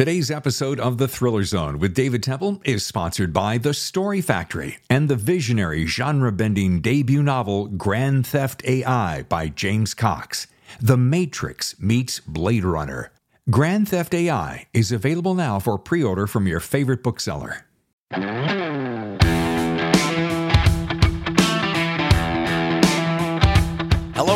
Today's 0.00 0.30
episode 0.30 0.80
of 0.80 0.96
The 0.96 1.06
Thriller 1.06 1.44
Zone 1.44 1.78
with 1.78 1.92
David 1.92 2.22
Temple 2.22 2.62
is 2.64 2.86
sponsored 2.86 3.34
by 3.34 3.58
The 3.58 3.74
Story 3.74 4.22
Factory 4.22 4.78
and 4.88 5.10
the 5.10 5.14
visionary 5.14 5.84
genre 5.84 6.32
bending 6.32 6.80
debut 6.80 7.22
novel 7.22 7.66
Grand 7.66 8.26
Theft 8.26 8.62
AI 8.64 9.24
by 9.24 9.48
James 9.48 9.92
Cox. 9.92 10.46
The 10.80 10.96
Matrix 10.96 11.78
meets 11.78 12.18
Blade 12.18 12.64
Runner. 12.64 13.12
Grand 13.50 13.90
Theft 13.90 14.14
AI 14.14 14.68
is 14.72 14.90
available 14.90 15.34
now 15.34 15.58
for 15.58 15.76
pre 15.76 16.02
order 16.02 16.26
from 16.26 16.46
your 16.46 16.60
favorite 16.60 17.02
bookseller. 17.02 17.66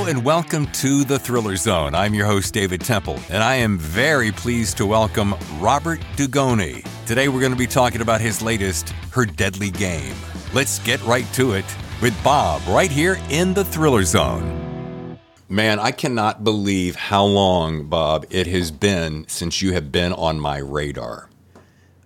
Hello 0.04 0.16
and 0.16 0.22
welcome 0.22 0.66
to 0.72 1.02
the 1.02 1.18
Thriller 1.18 1.56
Zone. 1.56 1.94
I'm 1.94 2.12
your 2.12 2.26
host, 2.26 2.52
David 2.52 2.82
Temple, 2.82 3.18
and 3.30 3.42
I 3.42 3.54
am 3.54 3.78
very 3.78 4.30
pleased 4.30 4.76
to 4.76 4.84
welcome 4.84 5.34
Robert 5.58 5.98
Dugoni. 6.14 6.86
Today 7.06 7.28
we're 7.28 7.40
going 7.40 7.52
to 7.52 7.58
be 7.58 7.66
talking 7.66 8.02
about 8.02 8.20
his 8.20 8.42
latest, 8.42 8.90
Her 9.12 9.24
Deadly 9.24 9.70
Game. 9.70 10.14
Let's 10.52 10.78
get 10.80 11.02
right 11.04 11.24
to 11.32 11.52
it 11.52 11.64
with 12.02 12.22
Bob 12.22 12.60
right 12.68 12.90
here 12.90 13.18
in 13.30 13.54
the 13.54 13.64
Thriller 13.64 14.02
Zone. 14.04 15.18
Man, 15.48 15.78
I 15.80 15.90
cannot 15.90 16.44
believe 16.44 16.96
how 16.96 17.24
long, 17.24 17.88
Bob, 17.88 18.26
it 18.28 18.46
has 18.48 18.70
been 18.70 19.26
since 19.26 19.62
you 19.62 19.72
have 19.72 19.90
been 19.90 20.12
on 20.12 20.38
my 20.38 20.58
radar. 20.58 21.30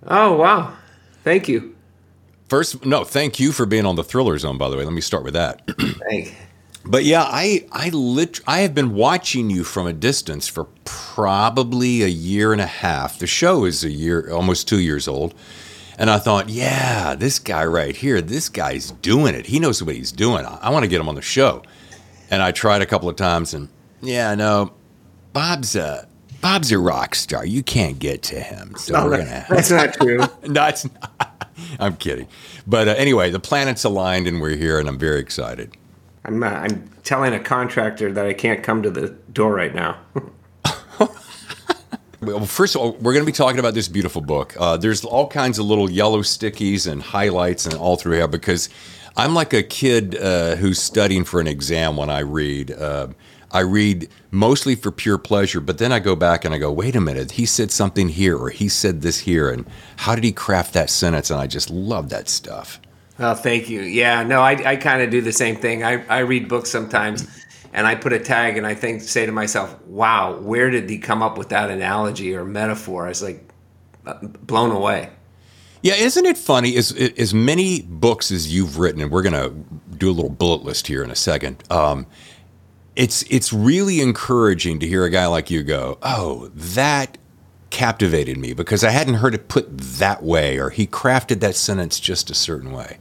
Oh, 0.06 0.37
wow. 0.37 0.73
Thank 1.25 1.48
you. 1.48 1.75
First, 2.48 2.87
no, 2.87 3.03
thank 3.03 3.41
you 3.41 3.51
for 3.51 3.67
being 3.67 3.87
on 3.87 3.97
the 3.97 4.05
Thriller 4.05 4.39
Zone, 4.39 4.56
by 4.56 4.69
the 4.69 4.77
way. 4.77 4.84
Let 4.84 4.92
me 4.92 5.01
start 5.01 5.25
with 5.25 5.34
that. 5.34 5.69
Thank 6.09 6.37
But 6.84 7.05
yeah, 7.05 7.23
I 7.23 7.66
I 7.73 7.91
lit 7.91 8.41
I 8.46 8.60
have 8.60 8.74
been 8.74 8.95
watching 8.95 9.50
you 9.50 9.64
from 9.64 9.86
a 9.86 9.92
distance 9.92 10.48
for 10.48 10.64
probably 10.84 12.02
a 12.02 12.09
year 12.09 12.52
and 12.52 12.60
a 12.60 12.66
half. 12.66 13.19
The 13.19 13.27
show 13.27 13.64
is 13.64 13.84
a 13.84 13.91
year, 13.91 14.30
almost 14.32 14.69
two 14.69 14.78
years 14.80 15.06
old, 15.06 15.34
and 15.98 16.09
I 16.09 16.19
thought, 16.19 16.48
yeah, 16.48 17.14
this 17.14 17.38
guy 17.38 17.64
right 17.66 17.94
here, 17.97 18.20
this 18.22 18.48
guy's 18.48 18.92
doing 18.92 19.34
it. 19.34 19.47
He 19.47 19.58
knows 19.58 19.83
what 19.83 19.97
he's 19.97 20.12
doing. 20.12 20.47
I, 20.47 20.58
I 20.62 20.70
want 20.70 20.84
to 20.84 20.88
get 20.88 21.00
him 21.00 21.08
on 21.08 21.14
the 21.14 21.22
show. 21.22 21.62
And 22.30 22.42
I 22.42 22.53
tried 22.53 22.83
a 22.83 22.86
couple 22.86 23.08
of 23.08 23.16
times, 23.16 23.55
and 23.55 23.69
yeah, 24.03 24.34
no, 24.34 24.72
Bob's 25.33 25.75
a 25.77 26.06
Bob's 26.41 26.70
a 26.70 26.78
rock 26.78 27.14
star. 27.14 27.44
You 27.44 27.62
can't 27.62 27.98
get 27.98 28.22
to 28.25 28.41
him. 28.41 28.75
So 28.77 28.92
No, 28.94 29.06
we're 29.06 29.19
gonna. 29.19 29.47
that's 29.48 29.70
not 29.70 29.94
true. 29.94 30.19
no, 30.42 30.48
not. 30.48 30.84
I'm 31.81 31.97
kidding. 31.97 32.28
But 32.66 32.86
uh, 32.86 32.94
anyway, 32.97 33.31
the 33.31 33.41
planets 33.41 33.83
aligned, 33.84 34.27
and 34.28 34.41
we're 34.41 34.56
here, 34.56 34.78
and 34.78 34.88
I'm 34.88 34.98
very 34.98 35.20
excited. 35.20 35.75
I'm, 36.24 36.42
uh, 36.42 36.47
I'm 36.47 36.91
telling 37.05 37.33
a 37.33 37.41
contractor 37.41 38.12
that 38.12 38.27
I 38.27 38.33
can't 38.33 38.62
come 38.62 38.83
to 38.83 38.91
the 38.91 39.08
door 39.33 39.55
right 39.55 39.74
now. 39.74 39.98
Well, 42.20 42.47
first 42.47 42.75
of 42.75 42.80
all, 42.80 42.92
we're 42.94 43.12
going 43.12 43.25
to 43.25 43.30
be 43.30 43.33
talking 43.33 43.60
about 43.60 43.75
this 43.75 43.86
beautiful 43.86 44.20
book. 44.20 44.55
Uh, 44.58 44.77
there's 44.77 45.05
all 45.05 45.28
kinds 45.28 45.60
of 45.60 45.66
little 45.66 45.88
yellow 45.88 46.22
stickies 46.22 46.91
and 46.91 47.00
highlights 47.00 47.64
and 47.64 47.75
all 47.77 47.97
through 47.97 48.16
here 48.16 48.27
because 48.27 48.69
I'm 49.16 49.34
like 49.34 49.55
a 49.55 49.62
kid 49.62 50.16
uh, 50.16 50.56
who's 50.56 50.80
studying 50.80 51.25
for 51.25 51.41
an 51.41 51.47
exam 51.47 51.97
when 51.97 52.10
I 52.10 52.20
read. 52.20 52.72
Uh, 52.72 53.08
I 53.53 53.60
read 53.60 54.08
mostly 54.32 54.75
for 54.75 54.91
pure 54.91 55.16
pleasure, 55.16 55.60
but 55.60 55.78
then 55.78 55.92
I 55.92 56.00
go 56.00 56.16
back 56.16 56.44
and 56.44 56.53
I 56.53 56.58
go, 56.58 56.72
wait 56.72 56.97
a 56.97 57.00
minute, 57.00 57.32
he 57.32 57.47
said 57.47 57.70
something 57.70 58.08
here 58.08 58.36
or 58.36 58.50
he 58.50 58.69
said 58.69 59.00
this 59.00 59.20
here, 59.20 59.48
and 59.48 59.64
how 59.97 60.16
did 60.16 60.25
he 60.25 60.32
craft 60.32 60.75
that 60.75 60.91
sentence? 60.91 61.30
And 61.30 61.41
I 61.41 61.47
just 61.47 61.70
love 61.70 62.08
that 62.10 62.28
stuff. 62.28 62.80
Oh, 63.19 63.34
thank 63.34 63.69
you. 63.69 63.83
Yeah, 63.83 64.22
no, 64.22 64.41
I, 64.41 64.72
I 64.72 64.77
kind 64.77 65.02
of 65.02 65.11
do 65.11 65.20
the 65.20 65.33
same 65.33 65.56
thing. 65.56 65.84
I, 65.84 66.05
I 66.06 66.20
read 66.20 66.48
books 66.48 66.70
sometimes 66.70 67.27
and 67.72 67.86
I 67.86 67.94
put 67.94 68.12
a 68.12 68.19
tag 68.19 68.56
and 68.56 68.66
I 68.66 68.75
think, 68.75 69.02
say 69.02 69.27
to 69.27 69.33
myself, 69.33 69.80
wow, 69.86 70.38
where 70.38 70.70
did 70.70 70.88
he 70.88 70.98
come 70.98 71.22
up 71.22 71.38
with 71.38 71.50
that 71.50 71.70
analogy 71.70 72.34
or 72.34 72.44
metaphor? 72.44 73.06
I 73.06 73.08
was 73.10 73.22
like 73.22 73.48
uh, 74.06 74.14
blown 74.22 74.70
away. 74.70 75.10
Yeah, 75.83 75.94
isn't 75.94 76.27
it 76.27 76.36
funny? 76.36 76.77
As 76.77 76.91
as 76.92 77.33
many 77.33 77.83
books 77.83 78.33
as 78.33 78.52
you've 78.52 78.78
written, 78.78 79.00
and 79.00 79.12
we're 79.12 79.22
gonna 79.22 79.50
do 79.97 80.10
a 80.10 80.12
little 80.12 80.30
bullet 80.30 80.64
list 80.64 80.88
here 80.88 81.05
in 81.05 81.10
a 81.10 81.14
second. 81.14 81.62
Um, 81.70 82.06
it's 82.97 83.22
it's 83.31 83.53
really 83.53 84.00
encouraging 84.00 84.81
to 84.81 84.88
hear 84.88 85.04
a 85.04 85.10
guy 85.10 85.26
like 85.26 85.50
you 85.50 85.62
go, 85.62 85.98
"Oh, 86.03 86.48
that 86.53 87.16
captivated 87.71 88.39
me 88.39 88.53
because 88.53 88.83
I 88.84 88.91
hadn't 88.91 89.15
heard 89.15 89.34
it 89.34 89.49
put 89.49 89.77
that 89.79 90.23
way, 90.23 90.59
or 90.59 90.71
he 90.71 90.87
crafted 90.87 91.41
that 91.41 91.56
sentence 91.56 92.01
just 92.01 92.31
a 92.31 92.34
certain 92.34 92.73
way." 92.73 92.99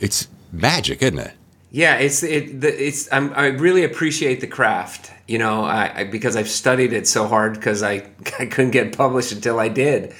It's 0.00 0.28
magic, 0.50 1.02
isn't 1.02 1.18
it? 1.18 1.34
Yeah, 1.70 1.96
it's 1.96 2.22
it. 2.22 2.60
The, 2.60 2.86
it's 2.86 3.10
I'm, 3.12 3.32
I 3.34 3.46
really 3.46 3.84
appreciate 3.84 4.40
the 4.40 4.46
craft, 4.46 5.10
you 5.26 5.38
know, 5.38 5.64
I, 5.64 6.00
I, 6.00 6.04
because 6.04 6.36
I've 6.36 6.48
studied 6.50 6.92
it 6.92 7.08
so 7.08 7.26
hard 7.26 7.54
because 7.54 7.82
I 7.82 8.06
I 8.38 8.46
couldn't 8.46 8.72
get 8.72 8.96
published 8.96 9.32
until 9.32 9.58
I 9.58 9.68
did, 9.68 10.14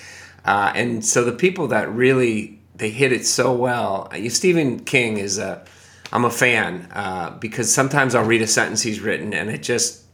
uh, 0.45 0.73
and 0.75 1.05
so 1.05 1.25
the 1.25 1.33
people 1.33 1.69
that 1.69 1.93
really 1.93 2.59
they 2.75 2.91
hit 2.91 3.13
it 3.13 3.27
so 3.27 3.53
well. 3.53 4.09
Uh, 4.11 4.29
Stephen 4.29 4.85
King 4.85 5.19
is 5.19 5.39
a 5.39 5.65
I'm 6.13 6.25
a 6.25 6.31
fan 6.31 6.89
uh, 6.93 7.31
because 7.39 7.73
sometimes 7.73 8.15
I'll 8.15 8.25
read 8.25 8.43
a 8.43 8.47
sentence 8.47 8.83
he's 8.83 9.01
written 9.01 9.33
and 9.33 9.51
it 9.51 9.63
just 9.63 10.05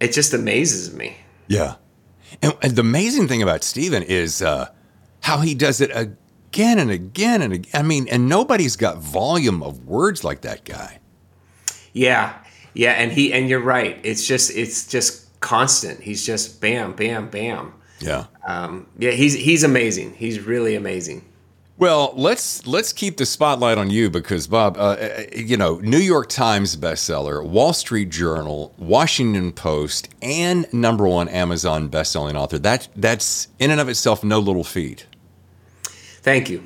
it 0.00 0.12
just 0.12 0.32
amazes 0.32 0.94
me. 0.94 1.16
Yeah. 1.48 1.74
And, 2.42 2.54
and 2.62 2.76
the 2.76 2.80
amazing 2.80 3.28
thing 3.28 3.42
about 3.42 3.64
Stephen 3.64 4.02
is 4.02 4.42
uh, 4.42 4.68
how 5.22 5.38
he 5.38 5.54
does 5.54 5.80
it 5.80 5.90
again 5.94 6.78
and 6.78 6.90
again 6.90 7.42
and 7.42 7.52
again. 7.52 7.70
I 7.74 7.82
mean, 7.82 8.08
and 8.08 8.28
nobody's 8.28 8.76
got 8.76 8.98
volume 8.98 9.62
of 9.62 9.86
words 9.86 10.24
like 10.24 10.42
that 10.42 10.64
guy. 10.64 10.98
Yeah, 11.92 12.34
yeah, 12.74 12.92
and 12.92 13.12
he 13.12 13.32
and 13.32 13.48
you're 13.48 13.60
right. 13.60 13.98
It's 14.02 14.26
just 14.26 14.54
it's 14.56 14.86
just 14.86 15.40
constant. 15.40 16.00
He's 16.00 16.24
just 16.24 16.60
bam, 16.60 16.92
bam, 16.92 17.28
bam. 17.28 17.74
Yeah. 18.00 18.26
Um, 18.46 18.86
yeah, 18.98 19.10
he's 19.10 19.34
he's 19.34 19.64
amazing. 19.64 20.14
He's 20.14 20.40
really 20.40 20.74
amazing. 20.74 21.24
Well, 21.78 22.12
let's 22.16 22.66
let's 22.66 22.92
keep 22.92 23.18
the 23.18 23.24
spotlight 23.24 23.78
on 23.78 23.88
you 23.88 24.10
because 24.10 24.48
Bob, 24.48 24.76
uh, 24.76 24.80
uh, 24.80 25.22
you 25.32 25.56
know, 25.56 25.78
New 25.78 25.98
York 25.98 26.28
Times 26.28 26.76
bestseller, 26.76 27.46
Wall 27.46 27.72
Street 27.72 28.10
Journal, 28.10 28.74
Washington 28.78 29.52
Post, 29.52 30.08
and 30.20 30.66
number 30.74 31.06
one 31.06 31.28
Amazon 31.28 31.88
bestselling 31.88 32.34
author. 32.34 32.58
That 32.58 32.88
that's 32.96 33.46
in 33.60 33.70
and 33.70 33.80
of 33.80 33.88
itself 33.88 34.24
no 34.24 34.40
little 34.40 34.64
feat. 34.64 35.06
Thank 35.84 36.50
you. 36.50 36.64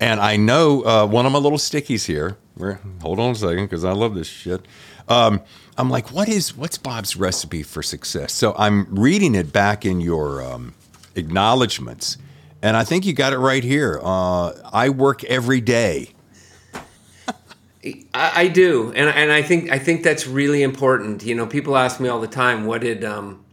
And 0.00 0.20
I 0.20 0.36
know 0.36 0.82
uh, 0.86 1.06
one 1.06 1.26
of 1.26 1.32
my 1.32 1.38
little 1.38 1.58
stickies 1.58 2.06
here. 2.06 2.38
Where, 2.54 2.80
hold 3.02 3.20
on 3.20 3.32
a 3.32 3.34
second, 3.34 3.64
because 3.64 3.84
I 3.84 3.92
love 3.92 4.14
this 4.14 4.26
shit. 4.26 4.64
Um, 5.06 5.42
I'm 5.76 5.90
like, 5.90 6.12
what 6.12 6.30
is 6.30 6.56
what's 6.56 6.78
Bob's 6.78 7.14
recipe 7.14 7.62
for 7.62 7.82
success? 7.82 8.32
So 8.32 8.54
I'm 8.56 8.86
reading 8.94 9.34
it 9.34 9.52
back 9.52 9.84
in 9.84 10.00
your 10.00 10.42
um, 10.42 10.74
acknowledgments, 11.14 12.16
and 12.62 12.76
I 12.76 12.84
think 12.84 13.04
you 13.04 13.12
got 13.12 13.32
it 13.32 13.38
right 13.38 13.64
here. 13.64 14.00
Uh, 14.02 14.52
I 14.72 14.88
work 14.90 15.24
every 15.24 15.60
day. 15.60 16.10
I, 18.14 18.42
I 18.42 18.48
do, 18.48 18.92
and 18.94 19.08
and 19.08 19.32
I 19.32 19.42
think 19.42 19.70
I 19.70 19.78
think 19.78 20.04
that's 20.04 20.26
really 20.26 20.62
important. 20.62 21.24
You 21.24 21.34
know, 21.34 21.46
people 21.46 21.76
ask 21.76 21.98
me 21.98 22.08
all 22.08 22.20
the 22.20 22.28
time, 22.28 22.64
what 22.64 22.80
did 22.82 23.04
um, 23.04 23.44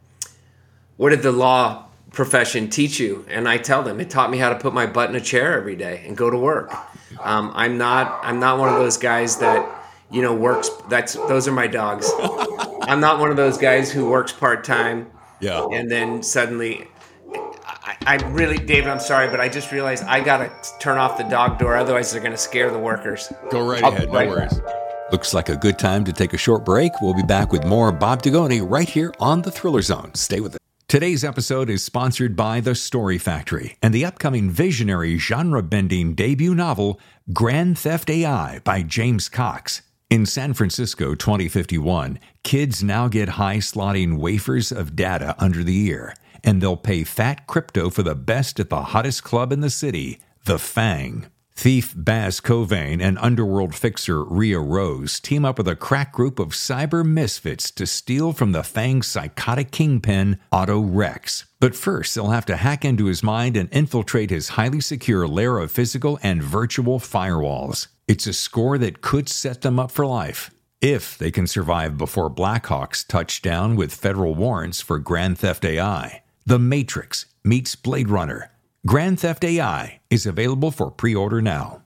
what 0.98 1.10
did 1.10 1.24
the 1.24 1.32
law 1.32 1.86
profession 2.12 2.70
teach 2.70 3.00
you? 3.00 3.26
And 3.30 3.50
I 3.50 3.58
tell 3.58 3.82
them 3.82 4.00
it 4.00 4.12
taught 4.12 4.30
me 4.30 4.38
how 4.38 4.50
to 4.50 4.56
put 4.56 4.74
my 4.74 4.86
butt 4.86 5.10
in 5.10 5.16
a 5.16 5.22
chair 5.22 5.58
every 5.58 5.76
day 5.76 6.04
and 6.06 6.16
go 6.16 6.30
to 6.30 6.38
work. 6.38 6.72
Um, 7.20 7.52
I'm 7.56 7.80
not 7.80 8.20
I'm 8.22 8.40
not 8.40 8.60
one 8.60 8.70
of 8.70 8.76
those 8.76 8.98
guys 8.98 9.38
that 9.38 9.68
you 10.12 10.22
know 10.22 10.36
works. 10.36 10.70
That's 10.90 11.14
those 11.14 11.48
are 11.48 11.52
my 11.52 11.66
dogs. 11.66 12.12
I'm 12.84 13.00
not 13.00 13.20
one 13.20 13.32
of 13.32 13.38
those 13.38 13.58
guys 13.58 13.92
who 13.92 14.08
works 14.10 14.32
part 14.32 14.64
time. 14.64 15.10
Yeah. 15.42 15.68
and 15.72 15.90
then 15.90 16.22
suddenly 16.22 16.86
I, 18.06 18.16
really 18.30 18.58
david 18.58 18.88
i'm 18.88 19.00
sorry 19.00 19.30
but 19.30 19.40
i 19.40 19.50
just 19.50 19.72
realized 19.72 20.04
i 20.06 20.20
gotta 20.22 20.52
turn 20.80 20.98
off 20.98 21.18
the 21.18 21.24
dog 21.26 21.60
door 21.60 21.76
otherwise 21.76 22.12
they're 22.12 22.22
gonna 22.22 22.38
scare 22.38 22.72
the 22.72 22.80
workers 22.80 23.32
Go 23.52 23.68
right 23.68 23.84
I'll 23.84 23.92
ahead. 23.92 24.08
No 24.10 24.14
right 24.16 24.30
worries. 24.30 24.60
Looks 25.12 25.34
like 25.34 25.50
a 25.50 25.56
good 25.56 25.80
time 25.80 26.04
to 26.06 26.14
take 26.14 26.34
a 26.34 26.38
short 26.38 26.64
break. 26.64 26.92
We'll 27.02 27.16
be 27.16 27.24
back 27.24 27.52
with 27.52 27.66
more 27.66 27.92
Bob 27.92 28.22
Dugoni 28.22 28.62
right 28.68 28.88
here 28.88 29.12
on 29.20 29.42
the 29.42 29.50
Thriller 29.50 29.82
Zone. 29.82 30.14
Stay 30.14 30.40
with 30.40 30.54
us. 30.54 30.60
Today's 30.88 31.24
episode 31.24 31.68
is 31.70 31.84
sponsored 31.84 32.36
by 32.36 32.60
The 32.62 32.76
Story 32.76 33.18
Factory 33.18 33.76
and 33.82 33.92
the 33.92 34.06
upcoming 34.06 34.52
visionary 34.52 35.18
genre 35.18 35.64
bending 35.64 36.14
debut 36.14 36.54
novel, 36.54 37.00
Grand 37.34 37.78
Theft 37.80 38.10
AI 38.12 38.60
by 38.64 38.84
James 38.84 39.30
Cox. 39.30 39.82
In 40.12 40.28
San 40.28 40.54
Francisco 40.54 41.16
2051, 41.16 42.20
kids 42.44 42.84
now 42.84 43.08
get 43.08 43.30
high 43.30 43.58
slotting 43.58 44.18
wafers 44.20 44.72
of 44.72 44.96
data 44.96 45.36
under 45.40 45.64
the 45.64 45.86
ear, 45.88 46.14
and 46.44 46.62
they'll 46.62 46.78
pay 46.78 47.04
fat 47.04 47.48
crypto 47.48 47.90
for 47.90 48.04
the 48.04 48.16
best 48.16 48.60
at 48.60 48.70
the 48.70 48.82
hottest 48.82 49.24
club 49.24 49.52
in 49.52 49.62
the 49.62 49.70
city, 49.70 50.20
The 50.46 50.60
Fang. 50.60 51.28
Thief 51.60 51.94
Baz 51.94 52.40
Covain 52.40 53.02
and 53.02 53.18
underworld 53.18 53.76
fixer 53.76 54.24
Rhea 54.24 54.62
Rose 54.62 55.20
team 55.20 55.44
up 55.44 55.58
with 55.58 55.68
a 55.68 55.76
crack 55.76 56.14
group 56.14 56.40
of 56.40 56.52
cyber 56.52 57.06
misfits 57.06 57.70
to 57.72 57.86
steal 57.86 58.32
from 58.32 58.54
the 58.54 58.64
Fang's 58.64 59.08
psychotic 59.08 59.70
kingpin, 59.70 60.40
Otto 60.54 60.80
Rex. 60.80 61.48
But 61.60 61.76
first, 61.76 62.16
they'll 62.16 62.30
have 62.30 62.46
to 62.46 62.56
hack 62.56 62.86
into 62.86 63.08
his 63.08 63.24
mind 63.24 63.58
and 63.58 63.68
infiltrate 63.74 64.30
his 64.30 64.56
highly 64.56 64.80
secure 64.80 65.28
layer 65.28 65.60
of 65.60 65.70
physical 65.70 66.18
and 66.24 66.42
virtual 66.42 66.98
firewalls. 66.98 67.88
It's 68.08 68.26
a 68.26 68.32
score 68.32 68.78
that 68.78 69.02
could 69.02 69.28
set 69.28 69.60
them 69.60 69.80
up 69.80 69.92
for 69.92 70.06
life. 70.06 70.52
If 70.80 71.18
they 71.18 71.30
can 71.30 71.46
survive 71.46 71.98
before 71.98 72.30
Blackhawks 72.30 73.06
touch 73.06 73.42
down 73.42 73.76
with 73.76 73.94
federal 73.94 74.34
warrants 74.34 74.80
for 74.80 74.98
Grand 74.98 75.38
Theft 75.38 75.66
AI. 75.66 76.24
The 76.50 76.58
Matrix 76.58 77.28
meets 77.44 77.76
Blade 77.76 78.10
Runner. 78.10 78.52
Grand 78.88 79.20
Theft 79.20 79.44
AI 79.44 80.00
is 80.10 80.26
available 80.26 80.72
for 80.72 80.90
pre 80.90 81.14
order 81.14 81.44
now. 81.44 81.84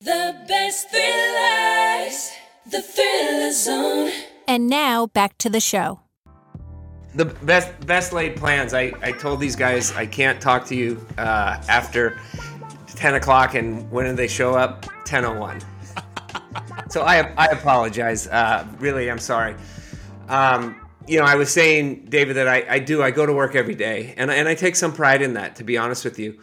The 0.00 0.34
best 0.48 0.90
thrillers, 0.90 2.32
the 2.68 2.82
thriller 2.82 3.52
zone. 3.52 4.10
And 4.48 4.68
now 4.68 5.06
back 5.06 5.38
to 5.38 5.48
the 5.48 5.60
show. 5.60 6.00
The 7.14 7.26
best 7.26 7.86
best 7.86 8.12
laid 8.12 8.34
plans. 8.34 8.74
I, 8.74 8.92
I 9.02 9.12
told 9.12 9.38
these 9.38 9.54
guys 9.54 9.92
I 9.92 10.04
can't 10.04 10.40
talk 10.40 10.66
to 10.66 10.74
you 10.74 11.06
uh, 11.16 11.62
after 11.68 12.18
10 12.88 13.14
o'clock, 13.14 13.54
and 13.54 13.88
when 13.88 14.06
did 14.06 14.16
they 14.16 14.26
show 14.26 14.56
up? 14.56 14.84
10:01. 15.04 15.62
so 16.90 17.02
I 17.02 17.32
I 17.36 17.46
apologize. 17.52 18.26
Uh, 18.26 18.66
really, 18.80 19.08
I'm 19.08 19.20
sorry. 19.20 19.54
Um, 20.28 20.79
you 21.10 21.18
know, 21.18 21.24
I 21.24 21.34
was 21.34 21.52
saying, 21.52 22.06
David, 22.08 22.36
that 22.36 22.46
I, 22.46 22.64
I 22.68 22.78
do. 22.78 23.02
I 23.02 23.10
go 23.10 23.26
to 23.26 23.32
work 23.32 23.56
every 23.56 23.74
day, 23.74 24.14
and 24.16 24.30
and 24.30 24.48
I 24.48 24.54
take 24.54 24.76
some 24.76 24.92
pride 24.92 25.22
in 25.22 25.34
that. 25.34 25.56
To 25.56 25.64
be 25.64 25.76
honest 25.76 26.04
with 26.04 26.20
you, 26.20 26.38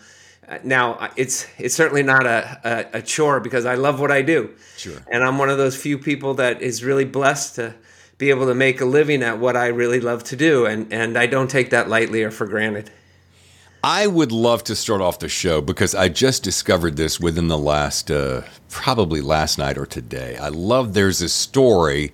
uh, 0.48 0.58
now 0.64 1.10
it's 1.16 1.48
it's 1.58 1.74
certainly 1.74 2.04
not 2.04 2.25
a, 2.25 2.60
a, 2.94 2.98
a 2.98 3.02
chore 3.02 3.40
because 3.40 3.66
I 3.66 3.75
love 3.75 4.02
what 4.02 4.12
I 4.12 4.22
do. 4.22 4.54
Sure. 4.75 5.02
And 5.10 5.24
I'm 5.24 5.38
one 5.38 5.50
of 5.50 5.58
those 5.58 5.81
few 5.81 5.98
people 5.98 6.34
that 6.36 6.62
is 6.62 6.84
really 6.84 7.06
blessed 7.06 7.56
to 7.56 7.75
be 8.18 8.30
able 8.30 8.48
to 8.48 8.54
make 8.54 8.81
a 8.81 8.86
living 8.86 9.24
at 9.24 9.40
what 9.40 9.56
I 9.56 9.68
really 9.68 10.02
love 10.02 10.25
to 10.25 10.36
do, 10.36 10.66
and 10.66 10.92
and 10.92 11.18
I 11.18 11.28
don't 11.28 11.50
take 11.50 11.69
that 11.69 11.88
lightly 11.88 12.24
or 12.24 12.31
for 12.31 12.46
granted. 12.46 12.92
I 13.84 14.08
would 14.08 14.34
love 14.34 14.66
to 14.66 14.75
start 14.75 15.00
off 15.00 15.19
the 15.19 15.30
show 15.30 15.62
because 15.62 15.96
I 15.96 16.10
just 16.10 16.44
discovered 16.44 16.98
this 16.98 17.22
within 17.22 17.48
the 17.48 17.58
last, 17.58 18.12
uh, 18.12 18.42
probably 18.69 19.22
last 19.22 19.58
night 19.58 19.78
or 19.78 19.86
today. 19.86 20.36
I 20.36 20.50
love 20.50 20.94
there's 20.94 21.22
a 21.22 21.30
story, 21.30 22.12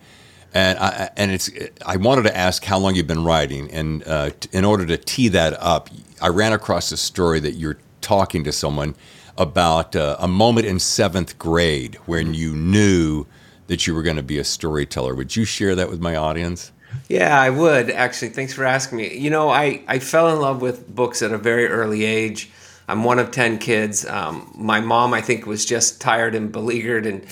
and 0.54 0.78
I, 0.80 1.10
and 1.18 1.32
it's. 1.32 1.50
I 1.86 1.98
wanted 1.98 2.24
to 2.24 2.38
ask 2.38 2.64
how 2.64 2.78
long 2.78 2.96
you've 2.96 3.08
been 3.08 3.24
writing, 3.24 3.72
and 3.72 4.08
uh, 4.08 4.32
in 4.52 4.66
order 4.66 4.86
to 4.86 4.98
tee 4.98 5.30
that 5.30 5.54
up, 5.60 5.90
I 6.22 6.28
ran 6.28 6.54
across 6.54 6.92
a 6.92 6.98
story 6.98 7.40
that 7.40 7.54
you're 7.54 7.78
talking 8.02 8.44
to 8.44 8.52
someone 8.52 8.96
about 9.38 9.96
uh, 9.96 10.16
a 10.20 10.28
moment 10.28 10.68
in 10.68 10.80
seventh 10.80 11.40
grade 11.40 11.96
when 12.06 12.34
you 12.34 12.54
knew 12.54 13.26
that 13.68 13.88
you 13.88 13.96
were 13.96 14.04
going 14.04 14.18
to 14.18 14.24
be 14.24 14.38
a 14.38 14.44
storyteller. 14.44 15.16
Would 15.16 15.36
you 15.36 15.46
share 15.46 15.74
that 15.76 15.90
with 15.90 16.00
my 16.00 16.16
audience? 16.16 16.72
Yeah, 17.08 17.40
I 17.40 17.50
would 17.50 17.90
actually. 17.90 18.30
Thanks 18.30 18.54
for 18.54 18.66
asking 18.66 19.00
me. 19.00 19.18
You 19.18 19.30
know, 19.30 19.50
I, 19.50 19.82
I 19.88 20.00
fell 20.00 20.30
in 20.30 20.40
love 20.40 20.62
with 20.62 20.94
books 20.94 21.22
at 21.22 21.32
a 21.32 21.38
very 21.38 21.68
early 21.68 22.04
age. 22.04 22.52
I'm 22.88 23.04
one 23.04 23.18
of 23.18 23.32
10 23.32 23.60
kids. 23.60 24.06
Um, 24.06 24.52
my 24.56 24.82
mom, 24.82 25.14
I 25.14 25.22
think, 25.22 25.46
was 25.46 25.66
just 25.66 26.02
tired 26.02 26.36
and 26.36 26.52
beleaguered, 26.52 27.06
and 27.06 27.26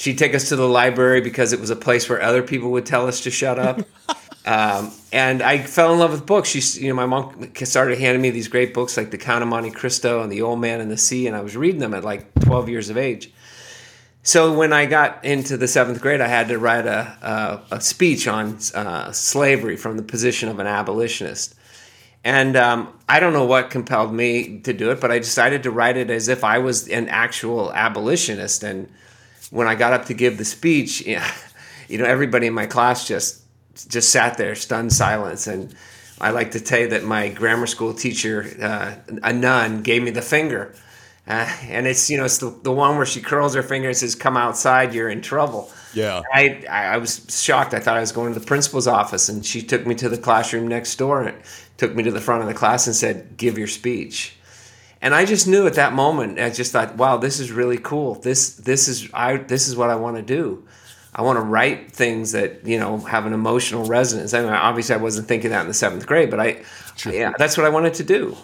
she'd 0.00 0.16
take 0.16 0.34
us 0.34 0.48
to 0.48 0.56
the 0.56 0.66
library 0.66 1.20
because 1.20 1.52
it 1.52 1.60
was 1.60 1.68
a 1.68 1.76
place 1.76 2.08
where 2.08 2.22
other 2.22 2.42
people 2.42 2.70
would 2.70 2.86
tell 2.86 3.06
us 3.06 3.20
to 3.20 3.30
shut 3.30 3.58
up. 3.58 3.80
um, 4.46 4.90
and 5.12 5.42
I 5.42 5.58
fell 5.58 5.92
in 5.92 5.98
love 5.98 6.12
with 6.12 6.24
books. 6.24 6.48
She, 6.48 6.80
you 6.80 6.88
know, 6.88 6.94
my 6.94 7.04
mom 7.04 7.52
started 7.54 7.98
handing 7.98 8.22
me 8.22 8.30
these 8.30 8.48
great 8.48 8.72
books 8.72 8.96
like 8.96 9.10
The 9.10 9.18
Count 9.18 9.42
of 9.42 9.48
Monte 9.50 9.72
Cristo 9.72 10.22
and 10.22 10.32
The 10.32 10.40
Old 10.40 10.58
Man 10.58 10.80
and 10.80 10.90
the 10.90 10.96
Sea, 10.96 11.26
and 11.26 11.36
I 11.36 11.42
was 11.42 11.54
reading 11.54 11.80
them 11.80 11.92
at 11.92 12.02
like 12.02 12.32
12 12.40 12.70
years 12.70 12.88
of 12.88 12.96
age. 12.96 13.30
So 14.22 14.56
when 14.56 14.72
I 14.72 14.86
got 14.86 15.22
into 15.22 15.58
the 15.58 15.68
seventh 15.68 16.00
grade, 16.00 16.22
I 16.22 16.28
had 16.28 16.48
to 16.48 16.58
write 16.58 16.86
a, 16.86 17.62
a, 17.70 17.76
a 17.76 17.80
speech 17.82 18.26
on 18.26 18.56
uh, 18.74 19.12
slavery 19.12 19.76
from 19.76 19.98
the 19.98 20.02
position 20.02 20.48
of 20.48 20.58
an 20.60 20.66
abolitionist. 20.66 21.54
And 22.24 22.56
um, 22.56 22.98
I 23.06 23.20
don't 23.20 23.34
know 23.34 23.44
what 23.44 23.68
compelled 23.68 24.14
me 24.14 24.60
to 24.60 24.72
do 24.72 24.90
it, 24.92 25.00
but 25.00 25.10
I 25.10 25.18
decided 25.18 25.62
to 25.64 25.70
write 25.70 25.98
it 25.98 26.10
as 26.10 26.28
if 26.28 26.42
I 26.42 26.58
was 26.58 26.88
an 26.88 27.08
actual 27.10 27.70
abolitionist. 27.72 28.62
And 28.62 28.90
when 29.50 29.66
I 29.66 29.74
got 29.74 29.92
up 29.92 30.06
to 30.06 30.14
give 30.14 30.38
the 30.38 30.44
speech, 30.44 31.06
you 31.88 31.98
know, 31.98 32.04
everybody 32.04 32.46
in 32.46 32.54
my 32.54 32.66
class 32.66 33.06
just 33.06 33.42
just 33.88 34.10
sat 34.10 34.36
there, 34.36 34.54
stunned 34.54 34.92
silence. 34.92 35.46
And 35.46 35.74
I 36.20 36.30
like 36.30 36.52
to 36.52 36.60
tell 36.60 36.80
you 36.80 36.88
that 36.88 37.04
my 37.04 37.28
grammar 37.28 37.66
school 37.66 37.94
teacher, 37.94 38.46
uh, 38.60 38.94
a 39.22 39.32
nun, 39.32 39.82
gave 39.82 40.02
me 40.02 40.10
the 40.10 40.22
finger. 40.22 40.74
Uh, 41.26 41.48
and 41.68 41.86
it's 41.86 42.10
you 42.10 42.16
know 42.16 42.24
it's 42.24 42.38
the, 42.38 42.50
the 42.62 42.72
one 42.72 42.96
where 42.96 43.06
she 43.06 43.20
curls 43.20 43.54
her 43.54 43.62
finger 43.62 43.88
and 43.88 43.96
says 43.96 44.14
come 44.14 44.38
outside 44.38 44.94
you're 44.94 45.10
in 45.10 45.20
trouble 45.20 45.70
Yeah. 45.92 46.22
I, 46.32 46.64
I 46.68 46.96
was 46.96 47.26
shocked 47.28 47.74
i 47.74 47.78
thought 47.78 47.96
i 47.98 48.00
was 48.00 48.10
going 48.10 48.32
to 48.32 48.40
the 48.40 48.44
principal's 48.44 48.88
office 48.88 49.28
and 49.28 49.44
she 49.44 49.60
took 49.62 49.86
me 49.86 49.94
to 49.96 50.08
the 50.08 50.16
classroom 50.16 50.66
next 50.66 50.96
door 50.96 51.22
and 51.22 51.36
took 51.76 51.94
me 51.94 52.02
to 52.04 52.10
the 52.10 52.22
front 52.22 52.40
of 52.40 52.48
the 52.48 52.54
class 52.54 52.86
and 52.86 52.96
said 52.96 53.36
give 53.36 53.58
your 53.58 53.68
speech 53.68 54.34
and 55.02 55.14
i 55.14 55.24
just 55.24 55.46
knew 55.46 55.66
at 55.66 55.74
that 55.74 55.92
moment 55.92 56.38
i 56.38 56.50
just 56.50 56.72
thought 56.72 56.96
wow 56.96 57.16
this 57.16 57.40
is 57.40 57.50
really 57.50 57.78
cool 57.78 58.14
this 58.16 58.56
this 58.56 58.88
is 58.88 59.08
i 59.14 59.36
this 59.36 59.68
is 59.68 59.76
what 59.76 59.90
i 59.90 59.94
want 59.94 60.16
to 60.16 60.22
do 60.22 60.62
i 61.14 61.22
want 61.22 61.36
to 61.36 61.42
write 61.42 61.90
things 61.92 62.32
that 62.32 62.66
you 62.66 62.78
know 62.78 62.98
have 62.98 63.26
an 63.26 63.32
emotional 63.32 63.84
resonance 63.84 64.34
i 64.34 64.40
mean 64.40 64.50
obviously 64.50 64.94
i 64.94 64.98
wasn't 64.98 65.26
thinking 65.26 65.50
that 65.50 65.62
in 65.62 65.68
the 65.68 65.74
seventh 65.74 66.06
grade 66.06 66.30
but 66.30 66.40
i 66.40 66.62
yeah 67.06 67.32
that's 67.38 67.56
what 67.56 67.66
i 67.66 67.68
wanted 67.68 67.94
to 67.94 68.04
do 68.04 68.36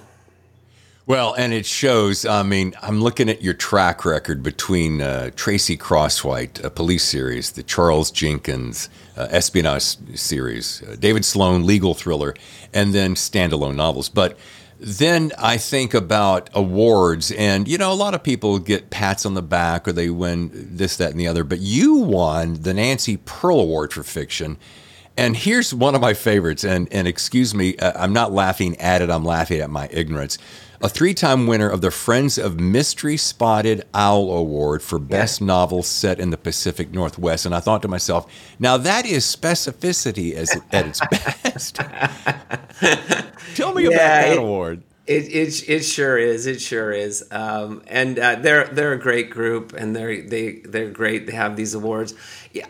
Well, 1.07 1.35
and 1.35 1.53
it 1.53 1.67
shows. 1.67 2.27
I 2.27 2.43
mean, 2.43 2.75
I'm 2.83 3.01
looking 3.01 3.29
at 3.29 3.41
your 3.41 3.55
track 3.55 4.05
record 4.05 4.43
between 4.43 5.01
uh, 5.01 5.31
Tracy 5.37 5.77
Crosswhite, 5.77 6.65
a 6.65 6.69
police 6.69 7.05
series, 7.05 7.53
the 7.53 7.63
Charles 7.63 8.11
Jenkins 8.11 8.89
uh, 9.17 9.29
espionage 9.31 9.97
series, 10.17 10.83
uh, 10.83 10.97
David 10.99 11.25
Sloane 11.25 11.65
legal 11.65 11.95
thriller, 11.95 12.35
and 12.75 12.93
then 12.93 13.15
standalone 13.15 13.77
novels. 13.77 14.09
But 14.09 14.37
then 14.79 15.33
I 15.39 15.57
think 15.57 15.95
about 15.95 16.51
awards, 16.53 17.33
and 17.33 17.67
you 17.67 17.79
know, 17.79 17.93
a 17.93 17.95
lot 17.95 18.15
of 18.15 18.23
people 18.23 18.59
get 18.59 18.91
pats 18.91 19.25
on 19.25 19.35
the 19.35 19.43
back 19.43 19.89
or 19.89 19.93
they 19.93 20.11
win 20.11 20.51
this, 20.53 20.97
that, 20.97 21.11
and 21.11 21.21
the 21.21 21.29
other. 21.29 21.45
But 21.45 21.61
you 21.61 21.97
won 21.97 22.55
the 22.55 22.75
Nancy 22.75 23.17
Pearl 23.17 23.61
Award 23.61 23.93
for 23.93 24.03
fiction. 24.03 24.59
And 25.17 25.35
here's 25.35 25.73
one 25.73 25.95
of 25.95 26.03
my 26.03 26.13
favorites, 26.13 26.63
and, 26.63 26.93
and 26.93 27.09
excuse 27.09 27.55
me, 27.55 27.77
uh, 27.79 27.93
I'm 27.97 28.13
not 28.13 28.33
laughing 28.33 28.77
at 28.77 29.01
it, 29.01 29.09
I'm 29.09 29.25
laughing 29.25 29.61
at 29.61 29.71
my 29.71 29.89
ignorance. 29.91 30.37
A 30.83 30.89
three 30.89 31.15
time 31.15 31.47
winner 31.47 31.69
of 31.69 31.81
the 31.81 31.91
Friends 31.91 32.37
of 32.39 32.61
Mystery 32.61 33.17
Spotted 33.17 33.85
Owl 33.95 34.31
Award 34.31 34.83
for 34.83 34.99
Best 34.99 35.41
Novel 35.41 35.83
Set 35.83 36.21
in 36.21 36.31
the 36.31 36.37
Pacific 36.37 36.93
Northwest. 36.93 37.47
And 37.47 37.55
I 37.55 37.61
thought 37.61 37.83
to 37.83 37.89
myself, 37.89 38.31
now 38.59 38.77
that 38.77 39.07
is 39.07 39.25
specificity 39.25 40.35
as, 40.35 40.55
at 40.73 40.87
its 40.87 41.01
best. 41.11 41.77
Tell 43.55 43.75
me 43.75 43.87
about 43.87 43.97
that 43.97 44.33
it- 44.33 44.39
award. 44.39 44.83
It, 45.07 45.29
it, 45.33 45.69
it 45.69 45.83
sure 45.85 46.19
is. 46.19 46.47
It 46.49 46.61
sure 46.61 46.91
is. 46.91 47.25
Um, 47.31 47.81
and 47.87 48.19
uh, 48.19 48.35
they're 48.41 48.67
they're 48.67 48.93
a 48.93 48.99
great 48.99 49.31
group, 49.31 49.73
and 49.73 49.95
they're 49.95 50.21
they 50.21 50.55
they're 50.65 50.91
great. 50.91 51.29
They 51.29 51.33
have 51.33 51.55
these 51.55 51.75
awards. 51.75 52.13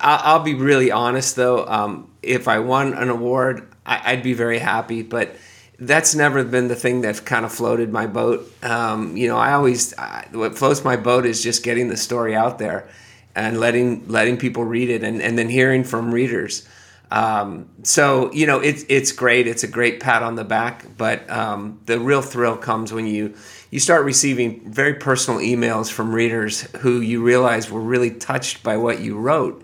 I'll, 0.03 0.35
I'll 0.37 0.43
be 0.43 0.53
really 0.53 0.91
honest 0.93 1.35
though. 1.37 1.65
Um, 1.67 2.11
if 2.23 2.47
I 2.47 2.59
won 2.59 2.93
an 2.93 3.09
award, 3.09 3.67
I, 3.87 4.13
I'd 4.13 4.23
be 4.23 4.35
very 4.35 4.59
happy. 4.59 5.01
But 5.01 5.35
that's 5.79 6.15
never 6.15 6.43
been 6.45 6.69
the 6.69 6.77
thing 6.77 7.03
that 7.03 7.25
kind 7.25 7.45
of 7.45 7.53
floated 7.53 7.93
my 7.93 8.07
boat. 8.07 8.51
Um, 8.63 9.17
you 9.17 9.29
know, 9.29 9.37
I 9.37 9.53
always 9.53 9.97
I, 9.99 10.27
what 10.33 10.57
floats 10.57 10.85
my 10.85 10.97
boat 10.97 11.27
is 11.27 11.43
just 11.43 11.63
getting 11.63 11.89
the 11.89 11.97
story 11.97 12.35
out 12.35 12.59
there 12.59 12.89
and 13.35 13.61
letting 13.61 14.09
letting 14.09 14.39
people 14.39 14.65
read 14.65 14.89
it, 14.89 15.03
and, 15.03 15.21
and 15.21 15.39
then 15.39 15.49
hearing 15.49 15.85
from 15.85 16.13
readers. 16.13 16.67
Um, 17.11 17.69
so 17.83 18.33
you 18.33 18.47
know 18.47 18.61
it's 18.61 18.85
it's 18.89 19.13
great. 19.13 19.47
It's 19.47 19.63
a 19.63 19.69
great 19.69 20.01
pat 20.01 20.23
on 20.23 20.35
the 20.35 20.45
back, 20.45 20.87
but 20.97 21.29
um, 21.31 21.81
the 21.87 22.01
real 22.01 22.23
thrill 22.23 22.57
comes 22.57 22.93
when 22.93 23.07
you 23.07 23.35
you 23.71 23.79
start 23.79 24.05
receiving 24.05 24.73
very 24.73 24.95
personal 24.95 25.41
emails 25.41 25.91
from 25.93 26.15
readers 26.15 26.63
who 26.79 27.01
you 27.01 27.23
realize 27.23 27.71
were 27.71 27.81
really 27.81 28.11
touched 28.11 28.63
by 28.63 28.79
what 28.79 29.01
you 29.01 29.19
wrote, 29.19 29.63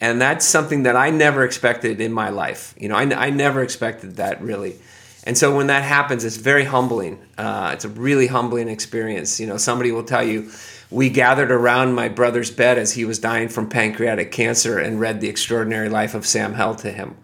and 0.00 0.20
that's 0.20 0.46
something 0.46 0.84
that 0.84 0.96
I 0.96 1.10
never 1.10 1.44
expected 1.44 2.00
in 2.00 2.12
my 2.12 2.30
life. 2.30 2.74
You 2.78 2.88
know, 2.88 2.96
I, 2.96 3.26
I 3.26 3.30
never 3.30 3.62
expected 3.62 4.16
that 4.16 4.40
really. 4.40 4.76
And 5.24 5.38
so 5.38 5.54
when 5.54 5.68
that 5.68 5.84
happens, 5.84 6.24
it's 6.24 6.36
very 6.36 6.64
humbling. 6.64 7.18
Uh, 7.38 7.70
it's 7.72 7.84
a 7.84 7.88
really 7.88 8.26
humbling 8.26 8.68
experience. 8.68 9.38
You 9.38 9.46
know, 9.46 9.56
somebody 9.56 9.92
will 9.92 10.02
tell 10.02 10.24
you, 10.24 10.50
we 10.90 11.10
gathered 11.10 11.50
around 11.50 11.94
my 11.94 12.08
brother's 12.08 12.50
bed 12.50 12.76
as 12.76 12.92
he 12.92 13.04
was 13.04 13.18
dying 13.18 13.48
from 13.48 13.68
pancreatic 13.68 14.32
cancer 14.32 14.78
and 14.78 15.00
read 15.00 15.20
The 15.20 15.28
Extraordinary 15.28 15.88
Life 15.88 16.14
of 16.14 16.26
Sam 16.26 16.54
Hell 16.54 16.74
to 16.76 16.90
him. 16.90 17.16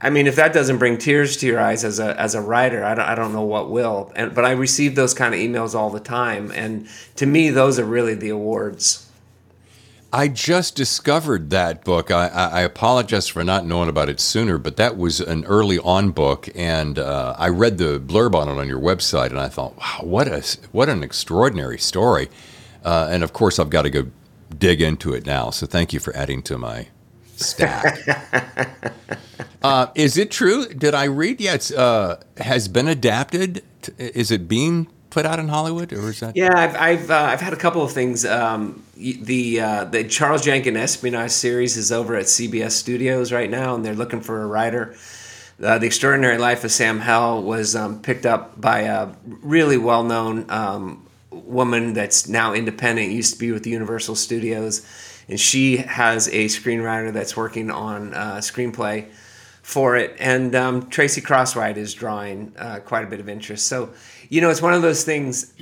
I 0.00 0.10
mean, 0.10 0.26
if 0.26 0.36
that 0.36 0.52
doesn't 0.52 0.78
bring 0.78 0.98
tears 0.98 1.36
to 1.38 1.46
your 1.46 1.60
eyes 1.60 1.84
as 1.84 1.98
a, 1.98 2.18
as 2.20 2.34
a 2.34 2.40
writer, 2.40 2.84
I 2.84 2.94
don't, 2.94 3.06
I 3.06 3.14
don't 3.14 3.32
know 3.32 3.44
what 3.44 3.70
will. 3.70 4.12
And, 4.16 4.34
but 4.34 4.44
I 4.44 4.52
receive 4.52 4.94
those 4.94 5.14
kind 5.14 5.34
of 5.34 5.40
emails 5.40 5.74
all 5.74 5.90
the 5.90 6.00
time. 6.00 6.50
And 6.50 6.86
to 7.16 7.26
me, 7.26 7.50
those 7.50 7.78
are 7.78 7.84
really 7.84 8.14
the 8.14 8.30
awards. 8.30 9.05
I 10.16 10.28
just 10.28 10.76
discovered 10.76 11.50
that 11.50 11.84
book. 11.84 12.10
I, 12.10 12.28
I, 12.28 12.46
I 12.46 12.60
apologize 12.62 13.28
for 13.28 13.44
not 13.44 13.66
knowing 13.66 13.90
about 13.90 14.08
it 14.08 14.18
sooner, 14.18 14.56
but 14.56 14.78
that 14.78 14.96
was 14.96 15.20
an 15.20 15.44
early 15.44 15.78
on 15.78 16.10
book, 16.10 16.48
and 16.54 16.98
uh, 16.98 17.34
I 17.36 17.50
read 17.50 17.76
the 17.76 18.00
blurb 18.00 18.34
on 18.34 18.48
it 18.48 18.58
on 18.58 18.66
your 18.66 18.80
website, 18.80 19.28
and 19.28 19.38
I 19.38 19.50
thought, 19.50 19.76
wow, 19.76 19.98
what 20.00 20.26
a 20.26 20.42
what 20.72 20.88
an 20.88 21.02
extraordinary 21.02 21.76
story. 21.76 22.30
Uh, 22.82 23.08
and 23.10 23.22
of 23.22 23.34
course, 23.34 23.58
I've 23.58 23.68
got 23.68 23.82
to 23.82 23.90
go 23.90 24.06
dig 24.56 24.80
into 24.80 25.12
it 25.12 25.26
now. 25.26 25.50
So 25.50 25.66
thank 25.66 25.92
you 25.92 26.00
for 26.00 26.16
adding 26.16 26.42
to 26.44 26.56
my 26.56 26.86
stack. 27.36 27.98
uh, 29.62 29.88
is 29.94 30.16
it 30.16 30.30
true? 30.30 30.66
Did 30.66 30.94
I 30.94 31.04
read? 31.04 31.42
Yeah, 31.42 31.56
it's 31.56 31.70
uh, 31.70 32.22
has 32.38 32.68
been 32.68 32.88
adapted. 32.88 33.62
To, 33.82 34.18
is 34.18 34.30
it 34.30 34.48
being 34.48 34.88
put 35.10 35.26
out 35.26 35.38
in 35.38 35.48
Hollywood, 35.48 35.92
or 35.92 36.08
is 36.08 36.20
that? 36.20 36.34
Yeah, 36.36 36.54
I've 36.56 36.74
I've, 36.74 37.10
uh, 37.10 37.28
I've 37.32 37.42
had 37.42 37.52
a 37.52 37.56
couple 37.56 37.82
of 37.82 37.92
things. 37.92 38.24
Um, 38.24 38.82
the 38.96 39.60
uh, 39.60 39.84
the 39.84 40.04
Charles 40.04 40.42
Jenkins 40.42 40.76
espionage 40.76 41.30
series 41.30 41.76
is 41.76 41.92
over 41.92 42.16
at 42.16 42.24
CBS 42.24 42.72
Studios 42.72 43.32
right 43.32 43.50
now, 43.50 43.74
and 43.74 43.84
they're 43.84 43.94
looking 43.94 44.20
for 44.20 44.42
a 44.42 44.46
writer. 44.46 44.94
uh, 45.62 45.78
The 45.78 45.86
Extraordinary 45.86 46.38
Life 46.38 46.64
of 46.64 46.72
Sam 46.72 47.00
Hell 47.00 47.42
was 47.42 47.76
um, 47.76 48.00
picked 48.00 48.26
up 48.26 48.60
by 48.60 48.80
a 48.80 49.12
really 49.24 49.76
well 49.76 50.02
known 50.02 50.50
um, 50.50 51.06
woman 51.30 51.92
that's 51.92 52.28
now 52.28 52.54
independent, 52.54 53.12
used 53.12 53.34
to 53.34 53.38
be 53.38 53.52
with 53.52 53.66
Universal 53.66 54.16
Studios. 54.16 54.86
And 55.28 55.40
she 55.40 55.78
has 55.78 56.28
a 56.28 56.46
screenwriter 56.46 57.12
that's 57.12 57.36
working 57.36 57.70
on 57.70 58.14
a 58.14 58.38
screenplay 58.38 59.08
for 59.60 59.96
it. 59.96 60.14
And 60.20 60.54
um, 60.54 60.88
Tracy 60.88 61.20
Crosswhite 61.20 61.76
is 61.76 61.92
drawing 61.92 62.52
uh, 62.56 62.78
quite 62.84 63.04
a 63.04 63.08
bit 63.08 63.18
of 63.18 63.28
interest. 63.28 63.66
So, 63.66 63.90
you 64.28 64.40
know, 64.40 64.50
it's 64.50 64.62
one 64.62 64.72
of 64.72 64.82
those 64.82 65.04
things. 65.04 65.52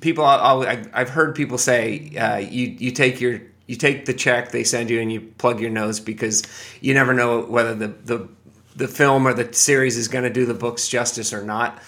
People, 0.00 0.24
I've 0.24 0.88
I've 0.92 1.10
heard 1.10 1.34
people 1.34 1.58
say, 1.58 2.16
uh, 2.16 2.36
you 2.36 2.66
you 2.66 2.90
take 2.92 3.20
your 3.20 3.40
you 3.66 3.76
take 3.76 4.06
the 4.06 4.14
check 4.14 4.50
they 4.50 4.64
send 4.64 4.90
you 4.90 5.00
and 5.00 5.12
you 5.12 5.20
plug 5.20 5.60
your 5.60 5.70
nose 5.70 6.00
because 6.00 6.42
you 6.80 6.94
never 6.94 7.14
know 7.14 7.42
whether 7.42 7.74
the 7.74 7.88
the 7.88 8.28
the 8.76 8.88
film 8.88 9.26
or 9.26 9.34
the 9.34 9.52
series 9.52 9.96
is 9.96 10.08
going 10.08 10.24
to 10.24 10.30
do 10.30 10.46
the 10.46 10.54
books 10.54 10.88
justice 10.88 11.32
or 11.32 11.42
not. 11.42 11.80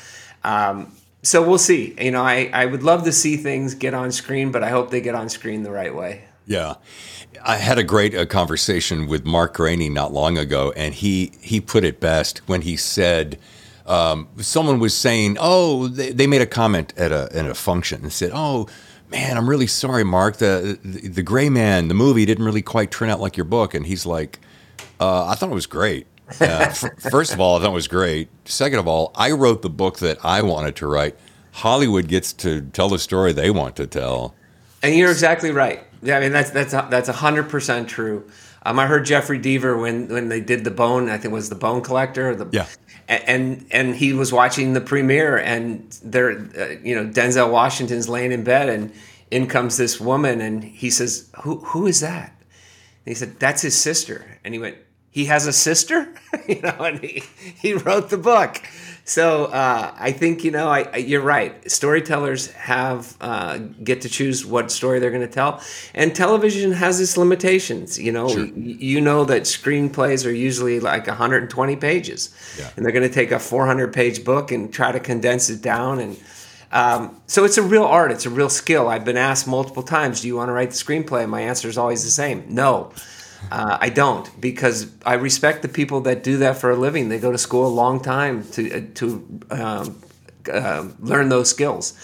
Um, 0.44 0.92
so 1.22 1.46
we'll 1.46 1.58
see. 1.58 1.94
You 2.00 2.10
know, 2.10 2.22
I, 2.22 2.50
I 2.52 2.66
would 2.66 2.82
love 2.82 3.04
to 3.04 3.12
see 3.12 3.36
things 3.36 3.74
get 3.74 3.94
on 3.94 4.10
screen, 4.12 4.50
but 4.50 4.62
I 4.62 4.70
hope 4.70 4.90
they 4.90 5.00
get 5.00 5.14
on 5.14 5.28
screen 5.28 5.62
the 5.62 5.70
right 5.70 5.94
way. 5.94 6.24
Yeah. 6.46 6.74
I 7.44 7.56
had 7.56 7.78
a 7.78 7.84
great 7.84 8.14
uh, 8.14 8.26
conversation 8.26 9.06
with 9.06 9.24
Mark 9.24 9.56
Greaney 9.56 9.90
not 9.90 10.12
long 10.12 10.36
ago, 10.36 10.72
and 10.76 10.94
he, 10.94 11.32
he 11.40 11.60
put 11.60 11.84
it 11.84 12.00
best 12.00 12.38
when 12.48 12.62
he 12.62 12.76
said, 12.76 13.38
um, 13.86 14.28
someone 14.38 14.78
was 14.78 14.96
saying, 14.96 15.36
oh, 15.40 15.88
they, 15.88 16.12
they 16.12 16.26
made 16.26 16.40
a 16.42 16.46
comment 16.46 16.92
at 16.96 17.12
a, 17.12 17.28
at 17.32 17.46
a 17.46 17.54
function 17.54 18.02
and 18.02 18.12
said, 18.12 18.30
oh, 18.34 18.68
man, 19.10 19.36
I'm 19.36 19.48
really 19.48 19.66
sorry, 19.66 20.04
Mark. 20.04 20.36
The, 20.36 20.78
the, 20.82 21.08
the 21.08 21.22
Gray 21.22 21.48
Man, 21.48 21.88
the 21.88 21.94
movie 21.94 22.24
didn't 22.24 22.44
really 22.44 22.62
quite 22.62 22.90
turn 22.90 23.10
out 23.10 23.20
like 23.20 23.36
your 23.36 23.44
book. 23.44 23.74
And 23.74 23.86
he's 23.86 24.06
like, 24.06 24.40
uh, 25.00 25.26
I 25.26 25.34
thought 25.34 25.50
it 25.50 25.54
was 25.54 25.66
great. 25.66 26.06
Uh, 26.40 26.44
f- 26.70 26.84
first 27.10 27.32
of 27.34 27.40
all, 27.40 27.56
I 27.58 27.62
thought 27.62 27.70
it 27.70 27.74
was 27.74 27.88
great. 27.88 28.28
Second 28.44 28.78
of 28.78 28.88
all, 28.88 29.12
I 29.14 29.32
wrote 29.32 29.62
the 29.62 29.70
book 29.70 29.98
that 29.98 30.24
I 30.24 30.42
wanted 30.42 30.76
to 30.76 30.86
write. 30.86 31.16
Hollywood 31.52 32.08
gets 32.08 32.32
to 32.34 32.62
tell 32.62 32.88
the 32.88 32.98
story 32.98 33.32
they 33.32 33.50
want 33.50 33.76
to 33.76 33.86
tell. 33.86 34.34
And 34.82 34.94
you're 34.94 35.10
exactly 35.10 35.50
right. 35.50 35.84
Yeah, 36.02 36.16
I 36.16 36.20
mean 36.20 36.32
that's 36.32 36.50
that's 36.50 36.72
that's 36.72 37.08
hundred 37.08 37.44
percent 37.50 37.88
true. 37.88 38.28
Um, 38.64 38.78
I 38.78 38.86
heard 38.86 39.04
Jeffrey 39.04 39.38
Deaver 39.38 39.80
when 39.80 40.08
when 40.08 40.28
they 40.28 40.40
did 40.40 40.64
the 40.64 40.70
Bone. 40.72 41.08
I 41.08 41.12
think 41.12 41.26
it 41.26 41.32
was 41.32 41.50
the 41.50 41.54
Bone 41.54 41.82
Collector. 41.82 42.30
Or 42.30 42.34
the, 42.34 42.48
Yeah. 42.50 42.66
And 43.08 43.66
and 43.70 43.96
he 43.96 44.12
was 44.12 44.32
watching 44.32 44.72
the 44.72 44.80
premiere, 44.80 45.36
and 45.36 45.90
there, 46.04 46.30
uh, 46.30 46.68
you 46.82 46.94
know, 46.94 47.04
Denzel 47.10 47.50
Washington's 47.50 48.08
laying 48.08 48.32
in 48.32 48.44
bed, 48.44 48.68
and 48.68 48.92
in 49.30 49.48
comes 49.48 49.76
this 49.76 50.00
woman, 50.00 50.40
and 50.40 50.62
he 50.62 50.88
says, 50.90 51.28
"Who 51.42 51.58
who 51.58 51.86
is 51.86 52.00
that?" 52.00 52.30
And 52.30 53.10
he 53.10 53.14
said, 53.14 53.38
"That's 53.38 53.62
his 53.62 53.76
sister." 53.76 54.38
And 54.44 54.54
he 54.54 54.60
went, 54.60 54.76
"He 55.10 55.26
has 55.26 55.46
a 55.46 55.52
sister," 55.52 56.14
you 56.48 56.60
know, 56.62 56.76
and 56.78 57.00
he 57.00 57.22
he 57.36 57.74
wrote 57.74 58.10
the 58.10 58.18
book. 58.18 58.62
So 59.04 59.46
uh, 59.46 59.92
I 59.98 60.12
think 60.12 60.44
you 60.44 60.52
know, 60.52 60.68
I, 60.68 60.82
I, 60.92 60.96
you're 60.98 61.22
right. 61.22 61.68
Storytellers 61.70 62.52
have 62.52 63.16
uh, 63.20 63.58
get 63.82 64.00
to 64.02 64.08
choose 64.08 64.46
what 64.46 64.70
story 64.70 65.00
they're 65.00 65.10
going 65.10 65.26
to 65.26 65.32
tell, 65.32 65.60
and 65.94 66.14
television 66.14 66.70
has 66.72 67.00
its 67.00 67.16
limitations. 67.16 67.98
You 67.98 68.12
know, 68.12 68.26
Y- 68.26 68.52
you 68.54 69.00
know 69.00 69.24
that 69.24 69.42
screenplays 69.42 70.24
are 70.24 70.30
usually 70.30 70.78
like 70.78 71.08
120 71.08 71.76
pages, 71.76 72.30
Yeah. 72.58 72.70
and 72.76 72.84
they're 72.86 72.92
going 72.92 73.08
to 73.08 73.12
take 73.12 73.32
a 73.32 73.40
400 73.40 73.92
page 73.92 74.24
book 74.24 74.52
and 74.52 74.72
try 74.72 74.92
to 74.92 75.00
condense 75.00 75.50
it 75.50 75.62
down 75.62 75.98
and. 75.98 76.16
Um, 76.74 77.20
so 77.26 77.44
it's 77.44 77.58
a 77.58 77.62
real 77.62 77.84
art. 77.84 78.12
It's 78.12 78.24
a 78.24 78.30
real 78.30 78.48
skill. 78.48 78.88
I've 78.88 79.04
been 79.04 79.18
asked 79.18 79.46
multiple 79.46 79.82
times, 79.82 80.22
"Do 80.22 80.28
you 80.28 80.36
want 80.36 80.48
to 80.48 80.52
write 80.54 80.70
the 80.70 80.76
screenplay?" 80.76 81.28
My 81.28 81.42
answer 81.42 81.68
is 81.68 81.76
always 81.76 82.02
the 82.02 82.10
same: 82.10 82.44
No, 82.48 82.92
uh, 83.50 83.78
I 83.80 83.88
don't, 83.88 84.28
because 84.40 84.90
I 85.04 85.14
respect 85.14 85.62
the 85.62 85.68
people 85.68 86.00
that 86.02 86.22
do 86.22 86.38
that 86.38 86.56
for 86.56 86.70
a 86.70 86.76
living. 86.76 87.08
They 87.08 87.18
go 87.18 87.32
to 87.32 87.38
school 87.38 87.66
a 87.66 87.74
long 87.74 88.00
time 88.00 88.44
to 88.52 88.72
uh, 88.72 88.80
to 88.94 89.40
um, 89.50 90.02
uh, 90.52 90.88
learn 91.00 91.28
those 91.28 91.50
skills, 91.50 91.94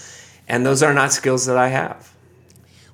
and 0.49 0.65
those 0.65 0.83
are 0.83 0.95
not 0.95 1.13
skills 1.13 1.47
that 1.47 1.57
I 1.57 1.69
have. 1.69 2.13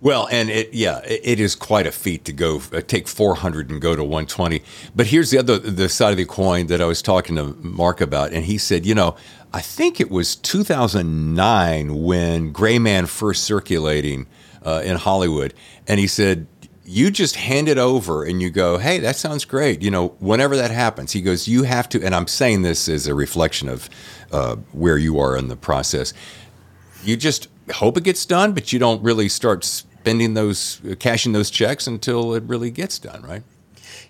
Well, 0.05 0.29
and 0.31 0.51
it 0.51 0.75
yeah, 0.75 0.99
it, 0.99 1.21
it 1.25 1.41
is 1.41 1.57
quite 1.57 1.87
a 1.87 1.93
feat 1.93 2.27
to 2.27 2.33
go 2.33 2.61
uh, 2.73 2.83
take 2.83 3.09
400 3.09 3.71
and 3.71 3.81
go 3.81 3.97
to 3.97 4.03
120. 4.03 4.63
But 4.95 5.07
here's 5.07 5.31
the 5.31 5.39
other 5.39 5.59
the 5.59 5.89
side 5.89 6.11
of 6.11 6.19
the 6.19 6.27
coin 6.27 6.67
that 6.67 6.83
I 6.83 6.85
was 6.85 7.01
talking 7.01 7.37
to 7.37 7.57
Mark 7.63 8.03
about, 8.03 8.35
and 8.35 8.45
he 8.45 8.59
said, 8.59 8.85
you 8.85 8.95
know, 8.95 9.17
I 9.55 9.63
think 9.63 10.01
it 10.01 10.11
was 10.11 10.37
2009 10.37 12.03
when 12.03 12.53
Gray 12.53 12.79
Man 12.79 13.07
first 13.07 13.45
circulating 13.45 14.27
uh, 14.63 14.83
in 14.85 14.97
Hollywood, 14.97 15.55
and 15.89 15.99
he 15.99 16.07
said. 16.07 16.47
You 16.85 17.11
just 17.11 17.37
hand 17.37 17.69
it 17.69 17.79
over 17.79 18.25
and 18.25 18.43
you 18.43 18.51
go, 18.51 18.79
hey, 18.79 18.99
that 18.99 19.17
sounds 19.17 19.45
great. 19.45 19.81
You 19.81 19.91
know, 19.91 20.09
whenever 20.19 20.57
that 20.57 20.71
happens, 20.71 21.13
he 21.13 21.23
goes, 21.23 21.49
you 21.49 21.63
have 21.63 21.89
to, 21.91 22.05
and 22.05 22.15
I'm 22.15 22.27
saying 22.27 22.63
this 22.63 22.89
as 22.89 23.07
a 23.07 23.15
reflection 23.15 23.69
of 23.69 23.89
uh, 24.31 24.57
where 24.73 24.99
you 24.99 25.19
are 25.19 25.37
in 25.37 25.49
the 25.49 25.57
process 25.57 26.13
you 27.05 27.17
just 27.17 27.49
hope 27.73 27.97
it 27.97 28.05
gets 28.05 28.25
done, 28.27 28.53
but 28.53 28.73
you 28.73 28.79
don't 28.79 29.03
really 29.03 29.29
start 29.29 29.65
spending 29.65 30.35
those, 30.35 30.81
cashing 30.99 31.33
those 31.33 31.51
checks 31.51 31.87
until 31.87 32.35
it 32.35 32.43
really 32.45 32.71
gets 32.71 32.99
done, 32.99 33.23
right? 33.23 33.43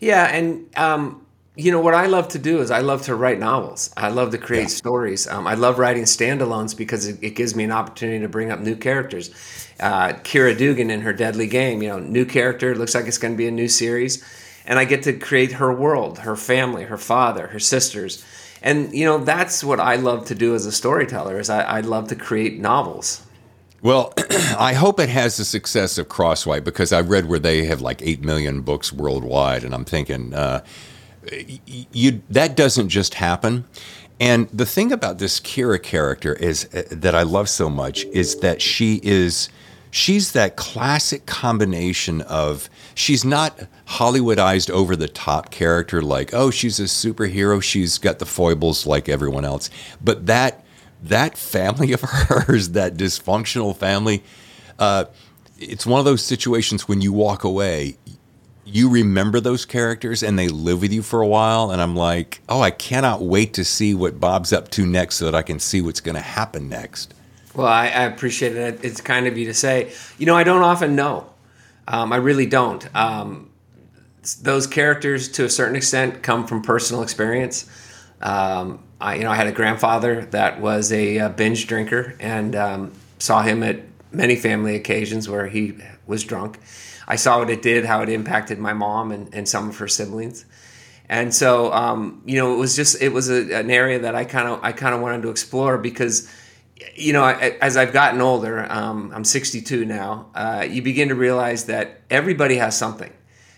Yeah, 0.00 0.26
and 0.26 0.66
um, 0.76 1.23
you 1.56 1.70
know 1.70 1.80
what 1.80 1.94
I 1.94 2.06
love 2.06 2.28
to 2.28 2.38
do 2.38 2.60
is 2.60 2.70
I 2.70 2.80
love 2.80 3.02
to 3.02 3.14
write 3.14 3.38
novels. 3.38 3.90
I 3.96 4.08
love 4.08 4.30
to 4.32 4.38
create 4.38 4.62
Yeah. 4.62 4.76
stories. 4.76 5.26
Um, 5.28 5.46
I 5.46 5.54
love 5.54 5.78
writing 5.78 6.02
standalones 6.04 6.76
because 6.76 7.06
it, 7.06 7.18
it 7.22 7.30
gives 7.36 7.54
me 7.54 7.62
an 7.64 7.70
opportunity 7.70 8.20
to 8.20 8.28
bring 8.28 8.50
up 8.50 8.58
new 8.60 8.74
characters. 8.74 9.30
Uh, 9.78 10.14
Keera 10.24 10.56
Duggan 10.56 10.90
in 10.90 11.02
her 11.02 11.12
Deadly 11.12 11.46
Game, 11.46 11.82
you 11.82 11.88
know, 11.88 11.98
new 12.00 12.24
character. 12.24 12.74
Looks 12.74 12.94
like 12.94 13.06
it's 13.06 13.18
going 13.18 13.34
to 13.34 13.38
be 13.38 13.46
a 13.46 13.52
new 13.52 13.68
series, 13.68 14.22
and 14.66 14.78
I 14.78 14.84
get 14.84 15.02
to 15.04 15.12
create 15.12 15.52
her 15.52 15.72
world, 15.72 16.18
her 16.20 16.36
family, 16.36 16.84
her 16.84 16.96
father, 16.98 17.48
her 17.48 17.60
sisters, 17.60 18.24
and 18.62 18.92
you 18.94 19.04
know 19.04 19.18
that's 19.18 19.62
what 19.62 19.78
I 19.78 19.96
love 19.96 20.24
to 20.26 20.34
do 20.34 20.54
as 20.54 20.66
a 20.66 20.72
storyteller. 20.72 21.38
Is 21.38 21.50
I, 21.50 21.60
I 21.62 21.80
love 21.80 22.08
to 22.08 22.16
create 22.16 22.58
novels. 22.58 23.24
Well, 23.82 24.12
I 24.58 24.72
hope 24.72 24.98
it 24.98 25.10
has 25.10 25.36
the 25.36 25.44
success 25.44 25.98
of 25.98 26.08
Crosswhite 26.08 26.64
because 26.64 26.92
I 26.92 27.00
read 27.02 27.26
where 27.26 27.38
they 27.38 27.66
have 27.66 27.80
like 27.82 28.00
8 28.00 28.22
million 28.24 28.62
books 28.62 28.92
worldwide, 28.92 29.62
and 29.62 29.74
I'm 29.74 29.84
thinking, 29.84 30.32
uh, 30.32 30.64
you 31.32 32.22
that 32.30 32.56
doesn't 32.56 32.88
just 32.88 33.14
happen. 33.14 33.64
And 34.20 34.48
the 34.50 34.66
thing 34.66 34.92
about 34.92 35.18
this 35.18 35.40
Keera 35.40 35.82
character 35.82 36.34
is 36.34 36.66
uh, 36.74 36.84
that 36.90 37.14
I 37.14 37.22
love 37.22 37.48
so 37.48 37.68
much 37.68 38.04
is 38.06 38.36
that 38.36 38.62
she 38.62 39.00
is 39.02 39.48
she's 39.90 40.32
that 40.32 40.56
classic 40.56 41.26
combination 41.26 42.20
of 42.22 42.68
she's 42.94 43.24
not 43.24 43.68
Hollywoodized 43.86 44.70
over 44.70 44.96
the 44.96 45.06
top 45.08 45.50
character 45.50 46.02
like 46.02 46.34
oh 46.34 46.50
she's 46.50 46.80
a 46.80 46.84
superhero 46.84 47.62
she's 47.62 47.98
got 47.98 48.18
the 48.18 48.26
foibles 48.26 48.86
like 48.86 49.08
everyone 49.08 49.44
else 49.44 49.70
but 50.02 50.26
that 50.26 50.64
that 51.00 51.38
family 51.38 51.92
of 51.94 52.00
hers 52.00 52.70
that 52.70 52.96
dysfunctional 52.96 53.76
family 53.76 54.24
uh, 54.80 55.04
it's 55.58 55.86
one 55.86 56.00
of 56.00 56.04
those 56.04 56.24
situations 56.24 56.88
when 56.88 57.00
you 57.00 57.12
walk 57.12 57.44
away 57.44 57.96
you 58.66 58.88
remember 58.88 59.40
those 59.40 59.64
characters 59.64 60.22
and 60.22 60.38
they 60.38 60.48
live 60.48 60.80
with 60.80 60.92
you 60.92 61.02
for 61.02 61.20
a 61.20 61.26
while 61.26 61.70
and 61.70 61.82
i'm 61.82 61.94
like 61.94 62.40
oh 62.48 62.60
i 62.60 62.70
cannot 62.70 63.20
wait 63.22 63.52
to 63.54 63.64
see 63.64 63.94
what 63.94 64.18
bob's 64.18 64.52
up 64.52 64.70
to 64.70 64.86
next 64.86 65.16
so 65.16 65.26
that 65.26 65.34
i 65.34 65.42
can 65.42 65.58
see 65.58 65.80
what's 65.82 66.00
going 66.00 66.14
to 66.14 66.20
happen 66.20 66.68
next 66.68 67.14
Well, 67.54 67.68
I, 67.68 67.84
I 67.84 68.02
appreciate 68.04 68.56
it. 68.56 68.84
It's 68.84 69.00
kind 69.00 69.26
of 69.26 69.38
you 69.38 69.46
to 69.46 69.54
say. 69.54 69.92
You 70.18 70.26
know, 70.26 70.36
I 70.36 70.42
don't 70.42 70.62
often 70.62 70.96
know. 70.96 71.30
Um, 71.86 72.12
I 72.12 72.16
really 72.16 72.46
don't. 72.46 72.84
Um, 72.96 73.50
those 74.42 74.66
characters, 74.66 75.28
to 75.32 75.44
a 75.44 75.48
certain 75.48 75.76
extent, 75.76 76.22
come 76.22 76.46
from 76.46 76.62
personal 76.62 77.02
experience. 77.02 77.70
Um, 78.20 78.82
I, 79.00 79.16
you 79.16 79.22
know, 79.22 79.30
I 79.30 79.36
had 79.36 79.46
a 79.46 79.52
grandfather 79.52 80.24
that 80.26 80.60
was 80.60 80.90
a, 80.92 81.18
uh 81.18 81.28
binge 81.28 81.66
drinker, 81.66 82.16
and 82.18 82.56
um, 82.56 82.92
saw 83.18 83.42
him 83.42 83.62
at 83.62 83.82
many 84.10 84.34
family 84.34 84.74
occasions 84.74 85.28
where 85.28 85.46
he 85.46 85.74
was 86.06 86.24
drunk. 86.24 86.58
I 87.06 87.16
saw 87.16 87.38
what 87.38 87.50
it 87.50 87.62
did, 87.62 87.84
how 87.84 88.02
it 88.02 88.08
impacted 88.08 88.58
my 88.58 88.72
mom 88.72 89.12
and, 89.12 89.34
and 89.34 89.48
some 89.48 89.68
of 89.68 89.78
her 89.78 89.88
siblings. 89.88 90.44
And 91.08 91.34
so 91.34 91.72
um, 91.72 92.22
you 92.24 92.36
know 92.38 92.54
it 92.54 92.58
was 92.58 92.76
just 92.76 93.00
it 93.02 93.12
was 93.12 93.28
a, 93.30 93.54
an 93.58 93.70
area 93.70 93.98
that 94.00 94.14
I 94.14 94.24
kind 94.24 94.48
of 94.48 94.60
I 94.62 94.72
kind 94.72 94.94
of 94.94 95.00
wanted 95.00 95.22
to 95.22 95.28
explore 95.30 95.76
because 95.78 96.30
you 96.94 97.12
know 97.12 97.22
I, 97.22 97.56
as 97.60 97.76
I've 97.76 97.92
gotten 97.92 98.20
older 98.20 98.66
um, 98.70 99.12
I'm 99.14 99.24
62 99.24 99.84
now 99.84 100.30
uh, 100.34 100.66
you 100.68 100.82
begin 100.82 101.08
to 101.08 101.14
realize 101.14 101.66
that 101.66 102.00
everybody 102.10 102.56
has 102.56 102.76
something. 102.76 103.12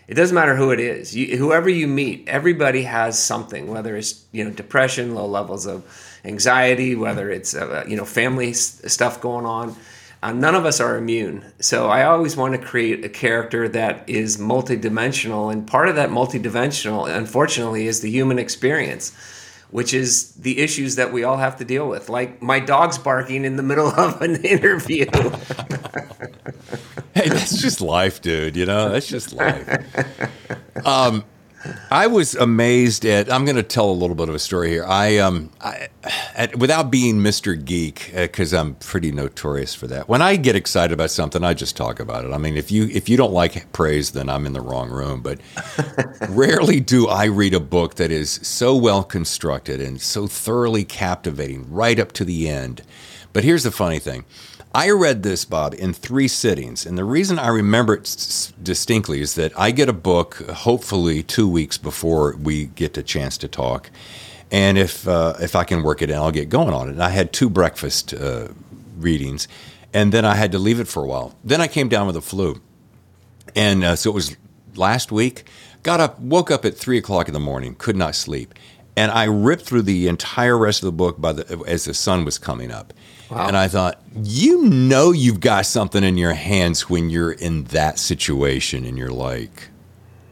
It 0.09 0.15
doesn't 0.15 0.37
matter 0.37 0.55
who 0.55 0.71
it 0.71 0.79
is. 0.79 1.17
You, 1.17 1.37
whoever 1.37 1.69
you 1.69 1.87
meet 1.87 2.29
everybody 2.29 2.83
has 2.83 3.17
something 3.23 3.69
whether 3.69 3.97
it's 3.97 4.25
you 4.33 4.45
know 4.45 4.51
depression 4.51 5.15
low 5.15 5.27
levels 5.27 5.67
of 5.67 5.85
anxiety 6.25 6.97
whether 6.97 7.31
it's 7.31 7.55
uh, 7.55 7.85
you 7.87 7.97
know 7.97 8.05
family 8.05 8.51
s- 8.51 8.83
stuff 8.93 9.21
going 9.21 9.47
on 9.47 9.77
uh, 10.23 10.33
none 10.33 10.55
of 10.55 10.65
us 10.65 10.81
are 10.81 10.97
immune. 10.97 11.45
So 11.61 11.89
I 11.89 12.05
always 12.05 12.37
want 12.37 12.55
to 12.55 12.67
create 12.67 13.05
a 13.05 13.09
character 13.09 13.69
that 13.69 14.09
is 14.09 14.39
multidimensional, 14.39 15.53
and 15.53 15.67
part 15.67 15.89
of 15.89 15.97
that 15.97 16.11
multidimensional, 16.11 17.09
unfortunately, 17.09 17.87
is 17.87 18.01
the 18.01 18.11
human 18.11 18.39
experience, 18.39 19.13
which 19.71 19.93
is 19.93 20.33
the 20.33 20.59
issues 20.59 20.97
that 20.97 21.13
we 21.13 21.25
all 21.25 21.37
have 21.37 21.57
to 21.57 21.65
deal 21.65 21.89
with. 21.89 22.09
Like 22.09 22.43
my 22.43 22.61
dog's 22.61 22.99
barking 22.99 23.45
in 23.45 23.57
the 23.57 23.63
middle 23.63 23.89
of 23.97 24.21
an 24.23 24.45
interview. 24.45 25.07
hey 27.15 27.31
that's 27.31 27.63
just 27.63 27.81
life 27.81 28.21
dude 28.21 28.55
you 28.57 28.67
know 28.67 28.91
that's 28.91 29.07
just 29.07 29.33
life 29.33 29.67
um, 30.87 31.25
I 31.91 32.09
was 32.09 32.35
amazed 32.35 33.05
at. 33.05 33.31
I'm 33.31 33.45
going 33.45 33.57
to 33.57 33.63
tell 33.63 33.91
a 33.91 33.93
little 33.93 34.17
bit 34.17 34.29
of 34.29 34.35
a 34.35 34.39
story 34.39 34.71
here. 34.71 34.85
I 34.85 35.19
um, 35.19 35.51
I, 35.61 35.89
at, 36.35 36.57
without 36.57 36.91
being 36.91 37.17
Mr. 37.17 37.63
Geek, 37.63 38.13
because 38.15 38.53
uh, 38.53 38.61
I'm 38.61 38.75
pretty 38.77 39.13
notorious 39.13 39.75
for 39.75 39.87
that. 39.87 40.09
When 40.09 40.21
I 40.21 40.37
get 40.37 40.57
excited 40.57 40.93
about 40.93 41.11
something, 41.11 41.45
I 41.45 41.55
just 41.55 41.77
talk 41.77 42.01
about 42.01 42.25
it. 42.25 42.33
I 42.33 42.39
mean, 42.39 42.57
if 42.57 42.71
you 42.71 42.89
if 42.89 43.09
you 43.09 43.17
don't 43.17 43.33
like 43.33 43.73
praise, 43.73 44.11
then 44.13 44.29
I'm 44.29 44.47
in 44.47 44.53
the 44.53 44.61
wrong 44.61 44.91
room. 44.91 45.23
But 45.23 45.41
rarely 46.29 46.81
do 46.81 47.07
I 47.07 47.27
read 47.27 47.55
a 47.55 47.61
book 47.61 47.95
that 47.97 48.11
is 48.11 48.31
so 48.43 48.75
well 48.75 49.05
constructed 49.05 49.81
and 49.81 50.01
so 50.01 50.27
thoroughly 50.27 50.85
captivating, 50.85 51.71
right 51.71 51.99
up 51.99 52.13
to 52.13 52.25
the 52.25 52.49
end. 52.49 52.83
But 53.33 53.45
here's 53.45 53.65
the 53.65 53.71
funny 53.71 53.99
thing. 53.99 54.25
I 54.77 54.91
read 54.91 55.23
this, 55.23 55.47
Bob, 55.47 55.73
in 55.73 55.95
three 55.95 56.29
sittings. 56.29 56.85
And 56.85 56.99
the 56.99 57.05
reason 57.05 57.39
I 57.39 57.49
remember 57.49 57.95
it 57.95 58.03
s- 58.03 58.53
distinctly 58.63 59.23
is 59.23 59.35
that 59.37 59.59
I 59.59 59.71
get 59.71 59.89
a 59.89 59.95
book, 59.95 60.35
hopefully 60.51 61.23
two 61.23 61.49
weeks 61.49 61.79
before 61.79 62.37
we 62.37 62.67
get 62.67 62.99
a 62.99 63.03
chance 63.03 63.39
to 63.39 63.49
talk. 63.49 63.91
And 64.51 64.77
if, 64.77 65.09
uh, 65.09 65.33
if 65.41 65.57
I 65.57 65.65
can 65.65 65.83
work 65.83 66.03
it 66.03 66.11
in, 66.11 66.17
I'll 66.17 66.31
get 66.31 66.51
going 66.51 66.75
on 66.75 66.89
it. 66.89 66.93
And 66.93 67.03
I 67.03 67.09
had 67.09 67.33
two 67.33 67.49
breakfast 67.49 68.13
uh, 68.13 68.49
readings, 68.99 69.49
and 69.95 70.13
then 70.13 70.27
I 70.27 70.35
had 70.35 70.53
to 70.53 70.59
leave 70.59 70.79
it 70.79 70.89
for 70.89 71.03
a 71.03 71.07
while. 71.07 71.35
Then 71.43 71.63
I 71.63 71.69
came 71.69 71.89
down 71.89 72.07
with 72.07 72.17
a 72.17 72.21
flu. 72.21 72.61
And 73.55 73.83
uh, 73.83 73.97
so 73.97 74.11
it 74.11 74.15
was 74.15 74.37
last 74.75 75.11
week. 75.11 75.45
Got 75.85 76.01
up, 76.01 76.21
woke 76.21 76.51
up 76.51 76.67
at 76.67 76.77
three 76.77 76.99
o'clock 76.99 77.29
in 77.29 77.33
the 77.33 77.41
morning, 77.41 77.77
could 77.77 77.97
not 77.97 78.15
sleep. 78.15 78.53
And 78.95 79.11
I 79.11 79.25
ripped 79.25 79.63
through 79.63 79.83
the 79.83 80.07
entire 80.07 80.59
rest 80.59 80.83
of 80.83 80.87
the 80.87 80.93
book 80.93 81.19
by 81.19 81.33
the, 81.33 81.65
as 81.67 81.87
the 81.87 81.95
sun 81.95 82.27
was 82.27 82.37
coming 82.37 82.71
up. 82.71 82.93
Wow. 83.31 83.49
And 83.49 83.57
I 83.57 83.69
thought, 83.69 84.01
you 84.23 84.63
know, 84.63 85.13
you've 85.13 85.41
got 85.41 85.67
something 85.67 86.05
in 86.05 86.17
your 86.17 86.35
hands 86.35 86.89
when 86.89 87.11
you're 87.11 87.33
in 87.33 87.65
that 87.65 87.99
situation 87.99 88.85
and 88.85 88.97
you're 88.97 89.11
like, 89.11 89.69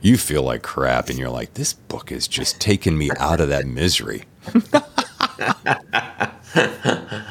you 0.01 0.17
feel 0.17 0.43
like 0.43 0.63
crap 0.63 1.09
and 1.09 1.19
you're 1.19 1.31
like, 1.31 1.55
this 1.55 1.73
book 1.73 2.13
is 2.13 2.29
just 2.29 2.61
taking 2.61 2.97
me 2.97 3.11
out 3.19 3.41
of 3.41 3.49
that 3.49 3.67
misery. 3.67 4.25
yeah. 4.53 6.37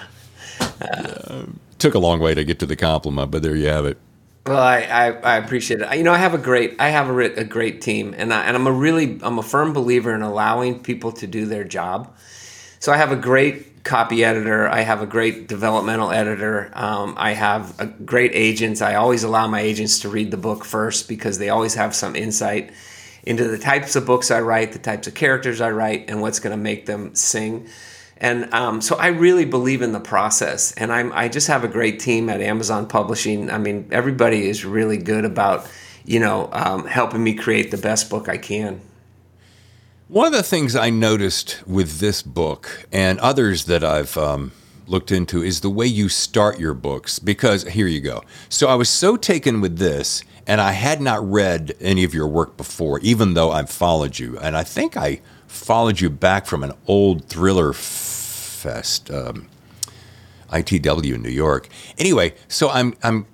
Took 1.80 1.94
a 1.96 2.00
long 2.00 2.20
way 2.20 2.34
to 2.34 2.44
get 2.44 2.60
to 2.60 2.66
the 2.66 2.76
compliment, 2.76 3.32
but 3.32 3.44
there 3.44 3.56
you 3.56 3.68
have 3.68 3.86
it. 3.86 3.98
Well, 4.46 4.62
I, 4.62 4.82
I, 4.82 5.12
I, 5.12 5.38
appreciate 5.38 5.82
it. 5.82 5.98
You 5.98 6.04
know, 6.04 6.12
I 6.12 6.18
have 6.18 6.34
a 6.34 6.38
great 6.38 6.76
I 6.80 6.90
have 6.90 7.10
a, 7.10 7.18
a 7.18 7.44
great 7.46 7.82
team, 7.82 8.14
and 8.18 8.34
I, 8.34 8.44
and 8.44 8.58
I'm 8.58 8.68
a 8.68 8.72
really 8.72 9.20
I'm 9.22 9.40
a 9.40 9.44
firm 9.44 9.72
believer 9.72 10.14
in 10.14 10.22
allowing 10.22 10.82
people 10.82 11.14
to 11.14 11.28
do 11.28 11.46
their 11.46 11.64
job. 11.64 12.14
So 12.80 12.92
I 12.92 12.98
have 12.98 13.14
a 13.14 13.16
great 13.16 13.73
copy 13.84 14.24
editor. 14.24 14.68
I 14.68 14.82
have 14.82 15.02
a 15.02 15.06
great 15.06 15.48
developmental 15.48 16.12
editor. 16.12 16.72
Um, 16.74 17.16
I 17.18 17.34
have 17.34 17.80
a 17.80 17.86
great 17.86 18.32
agents. 18.34 18.82
I 18.82 18.96
always 18.96 19.24
allow 19.24 19.48
my 19.48 19.60
agents 19.60 20.00
to 20.00 20.10
read 20.10 20.32
the 20.32 20.38
book 20.38 20.64
first 20.64 21.08
because 21.10 21.38
they 21.38 21.50
always 21.50 21.76
have 21.76 21.94
some 21.94 22.16
insight 22.16 22.72
into 23.24 23.48
the 23.48 23.58
types 23.58 23.96
of 23.96 24.06
books 24.06 24.32
I 24.32 24.42
write, 24.42 24.72
the 24.72 24.80
types 24.80 25.08
of 25.08 25.14
characters 25.14 25.62
I 25.62 25.72
write, 25.72 26.10
and 26.10 26.22
what's 26.22 26.40
going 26.40 26.56
to 26.56 26.62
make 26.62 26.86
them 26.86 27.16
sing. 27.16 27.68
And 28.18 28.54
um, 28.54 28.80
so 28.80 28.96
I 28.96 29.08
really 29.08 29.46
believe 29.46 29.82
in 29.82 29.92
the 29.92 30.00
process. 30.00 30.72
And 30.74 30.92
I'm, 30.92 31.12
I 31.12 31.28
just 31.28 31.48
have 31.48 31.64
a 31.64 31.68
great 31.68 32.00
team 32.00 32.30
at 32.30 32.42
Amazon 32.42 32.88
Publishing. 32.88 33.50
I 33.50 33.58
mean, 33.58 33.90
everybody 33.92 34.48
is 34.48 34.64
really 34.64 34.98
good 34.98 35.26
about, 35.26 35.70
you 36.06 36.20
know, 36.20 36.50
um, 36.54 36.86
helping 36.86 37.24
me 37.24 37.34
create 37.34 37.72
the 37.72 37.78
best 37.78 38.10
book 38.10 38.30
I 38.30 38.38
can. 38.38 38.82
One 40.14 40.28
of 40.28 40.34
the 40.34 40.44
things 40.44 40.76
I 40.76 40.92
noticed 40.92 41.64
with 41.66 41.98
this 41.98 42.22
book 42.22 42.86
and 42.92 43.20
others 43.20 43.66
that 43.66 43.84
I've 43.84 44.16
um, 44.16 44.52
looked 44.86 45.12
into 45.12 45.42
is 45.42 45.62
the 45.62 45.72
way 45.72 45.88
you 45.88 46.08
start 46.08 46.60
your 46.60 46.76
books. 46.76 47.18
Because 47.18 47.64
here 47.64 47.88
you 47.88 48.00
go. 48.00 48.22
So 48.48 48.68
I 48.68 48.76
was 48.76 48.90
so 48.90 49.18
taken 49.18 49.60
with 49.60 49.80
this, 49.80 50.24
and 50.46 50.62
I 50.62 50.74
had 50.74 51.02
not 51.02 51.28
read 51.28 51.76
any 51.82 52.04
of 52.04 52.14
your 52.14 52.28
work 52.28 52.58
before, 52.58 53.00
even 53.00 53.34
though 53.34 53.50
I've 53.50 53.72
followed 53.72 54.20
you. 54.20 54.38
And 54.38 54.56
I 54.56 54.64
think 54.64 54.96
I 54.96 55.20
followed 55.48 56.00
you 56.00 56.12
back 56.12 56.46
from 56.46 56.64
an 56.64 56.74
old 56.86 57.26
thriller 57.26 57.74
fest. 57.74 59.10
Um, 59.10 59.50
ITW 60.52 61.16
in 61.16 61.24
New 61.24 61.30
York. 61.30 61.68
Anyway, 61.98 62.36
so 62.48 62.70
I'm 62.70 62.94
I'm 63.02 63.26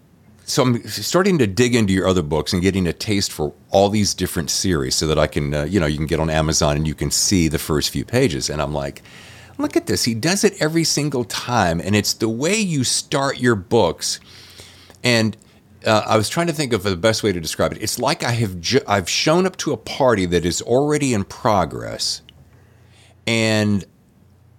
so 0.49 0.63
I'm 0.63 0.83
starting 0.87 1.37
to 1.37 1.45
dig 1.45 1.75
into 1.75 1.93
your 1.93 2.07
other 2.07 2.23
books 2.23 2.53
and 2.53 2.61
getting 2.61 2.87
a 2.87 2.93
taste 2.93 3.31
for 3.31 3.53
all 3.69 3.89
these 3.89 4.15
different 4.15 4.49
series 4.49 4.95
so 4.95 5.05
that 5.05 5.19
I 5.19 5.27
can, 5.27 5.53
uh, 5.53 5.63
you 5.65 5.79
know, 5.79 5.85
you 5.85 5.97
can 5.97 6.07
get 6.07 6.19
on 6.19 6.31
Amazon 6.31 6.75
and 6.75 6.87
you 6.87 6.95
can 6.95 7.11
see 7.11 7.47
the 7.47 7.59
first 7.59 7.91
few 7.91 8.03
pages. 8.03 8.49
And 8.49 8.59
I'm 8.59 8.73
like, 8.73 9.03
look 9.59 9.77
at 9.77 9.85
this. 9.85 10.05
He 10.05 10.15
does 10.15 10.43
it 10.43 10.59
every 10.59 10.83
single 10.83 11.23
time. 11.23 11.79
And 11.79 11.95
it's 11.95 12.13
the 12.13 12.27
way 12.27 12.55
you 12.55 12.83
start 12.83 13.39
your 13.39 13.53
books. 13.53 14.19
And 15.03 15.37
uh, 15.85 16.01
I 16.07 16.17
was 16.17 16.29
trying 16.29 16.47
to 16.47 16.53
think 16.53 16.73
of 16.73 16.81
the 16.81 16.95
best 16.95 17.21
way 17.21 17.31
to 17.31 17.39
describe 17.39 17.71
it. 17.71 17.83
It's 17.83 17.99
like 17.99 18.23
I 18.23 18.31
have 18.31 18.59
ju- 18.59 18.81
I've 18.87 19.07
shown 19.07 19.45
up 19.45 19.55
to 19.57 19.71
a 19.71 19.77
party 19.77 20.25
that 20.25 20.45
is 20.45 20.63
already 20.63 21.13
in 21.13 21.25
progress, 21.25 22.23
and 23.27 23.85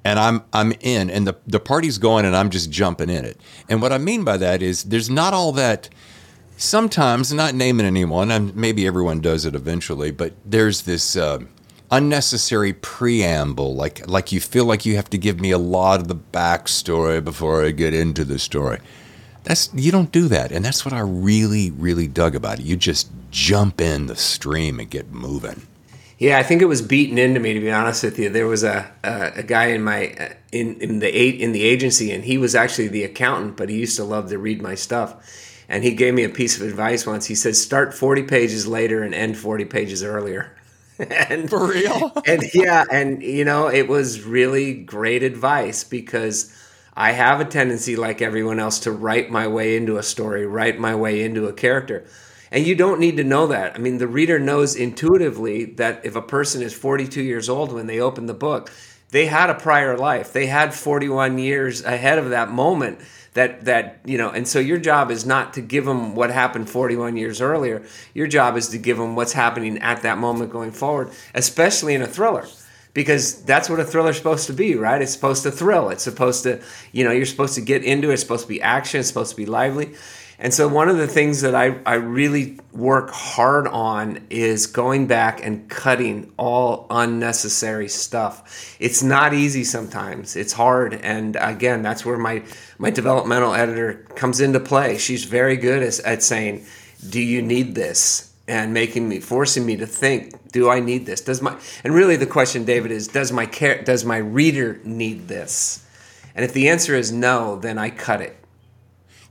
and 0.04 0.18
I'm 0.18 0.42
I'm 0.52 0.72
in, 0.80 1.10
and 1.10 1.26
the 1.26 1.36
the 1.46 1.60
party's 1.60 1.98
going, 1.98 2.24
and 2.24 2.36
I'm 2.36 2.50
just 2.50 2.70
jumping 2.70 3.10
in 3.10 3.24
it. 3.24 3.40
And 3.68 3.82
what 3.82 3.92
I 3.92 3.98
mean 3.98 4.24
by 4.24 4.36
that 4.38 4.62
is 4.62 4.84
there's 4.84 5.10
not 5.10 5.34
all 5.34 5.52
that. 5.52 5.88
Sometimes, 6.56 7.32
not 7.32 7.54
naming 7.54 7.86
anyone, 7.86 8.30
and 8.30 8.54
maybe 8.54 8.86
everyone 8.86 9.20
does 9.20 9.46
it 9.46 9.54
eventually, 9.54 10.10
but 10.10 10.34
there's 10.44 10.82
this 10.82 11.16
uh, 11.16 11.38
unnecessary 11.90 12.74
preamble, 12.74 13.74
like 13.74 14.06
like 14.06 14.30
you 14.30 14.40
feel 14.40 14.66
like 14.66 14.84
you 14.84 14.96
have 14.96 15.08
to 15.10 15.18
give 15.18 15.40
me 15.40 15.50
a 15.50 15.58
lot 15.58 16.00
of 16.00 16.08
the 16.08 16.16
backstory 16.16 17.24
before 17.24 17.64
I 17.64 17.70
get 17.70 17.94
into 17.94 18.24
the 18.24 18.38
story. 18.38 18.78
That's 19.44 19.70
you 19.74 19.90
don't 19.90 20.12
do 20.12 20.28
that, 20.28 20.52
and 20.52 20.62
that's 20.62 20.84
what 20.84 20.92
I 20.92 21.00
really 21.00 21.70
really 21.70 22.06
dug 22.06 22.34
about 22.34 22.60
it. 22.60 22.66
You 22.66 22.76
just 22.76 23.10
jump 23.30 23.80
in 23.80 24.06
the 24.06 24.16
stream 24.16 24.78
and 24.80 24.90
get 24.90 25.10
moving. 25.10 25.66
Yeah, 26.20 26.38
I 26.38 26.42
think 26.44 26.61
it 26.62 26.66
was 26.66 26.83
beaten 26.83 27.18
into 27.18 27.40
me 27.40 27.54
to 27.54 27.61
be 27.61 27.72
honest 27.72 28.04
with 28.04 28.18
you. 28.18 28.30
There 28.30 28.46
was 28.46 28.62
a 28.62 28.92
a, 29.02 29.33
a 29.37 29.42
guy 29.42 29.66
in 29.68 29.83
my 29.83 30.09
uh, 30.20 30.35
in 30.52 30.80
in 30.80 30.98
the 31.00 31.09
eight 31.09 31.40
in 31.40 31.52
the 31.52 31.62
agency, 31.64 32.12
and 32.12 32.24
he 32.24 32.38
was 32.38 32.54
actually 32.54 32.88
the 32.88 33.04
accountant, 33.04 33.56
but 33.56 33.70
he 33.70 33.78
used 33.78 33.96
to 33.96 34.04
love 34.04 34.28
to 34.30 34.38
read 34.38 34.62
my 34.62 34.74
stuff. 34.74 35.16
And 35.68 35.85
he 35.85 35.94
gave 35.94 36.14
me 36.14 36.24
a 36.24 36.28
piece 36.28 36.61
of 36.61 36.66
advice 36.68 37.06
once. 37.06 37.26
He 37.26 37.35
said, 37.35 37.56
"Start 37.56 37.94
forty 37.94 38.22
pages 38.22 38.66
later 38.66 39.02
and 39.02 39.14
end 39.14 39.38
forty 39.38 39.64
pages 39.64 40.04
earlier." 40.04 40.52
and 40.98 41.48
for 41.50 41.66
real, 41.68 42.12
and 42.26 42.42
yeah, 42.54 42.85
and 42.92 43.22
you 43.22 43.46
know, 43.46 43.68
it 43.68 43.88
was 43.88 44.22
really 44.22 44.74
great 44.74 45.22
advice 45.24 45.85
because 45.85 46.52
I 46.94 47.12
have 47.12 47.40
a 47.40 47.46
tendency, 47.46 47.96
like 47.96 48.22
everyone 48.22 48.61
else, 48.61 48.80
to 48.80 48.92
write 48.92 49.30
my 49.30 49.48
way 49.48 49.76
into 49.76 49.98
a 49.98 50.02
story, 50.04 50.46
write 50.46 50.78
my 50.78 50.94
way 50.94 51.22
into 51.22 51.46
a 51.46 51.52
character. 51.54 52.04
And 52.52 52.66
you 52.66 52.74
don't 52.74 52.98
need 52.98 53.16
to 53.18 53.24
know 53.24 53.46
that. 53.48 53.76
I 53.76 53.78
mean, 53.78 53.98
the 53.98 54.08
reader 54.08 54.38
knows 54.38 54.74
intuitively 54.74 55.66
that 55.76 56.04
if 56.04 56.16
a 56.16 56.22
person 56.22 56.62
is 56.62 56.74
42 56.74 57.22
years 57.22 57.48
old 57.48 57.72
when 57.72 57.86
they 57.86 58.00
open 58.00 58.26
the 58.26 58.34
book, 58.34 58.70
they 59.10 59.26
had 59.26 59.50
a 59.50 59.54
prior 59.54 59.96
life. 59.96 60.32
They 60.32 60.46
had 60.46 60.74
41 60.74 61.38
years 61.38 61.84
ahead 61.84 62.18
of 62.18 62.30
that 62.30 62.50
moment 62.50 63.00
that 63.34 63.64
that 63.66 64.00
you 64.04 64.18
know 64.18 64.30
and 64.30 64.46
so 64.46 64.58
your 64.58 64.78
job 64.78 65.10
is 65.10 65.24
not 65.24 65.54
to 65.54 65.60
give 65.60 65.84
them 65.84 66.16
what 66.16 66.30
happened 66.30 66.68
41 66.68 67.16
years 67.16 67.40
earlier. 67.40 67.84
Your 68.12 68.26
job 68.26 68.56
is 68.56 68.68
to 68.68 68.78
give 68.78 68.98
them 68.98 69.14
what's 69.14 69.32
happening 69.32 69.78
at 69.78 70.02
that 70.02 70.18
moment 70.18 70.50
going 70.50 70.72
forward 70.72 71.12
especially 71.34 71.94
in 71.94 72.02
a 72.02 72.06
thriller 72.06 72.46
because 72.92 73.42
that's 73.44 73.70
what 73.70 73.78
a 73.78 73.84
thriller's 73.84 74.16
supposed 74.16 74.48
to 74.48 74.52
be 74.52 74.74
right? 74.74 75.00
It's 75.00 75.12
supposed 75.12 75.44
to 75.44 75.52
thrill. 75.52 75.90
It's 75.90 76.02
supposed 76.02 76.42
to 76.42 76.60
you 76.90 77.04
know 77.04 77.12
you're 77.12 77.26
supposed 77.26 77.54
to 77.54 77.60
get 77.60 77.84
into 77.84 78.10
it. 78.10 78.14
It's 78.14 78.22
supposed 78.22 78.42
to 78.42 78.48
be 78.48 78.60
action. 78.60 78.98
It's 78.98 79.08
supposed 79.08 79.30
to 79.30 79.36
be 79.36 79.46
lively 79.46 79.94
and 80.42 80.55
so, 80.55 80.66
one 80.66 80.88
of 80.88 80.96
the 80.96 81.07
things 81.07 81.42
that 81.42 81.55
I, 81.55 81.76
I 81.85 81.96
really 81.96 82.59
work 82.72 83.11
hard 83.11 83.68
on 83.68 84.26
is 84.31 84.66
going 84.66 85.07
back 85.07 85.44
and 85.44 85.68
cutting 85.68 86.33
all 86.38 86.87
unnecessary 86.88 87.90
stuff. 87.90 88.74
It's 88.81 89.03
not 89.03 89.35
easy 89.35 89.64
sometimes, 89.64 90.37
it's 90.37 90.55
hard. 90.55 90.94
And 90.94 91.37
again, 91.38 91.83
that's 91.83 92.07
where 92.07 92.16
my, 92.16 92.42
my 92.79 92.88
developmental 92.88 93.53
editor 93.53 94.07
comes 94.14 94.40
into 94.40 94.61
play. 94.61 94.96
She's 94.96 95.24
very 95.24 95.59
good 95.59 95.83
at, 95.83 96.00
at 96.00 96.22
saying, 96.22 96.64
Do 97.07 97.20
you 97.20 97.42
need 97.42 97.74
this? 97.74 98.33
And 98.48 98.72
making 98.72 99.09
me, 99.09 99.20
forcing 99.20 99.64
me 99.64 99.76
to 99.76 99.87
think, 99.87 100.50
do 100.50 100.68
I 100.68 100.81
need 100.81 101.07
this? 101.07 101.20
Does 101.20 101.40
my, 101.40 101.57
and 101.85 101.94
really 101.94 102.16
the 102.16 102.26
question, 102.26 102.64
David, 102.64 102.90
is 102.90 103.07
does 103.07 103.31
my 103.31 103.46
care, 103.46 103.81
does 103.85 104.05
my 104.05 104.16
reader 104.16 104.81
need 104.83 105.29
this? 105.29 105.87
And 106.35 106.44
if 106.44 106.53
the 106.53 106.68
answer 106.68 106.96
is 106.96 107.12
no, 107.12 107.61
then 107.61 107.79
I 107.79 107.90
cut 107.90 108.20
it 108.22 108.39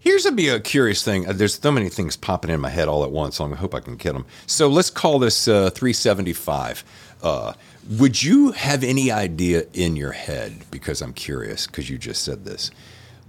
Here's 0.01 0.25
a 0.25 0.31
be 0.31 0.47
a 0.47 0.59
curious 0.59 1.03
thing. 1.03 1.27
Uh, 1.27 1.33
there's 1.33 1.59
so 1.59 1.71
many 1.71 1.89
things 1.89 2.15
popping 2.15 2.49
in 2.49 2.61
my 2.61 2.69
head 2.69 2.87
all 2.87 3.03
at 3.03 3.11
once. 3.11 3.35
So 3.35 3.45
I 3.45 3.55
hope 3.55 3.75
I 3.75 3.81
can 3.81 3.97
get 3.97 4.13
them. 4.13 4.25
So 4.47 4.67
let's 4.69 4.89
call 4.89 5.19
this 5.19 5.47
uh, 5.47 5.69
375. 5.71 6.83
Uh, 7.21 7.53
would 7.97 8.23
you 8.23 8.51
have 8.53 8.83
any 8.83 9.11
idea 9.11 9.65
in 9.73 9.97
your 9.97 10.13
head? 10.13 10.63
Because 10.71 11.01
I'm 11.01 11.13
curious. 11.13 11.67
Because 11.67 11.89
you 11.89 11.97
just 11.97 12.23
said 12.23 12.45
this. 12.45 12.71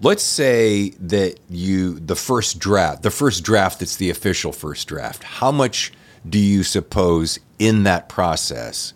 Let's 0.01 0.23
say 0.23 0.91
that 1.01 1.39
you 1.51 1.99
the 1.99 2.17
first 2.17 2.59
draft, 2.59 3.03
the 3.03 3.11
first 3.11 3.45
draft 3.45 3.81
that's 3.81 3.97
the 3.97 4.09
official 4.09 4.53
first 4.53 4.89
draft. 4.89 5.25
How 5.25 5.51
much 5.53 5.93
do 6.27 6.39
you 6.39 6.63
suppose 6.63 7.39
in 7.59 7.83
that 7.83 8.09
process, 8.09 8.95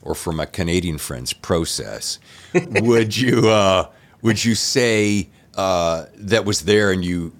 or 0.00 0.14
from 0.14 0.40
a 0.40 0.46
Canadian 0.46 0.96
friend's 0.96 1.34
process, 1.34 2.18
would 2.54 3.16
you 3.16 3.48
uh, 3.50 3.88
would 4.22 4.44
you 4.44 4.54
say? 4.54 5.28
Uh, 5.56 6.06
that 6.14 6.44
was 6.44 6.62
there 6.62 6.90
and 6.90 7.04
you 7.04 7.32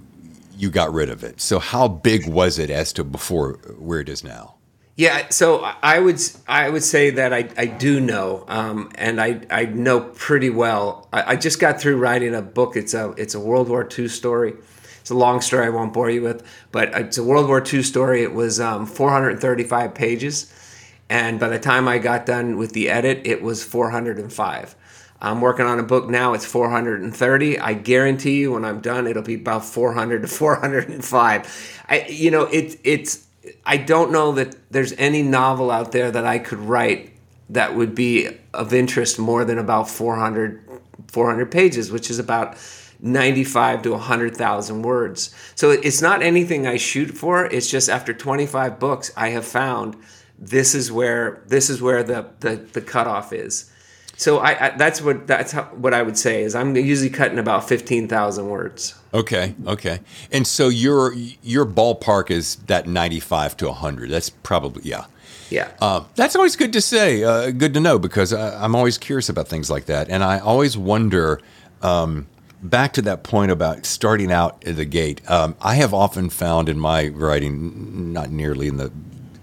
you 0.56 0.70
got 0.70 0.92
rid 0.92 1.10
of 1.10 1.22
it. 1.22 1.40
So 1.40 1.58
how 1.58 1.86
big 1.86 2.26
was 2.26 2.58
it 2.58 2.70
as 2.70 2.92
to 2.94 3.04
before 3.04 3.54
where 3.78 4.00
it 4.00 4.08
is 4.08 4.24
now? 4.24 4.54
Yeah, 4.96 5.28
so 5.28 5.58
I 5.82 5.98
would 5.98 6.18
I 6.48 6.70
would 6.70 6.82
say 6.82 7.10
that 7.10 7.34
I, 7.34 7.50
I 7.58 7.66
do 7.66 8.00
know, 8.00 8.46
um, 8.48 8.90
and 8.94 9.20
I, 9.20 9.42
I 9.50 9.66
know 9.66 10.00
pretty 10.00 10.48
well. 10.48 11.06
I, 11.12 11.32
I, 11.32 11.36
just 11.36 11.60
got 11.60 11.78
through 11.78 11.98
writing 11.98 12.34
a 12.34 12.40
book. 12.40 12.76
It's 12.76 12.94
a 12.94 13.10
it's 13.18 13.34
a 13.34 13.40
World 13.40 13.68
War 13.68 13.86
II 13.86 14.08
story. 14.08 14.54
It's 15.02 15.10
a 15.10 15.14
long 15.14 15.42
story. 15.42 15.66
I 15.66 15.68
won't 15.68 15.92
bore 15.92 16.08
you 16.08 16.22
with, 16.22 16.42
but 16.72 16.94
it's 16.94 17.18
a 17.18 17.22
World 17.22 17.46
War 17.46 17.62
II 17.62 17.82
story. 17.82 18.22
It 18.22 18.32
was 18.32 18.58
um, 18.58 18.86
435 18.86 19.94
pages, 19.94 20.50
and 21.10 21.38
by 21.38 21.50
the 21.50 21.58
time 21.58 21.88
I 21.88 21.98
got 21.98 22.24
done 22.24 22.56
with 22.56 22.72
the 22.72 22.88
edit, 22.88 23.20
it 23.24 23.42
was 23.42 23.62
405. 23.62 24.76
I'm 25.20 25.40
working 25.40 25.66
on 25.66 25.78
a 25.78 25.82
book 25.82 26.08
now. 26.08 26.34
It's 26.34 26.44
430. 26.44 27.58
I 27.58 27.72
guarantee 27.74 28.40
you, 28.40 28.52
when 28.52 28.64
I'm 28.64 28.80
done, 28.80 29.06
it'll 29.06 29.22
be 29.22 29.34
about 29.34 29.64
400 29.64 30.22
to 30.22 30.28
405. 30.28 31.84
I, 31.88 32.06
you 32.08 32.30
know, 32.30 32.44
it, 32.44 32.78
it's. 32.84 33.26
I 33.64 33.76
don't 33.76 34.10
know 34.10 34.32
that 34.32 34.56
there's 34.70 34.92
any 34.94 35.22
novel 35.22 35.70
out 35.70 35.92
there 35.92 36.10
that 36.10 36.26
I 36.26 36.38
could 36.38 36.58
write 36.58 37.12
that 37.50 37.76
would 37.76 37.94
be 37.94 38.28
of 38.52 38.74
interest 38.74 39.18
more 39.18 39.44
than 39.44 39.58
about 39.58 39.88
400, 39.88 40.80
400 41.08 41.50
pages, 41.50 41.92
which 41.92 42.10
is 42.10 42.18
about 42.18 42.56
95 43.00 43.82
to 43.82 43.90
100,000 43.92 44.82
words. 44.82 45.34
So 45.54 45.70
it's 45.70 46.02
not 46.02 46.22
anything 46.22 46.66
I 46.66 46.76
shoot 46.76 47.16
for. 47.16 47.46
It's 47.46 47.70
just 47.70 47.88
after 47.88 48.12
25 48.12 48.80
books, 48.80 49.12
I 49.16 49.28
have 49.30 49.44
found 49.44 49.96
this 50.38 50.74
is 50.74 50.92
where 50.92 51.42
this 51.46 51.70
is 51.70 51.80
where 51.80 52.02
the 52.02 52.28
the, 52.40 52.56
the 52.56 52.80
cutoff 52.80 53.32
is. 53.32 53.70
So 54.16 54.38
I, 54.38 54.66
I, 54.66 54.70
that's 54.70 55.02
what 55.02 55.26
that's 55.26 55.52
how, 55.52 55.64
what 55.64 55.92
I 55.92 56.02
would 56.02 56.16
say 56.16 56.42
is 56.42 56.54
I'm 56.54 56.74
usually 56.74 57.10
cutting 57.10 57.38
about 57.38 57.68
fifteen 57.68 58.08
thousand 58.08 58.48
words. 58.48 58.94
Okay, 59.12 59.54
okay, 59.66 60.00
and 60.32 60.46
so 60.46 60.68
your 60.68 61.12
your 61.42 61.66
ballpark 61.66 62.30
is 62.30 62.56
that 62.66 62.86
ninety 62.86 63.20
five 63.20 63.56
to 63.58 63.72
hundred. 63.72 64.10
That's 64.10 64.30
probably 64.30 64.82
yeah. 64.88 65.06
Yeah, 65.48 65.70
uh, 65.80 66.02
that's 66.16 66.34
always 66.34 66.56
good 66.56 66.72
to 66.72 66.80
say, 66.80 67.22
uh, 67.22 67.52
good 67.52 67.72
to 67.74 67.80
know 67.80 68.00
because 68.00 68.32
I, 68.32 68.64
am 68.64 68.74
always 68.74 68.98
curious 68.98 69.28
about 69.28 69.46
things 69.46 69.70
like 69.70 69.84
that, 69.86 70.08
and 70.08 70.24
I 70.24 70.38
always 70.38 70.76
wonder. 70.76 71.40
Um, 71.82 72.26
back 72.62 72.94
to 72.94 73.02
that 73.02 73.22
point 73.22 73.50
about 73.50 73.84
starting 73.84 74.32
out 74.32 74.64
at 74.66 74.76
the 74.76 74.84
gate, 74.86 75.20
um, 75.30 75.54
I 75.60 75.74
have 75.74 75.92
often 75.92 76.30
found 76.30 76.70
in 76.70 76.80
my 76.80 77.08
writing, 77.08 78.12
not 78.12 78.30
nearly 78.30 78.66
in 78.66 78.78
the 78.78 78.90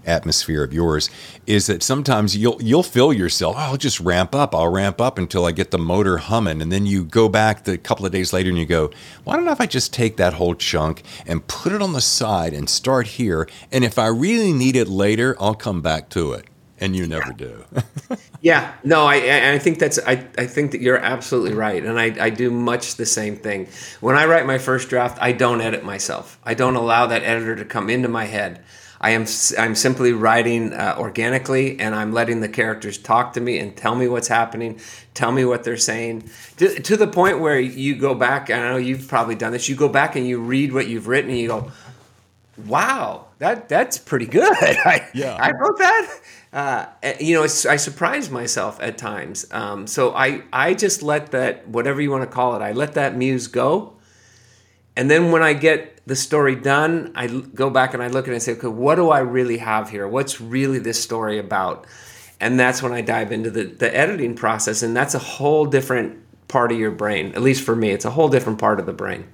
atmosphere 0.06 0.62
of 0.62 0.72
yours 0.72 1.10
is 1.46 1.66
that 1.66 1.82
sometimes 1.82 2.36
you'll 2.36 2.60
you'll 2.62 2.82
feel 2.82 3.12
yourself. 3.12 3.56
Oh, 3.56 3.60
I'll 3.60 3.76
just 3.76 4.00
ramp 4.00 4.34
up. 4.34 4.54
I'll 4.54 4.68
ramp 4.68 5.00
up 5.00 5.18
until 5.18 5.44
I 5.44 5.52
get 5.52 5.70
the 5.70 5.78
motor 5.78 6.18
humming, 6.18 6.62
and 6.62 6.72
then 6.72 6.86
you 6.86 7.04
go 7.04 7.28
back 7.28 7.66
a 7.68 7.78
couple 7.78 8.06
of 8.06 8.12
days 8.12 8.32
later 8.32 8.50
and 8.50 8.58
you 8.58 8.66
go, 8.66 8.90
"Why 9.24 9.36
don't 9.36 9.48
I 9.60 9.66
just 9.66 9.92
take 9.92 10.16
that 10.16 10.34
whole 10.34 10.54
chunk 10.54 11.02
and 11.26 11.46
put 11.46 11.72
it 11.72 11.82
on 11.82 11.92
the 11.92 12.00
side 12.00 12.52
and 12.52 12.68
start 12.68 13.06
here? 13.06 13.48
And 13.70 13.84
if 13.84 13.98
I 13.98 14.06
really 14.06 14.52
need 14.52 14.76
it 14.76 14.88
later, 14.88 15.36
I'll 15.40 15.54
come 15.54 15.82
back 15.82 16.08
to 16.10 16.32
it." 16.32 16.46
And 16.80 16.96
you 16.96 17.06
never 17.06 17.30
yeah. 17.38 17.46
do. 17.46 17.64
yeah, 18.40 18.74
no, 18.82 19.06
I 19.06 19.52
I 19.52 19.58
think 19.58 19.78
that's 19.78 19.98
I, 19.98 20.26
I 20.36 20.46
think 20.46 20.72
that 20.72 20.80
you're 20.80 20.98
absolutely 20.98 21.54
right, 21.54 21.84
and 21.84 21.98
I 21.98 22.14
I 22.20 22.30
do 22.30 22.50
much 22.50 22.96
the 22.96 23.06
same 23.06 23.36
thing. 23.36 23.68
When 24.00 24.16
I 24.16 24.26
write 24.26 24.44
my 24.44 24.58
first 24.58 24.88
draft, 24.88 25.16
I 25.20 25.32
don't 25.32 25.60
edit 25.60 25.84
myself. 25.84 26.38
I 26.44 26.54
don't 26.54 26.74
allow 26.74 27.06
that 27.06 27.22
editor 27.22 27.56
to 27.56 27.64
come 27.64 27.88
into 27.88 28.08
my 28.08 28.24
head. 28.24 28.62
I 29.04 29.10
am 29.10 29.26
I'm 29.58 29.74
simply 29.74 30.12
writing 30.14 30.72
uh, 30.72 30.96
organically, 30.98 31.78
and 31.78 31.94
I'm 31.94 32.14
letting 32.14 32.40
the 32.40 32.48
characters 32.48 32.96
talk 32.96 33.34
to 33.34 33.40
me 33.40 33.58
and 33.58 33.76
tell 33.76 33.94
me 33.94 34.08
what's 34.08 34.28
happening, 34.28 34.80
tell 35.12 35.30
me 35.30 35.44
what 35.44 35.62
they're 35.62 35.76
saying, 35.76 36.30
to, 36.56 36.80
to 36.80 36.96
the 36.96 37.06
point 37.06 37.40
where 37.40 37.60
you 37.60 37.96
go 37.96 38.14
back. 38.14 38.48
I 38.48 38.60
know 38.60 38.78
you've 38.78 39.06
probably 39.06 39.34
done 39.34 39.52
this. 39.52 39.68
You 39.68 39.76
go 39.76 39.90
back 39.90 40.16
and 40.16 40.26
you 40.26 40.40
read 40.40 40.72
what 40.72 40.86
you've 40.86 41.06
written, 41.06 41.30
and 41.30 41.38
you 41.38 41.48
go, 41.48 41.70
"Wow, 42.64 43.26
that 43.40 43.68
that's 43.68 43.98
pretty 43.98 44.24
good." 44.24 44.56
I, 44.62 45.06
yeah, 45.12 45.34
I 45.34 45.50
wrote 45.50 45.76
that. 45.76 46.20
Uh, 46.54 46.86
you 47.20 47.34
know, 47.34 47.42
I 47.42 47.76
surprise 47.76 48.30
myself 48.30 48.78
at 48.80 48.96
times. 48.96 49.44
Um, 49.50 49.86
so 49.86 50.14
I 50.14 50.44
I 50.50 50.72
just 50.72 51.02
let 51.02 51.30
that 51.32 51.68
whatever 51.68 52.00
you 52.00 52.10
want 52.10 52.22
to 52.22 52.34
call 52.34 52.56
it, 52.56 52.62
I 52.62 52.72
let 52.72 52.94
that 52.94 53.14
muse 53.14 53.48
go, 53.48 53.98
and 54.96 55.10
then 55.10 55.30
when 55.30 55.42
I 55.42 55.52
get 55.52 55.93
the 56.06 56.16
story 56.16 56.54
done, 56.54 57.12
I 57.14 57.26
go 57.26 57.70
back 57.70 57.94
and 57.94 58.02
I 58.02 58.08
look 58.08 58.26
at 58.26 58.30
it 58.30 58.34
and 58.34 58.42
say, 58.42 58.52
okay, 58.52 58.68
what 58.68 58.96
do 58.96 59.10
I 59.10 59.20
really 59.20 59.58
have 59.58 59.88
here? 59.88 60.06
What's 60.06 60.40
really 60.40 60.78
this 60.78 61.02
story 61.02 61.38
about? 61.38 61.86
And 62.40 62.60
that's 62.60 62.82
when 62.82 62.92
I 62.92 63.00
dive 63.00 63.32
into 63.32 63.50
the, 63.50 63.64
the 63.64 63.96
editing 63.96 64.34
process. 64.34 64.82
And 64.82 64.94
that's 64.94 65.14
a 65.14 65.18
whole 65.18 65.64
different 65.64 66.20
part 66.48 66.72
of 66.72 66.78
your 66.78 66.90
brain. 66.90 67.32
At 67.34 67.42
least 67.42 67.64
for 67.64 67.74
me, 67.74 67.90
it's 67.90 68.04
a 68.04 68.10
whole 68.10 68.28
different 68.28 68.58
part 68.58 68.80
of 68.80 68.86
the 68.86 68.92
brain. 68.92 69.26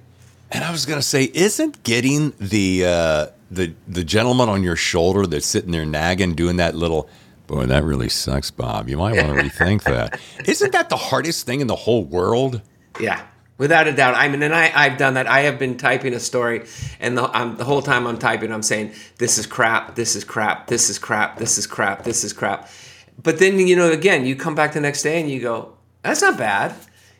And 0.51 0.63
I 0.63 0.71
was 0.71 0.85
going 0.85 0.99
to 0.99 1.05
say, 1.05 1.29
isn't 1.33 1.83
getting 1.83 2.33
the, 2.39 2.85
uh, 2.85 3.27
the, 3.49 3.73
the 3.87 4.03
gentleman 4.03 4.47
on 4.49 4.63
your 4.63 4.75
shoulder 4.75 5.25
that's 5.25 5.45
sitting 5.45 5.71
there 5.71 5.85
nagging, 5.85 6.35
doing 6.35 6.57
that 6.57 6.75
little, 6.75 7.09
boy, 7.47 7.65
that 7.65 7.83
really 7.83 8.09
sucks, 8.09 8.49
Bob. 8.49 8.87
You 8.87 8.97
might 8.97 9.15
want 9.15 9.37
to 9.37 9.43
rethink 9.43 9.83
that. 9.83 10.19
Isn't 10.45 10.71
that 10.71 10.89
the 10.89 10.97
hardest 10.97 11.45
thing 11.45 11.59
in 11.59 11.67
the 11.67 11.75
whole 11.75 12.03
world? 12.03 12.61
Yeah. 12.99 13.25
Without 13.61 13.87
a 13.87 13.93
doubt. 13.93 14.15
I 14.15 14.27
mean, 14.27 14.41
and 14.41 14.55
I, 14.55 14.71
I've 14.73 14.97
done 14.97 15.13
that. 15.13 15.27
I 15.27 15.41
have 15.41 15.59
been 15.59 15.77
typing 15.77 16.15
a 16.15 16.19
story, 16.19 16.65
and 16.99 17.15
the, 17.15 17.27
the 17.59 17.63
whole 17.63 17.83
time 17.83 18.07
I'm 18.07 18.17
typing, 18.17 18.51
I'm 18.51 18.63
saying, 18.63 18.93
this 19.19 19.37
is 19.37 19.45
crap, 19.45 19.93
this 19.93 20.15
is 20.15 20.23
crap, 20.23 20.65
this 20.65 20.89
is 20.89 20.97
crap, 20.97 21.37
this 21.37 21.59
is 21.59 21.67
crap, 21.67 22.03
this 22.03 22.23
is 22.23 22.33
crap. 22.33 22.71
But 23.21 23.37
then, 23.37 23.59
you 23.59 23.75
know, 23.75 23.91
again, 23.91 24.25
you 24.25 24.35
come 24.35 24.55
back 24.55 24.73
the 24.73 24.81
next 24.81 25.03
day 25.03 25.21
and 25.21 25.29
you 25.29 25.39
go, 25.39 25.77
that's 26.01 26.23
not 26.23 26.39
bad. 26.39 26.73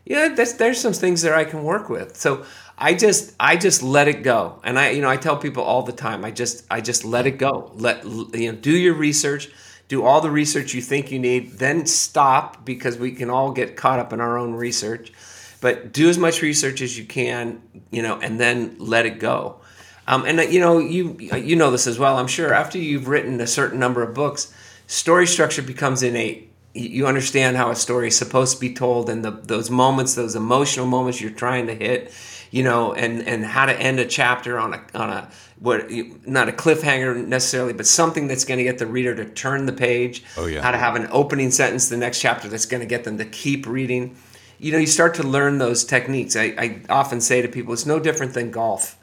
Yeah, 0.04 0.30
that's, 0.30 0.54
there's 0.54 0.82
some 0.82 0.94
things 0.94 1.22
there 1.22 1.36
I 1.36 1.46
can 1.46 1.62
work 1.62 1.90
with. 1.90 2.18
So 2.18 2.44
I 2.76 2.96
just, 2.96 3.36
I 3.40 3.56
just 3.56 3.84
let 3.84 4.08
it 4.08 4.24
go. 4.24 4.60
And 4.64 4.80
I, 4.80 4.90
you 4.90 5.02
know, 5.04 5.10
I 5.10 5.18
tell 5.18 5.38
people 5.38 5.62
all 5.62 5.84
the 5.84 5.92
time, 5.92 6.26
I 6.26 6.32
just, 6.32 6.66
I 6.72 6.82
just 6.82 7.06
let 7.06 7.28
it 7.28 7.38
go. 7.38 7.72
Let, 7.76 8.04
you 8.04 8.52
know, 8.52 8.58
do 8.58 8.76
your 8.76 8.96
research 8.96 9.52
do 9.88 10.06
all 10.06 10.22
the 10.22 10.32
research 10.32 10.74
you 10.74 10.82
think 10.82 11.12
you 11.12 11.20
need, 11.20 11.52
then 11.60 11.86
stop 11.86 12.64
because 12.64 12.98
we 12.98 13.12
can 13.12 13.30
all 13.30 13.52
get 13.52 13.76
caught 13.76 14.00
up 14.00 14.14
in 14.14 14.22
our 14.22 14.38
own 14.38 14.54
research 14.54 15.12
but 15.62 15.94
do 15.94 16.10
as 16.10 16.18
much 16.18 16.42
research 16.42 16.82
as 16.82 16.98
you 16.98 17.06
can, 17.06 17.62
you 17.92 18.02
know, 18.02 18.20
and 18.20 18.40
then 18.40 18.76
let 18.80 19.06
it 19.06 19.20
go. 19.20 19.62
Um, 20.08 20.26
and 20.26 20.52
you 20.52 20.60
know, 20.60 20.80
you 20.80 21.16
you 21.20 21.56
know 21.56 21.72
this 21.72 21.88
as 21.88 21.98
well. 21.98 22.18
I'm 22.18 22.28
sure 22.28 22.54
after 22.54 22.78
you've 22.78 23.08
written 23.08 23.40
a 23.40 23.48
certain 23.48 23.80
number 23.80 24.04
of 24.04 24.14
books, 24.14 24.54
story 24.88 25.28
structure 25.28 25.62
becomes 25.62 26.04
innate. 26.04 26.52
You 26.74 27.06
understand 27.06 27.58
how 27.58 27.70
a 27.70 27.76
story 27.76 28.08
is 28.08 28.18
supposed 28.18 28.56
to 28.56 28.60
be 28.60 28.74
told, 28.74 29.10
and 29.10 29.24
the, 29.24 29.32
those 29.32 29.70
moments, 29.70 30.16
those 30.16 30.36
emotional 30.36 30.88
moments 30.88 31.22
you're 31.22 31.30
trying 31.30 31.68
to 31.68 31.76
hit, 31.76 32.12
you 32.50 32.64
know, 32.64 32.94
and 32.94 33.26
and 33.28 33.46
how 33.46 33.68
to 33.68 33.80
end 33.80 34.00
a 34.00 34.06
chapter 34.06 34.58
on 34.58 34.74
a 34.74 34.82
on 34.96 35.10
a 35.12 35.30
what 35.60 35.92
not 36.26 36.50
a 36.50 36.52
cliffhanger 36.52 37.26
necessarily, 37.28 37.74
but 37.74 37.86
something 37.86 38.28
that's 38.28 38.46
going 38.46 38.58
to 38.58 38.64
get 38.64 38.80
the 38.80 38.88
reader 38.88 39.14
to 39.14 39.26
turn 39.26 39.68
the 39.68 39.74
page. 39.74 40.24
Oh 40.36 40.48
yeah. 40.48 40.62
How 40.62 40.72
to 40.72 40.78
have 40.78 40.96
an 40.96 41.08
opening 41.12 41.52
sentence, 41.52 41.90
the 41.90 41.98
next 41.98 42.20
chapter 42.20 42.48
that's 42.48 42.66
going 42.66 42.82
to 42.82 42.88
get 42.88 43.04
them 43.04 43.20
to 43.20 43.26
keep 43.26 43.68
reading 43.68 44.18
you 44.62 44.72
know, 44.72 44.78
you 44.78 44.88
start 44.88 45.16
to 45.16 45.24
learn 45.24 45.58
those 45.58 45.84
techniques. 45.84 46.36
I, 46.36 46.54
I 46.56 46.82
often 46.88 47.20
say 47.20 47.42
to 47.42 47.48
people, 47.48 47.74
it's 47.74 47.88
no 47.88 48.00
different 48.00 48.36
than 48.36 48.52
golf. 48.52 48.96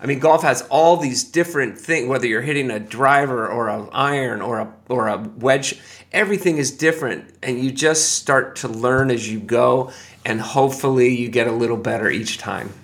I 0.00 0.06
mean, 0.06 0.18
golf 0.18 0.42
has 0.42 0.62
all 0.62 0.96
these 0.96 1.22
different 1.22 1.78
things. 1.78 2.08
Whether 2.08 2.26
you're 2.26 2.42
hitting 2.42 2.70
a 2.70 2.80
driver 2.80 3.48
or 3.48 3.68
an 3.68 3.88
iron 3.92 4.42
or 4.42 4.58
a 4.58 4.72
or 4.88 5.08
a 5.08 5.18
wedge, 5.36 5.80
everything 6.12 6.58
is 6.58 6.70
different, 6.70 7.32
and 7.42 7.62
you 7.64 7.70
just 7.70 8.16
start 8.16 8.56
to 8.56 8.68
learn 8.68 9.10
as 9.10 9.30
you 9.30 9.40
go, 9.40 9.92
and 10.24 10.40
hopefully, 10.40 11.14
you 11.14 11.28
get 11.28 11.46
a 11.46 11.52
little 11.52 11.78
better 11.78 12.10
each 12.10 12.36
time. 12.36 12.74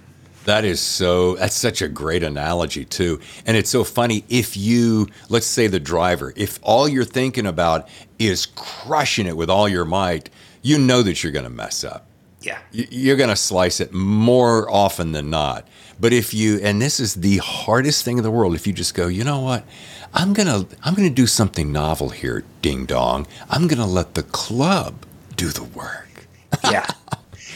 That 0.45 0.65
is 0.65 0.81
so. 0.81 1.35
That's 1.35 1.57
such 1.57 1.83
a 1.83 1.89
great 1.89 2.23
analogy 2.23 2.87
too, 2.87 3.21
and 3.45 3.59
it's 3.59 3.69
so 3.69 3.85
funny. 3.85 4.25
If 4.31 4.57
you, 4.57 5.09
let's 5.29 5.47
say, 5.47 5.67
the 5.67 5.81
driver, 5.81 6.33
if 6.35 6.59
all 6.63 6.89
you're 6.89 7.05
thinking 7.05 7.47
about 7.47 7.89
is 8.19 8.47
crushing 8.47 9.27
it 9.27 9.37
with 9.37 9.51
all 9.51 9.69
your 9.69 9.85
might, 9.85 10.31
you 10.63 10.79
know 10.79 11.03
that 11.03 11.23
you're 11.23 11.33
going 11.33 11.45
to 11.45 11.51
mess 11.51 11.85
up 11.85 12.07
yeah. 12.43 12.59
You're 12.73 13.17
going 13.17 13.31
to 13.31 13.37
slice 13.37 13.81
it 13.81 13.93
more 13.93 14.71
often 14.71 15.13
than 15.13 15.31
not. 15.31 15.67
But 16.01 16.13
if 16.13 16.35
you, 16.35 16.59
and 16.63 16.81
this 16.83 16.99
is 16.99 17.15
the 17.15 17.39
hardest 17.39 18.05
thing 18.05 18.19
in 18.19 18.25
the 18.25 18.31
world, 18.31 18.55
if 18.55 18.67
you 18.67 18.73
just 18.73 18.95
go, 18.95 19.07
you 19.07 19.25
know 19.25 19.41
what? 19.41 19.65
I'm 20.15 20.33
going 20.33 20.49
to, 20.49 20.77
I'm 20.83 20.95
going 20.95 21.09
to 21.09 21.15
do 21.15 21.27
something 21.27 21.73
novel 21.73 22.11
here, 22.11 22.45
ding 22.61 22.87
dong. 22.87 23.27
I'm 23.49 23.69
going 23.69 23.79
to 23.79 23.87
let 23.87 24.15
the 24.15 24.23
club 24.25 25.07
do 25.37 25.49
the 25.49 25.65
work. 25.65 26.27
yeah. 26.65 26.87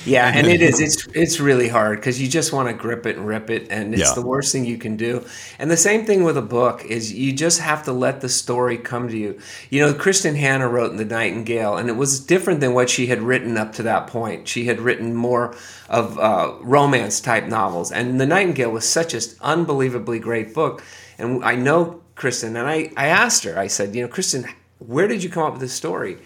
Yeah, 0.06 0.30
and 0.32 0.46
it 0.46 0.62
is. 0.62 0.80
It's 0.80 1.06
it's 1.08 1.40
really 1.40 1.68
hard 1.68 1.98
because 1.98 2.20
you 2.20 2.28
just 2.28 2.52
want 2.52 2.68
to 2.68 2.74
grip 2.74 3.06
it 3.06 3.16
and 3.16 3.26
rip 3.26 3.50
it, 3.50 3.66
and 3.70 3.92
it's 3.92 4.08
yeah. 4.08 4.14
the 4.14 4.22
worst 4.22 4.52
thing 4.52 4.64
you 4.64 4.78
can 4.78 4.96
do. 4.96 5.24
And 5.58 5.68
the 5.68 5.76
same 5.76 6.06
thing 6.06 6.22
with 6.22 6.36
a 6.36 6.42
book 6.42 6.84
is 6.84 7.12
you 7.12 7.32
just 7.32 7.60
have 7.60 7.82
to 7.84 7.92
let 7.92 8.20
the 8.20 8.28
story 8.28 8.78
come 8.78 9.08
to 9.08 9.16
you. 9.16 9.38
You 9.68 9.80
know, 9.80 9.92
Kristin 9.92 10.36
Hannah 10.36 10.68
wrote 10.68 10.92
in 10.92 10.96
The 10.96 11.04
Nightingale, 11.04 11.76
and 11.76 11.88
it 11.88 11.96
was 11.96 12.20
different 12.20 12.60
than 12.60 12.72
what 12.72 12.88
she 12.88 13.08
had 13.08 13.20
written 13.20 13.58
up 13.58 13.72
to 13.74 13.82
that 13.82 14.06
point. 14.06 14.46
She 14.46 14.66
had 14.66 14.80
written 14.80 15.12
more 15.14 15.56
of 15.88 16.18
uh, 16.18 16.54
romance 16.60 17.20
type 17.20 17.46
novels, 17.46 17.90
and 17.90 18.20
The 18.20 18.26
Nightingale 18.26 18.70
was 18.70 18.88
such 18.88 19.12
an 19.12 19.22
unbelievably 19.40 20.20
great 20.20 20.54
book. 20.54 20.84
And 21.18 21.44
I 21.44 21.56
know 21.56 22.02
Kristin, 22.14 22.48
and 22.48 22.58
I 22.58 22.92
I 22.96 23.08
asked 23.08 23.42
her. 23.42 23.58
I 23.58 23.66
said, 23.66 23.94
you 23.96 24.02
know, 24.02 24.08
Kristin, 24.08 24.48
where 24.78 25.08
did 25.08 25.24
you 25.24 25.30
come 25.30 25.42
up 25.42 25.52
with 25.54 25.62
this 25.62 25.72
story? 25.72 26.18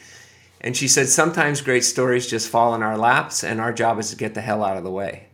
And 0.61 0.77
she 0.77 0.89
said, 0.89 1.09
sometimes 1.09 1.63
great 1.63 1.85
stories 1.85 2.27
just 2.27 2.49
fall 2.49 2.75
in 2.75 2.83
our 2.83 2.99
laps, 2.99 3.43
and 3.43 3.61
our 3.61 3.73
job 3.73 3.99
is 3.99 4.11
to 4.11 4.17
get 4.17 4.35
the 4.35 4.41
hell 4.41 4.63
out 4.63 4.77
of 4.77 4.85
the 4.85 4.91
way. 4.91 5.27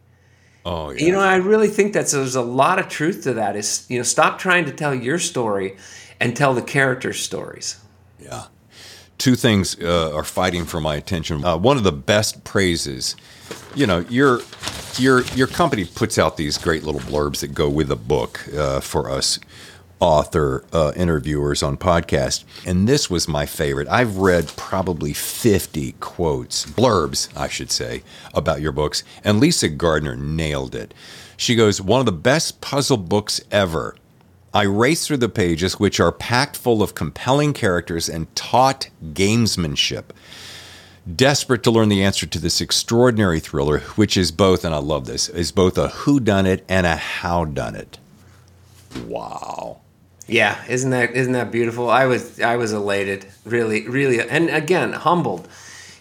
Oh, 0.64 0.90
yeah. 0.90 1.04
You 1.04 1.12
know, 1.12 1.20
I 1.20 1.36
really 1.36 1.68
think 1.68 1.92
that 1.92 2.08
there's 2.08 2.34
a 2.34 2.42
lot 2.42 2.78
of 2.78 2.88
truth 2.88 3.22
to 3.22 3.34
that. 3.34 3.56
Is 3.56 3.86
you 3.88 3.98
know, 3.98 4.02
stop 4.02 4.38
trying 4.38 4.64
to 4.64 4.72
tell 4.72 4.94
your 4.94 5.18
story 5.18 5.76
and 6.20 6.36
tell 6.36 6.54
the 6.54 6.62
characters' 6.62 7.20
stories. 7.20 7.80
Yeah. 8.18 8.46
Two 9.18 9.36
things 9.36 9.80
uh, 9.80 10.12
are 10.14 10.24
fighting 10.24 10.64
for 10.64 10.80
my 10.80 10.96
attention. 10.96 11.44
Uh, 11.44 11.56
one 11.56 11.76
of 11.76 11.84
the 11.84 11.92
best 11.92 12.44
praises, 12.44 13.16
you 13.74 13.86
know, 13.86 14.00
your 14.08 14.40
your 14.98 15.22
your 15.36 15.46
company 15.46 15.84
puts 15.84 16.18
out 16.18 16.36
these 16.36 16.58
great 16.58 16.82
little 16.82 17.00
blurbs 17.00 17.40
that 17.40 17.54
go 17.54 17.68
with 17.68 17.90
a 17.90 17.96
book 17.96 18.40
uh, 18.54 18.80
for 18.80 19.08
us 19.08 19.38
author 20.00 20.64
uh, 20.72 20.92
interviewers 20.96 21.62
on 21.62 21.76
podcast, 21.76 22.44
and 22.64 22.88
this 22.88 23.08
was 23.08 23.28
my 23.28 23.46
favorite. 23.46 23.88
I've 23.88 24.18
read 24.18 24.52
probably 24.56 25.12
fifty 25.12 25.92
quotes, 26.00 26.66
blurbs, 26.66 27.28
I 27.36 27.48
should 27.48 27.70
say, 27.70 28.02
about 28.34 28.60
your 28.60 28.72
books, 28.72 29.02
and 29.24 29.40
Lisa 29.40 29.68
Gardner 29.68 30.16
nailed 30.16 30.74
it. 30.74 30.92
She 31.36 31.54
goes, 31.54 31.80
"One 31.80 32.00
of 32.00 32.06
the 32.06 32.12
best 32.12 32.60
puzzle 32.60 32.98
books 32.98 33.40
ever." 33.50 33.96
I 34.54 34.62
race 34.62 35.06
through 35.06 35.18
the 35.18 35.28
pages, 35.28 35.74
which 35.74 36.00
are 36.00 36.12
packed 36.12 36.56
full 36.56 36.82
of 36.82 36.94
compelling 36.94 37.52
characters 37.52 38.08
and 38.08 38.34
taut 38.34 38.88
gamesmanship. 39.12 40.04
Desperate 41.14 41.62
to 41.62 41.70
learn 41.70 41.90
the 41.90 42.02
answer 42.02 42.26
to 42.26 42.38
this 42.38 42.60
extraordinary 42.60 43.38
thriller, 43.38 43.80
which 43.96 44.16
is 44.16 44.32
both, 44.32 44.64
and 44.64 44.74
I 44.74 44.78
love 44.78 45.04
this, 45.04 45.28
is 45.28 45.52
both 45.52 45.76
a 45.76 45.88
who 45.88 46.20
done 46.20 46.46
it 46.46 46.64
and 46.68 46.86
a 46.86 46.96
how 46.96 47.44
done 47.44 47.76
it 47.76 47.98
Wow. 49.04 49.80
Yeah, 50.26 50.64
isn't 50.68 50.90
that 50.90 51.14
isn't 51.14 51.32
that 51.34 51.52
beautiful? 51.52 51.88
I 51.88 52.06
was 52.06 52.40
I 52.40 52.56
was 52.56 52.72
elated, 52.72 53.26
really, 53.44 53.86
really, 53.88 54.20
and 54.20 54.50
again 54.50 54.92
humbled, 54.92 55.46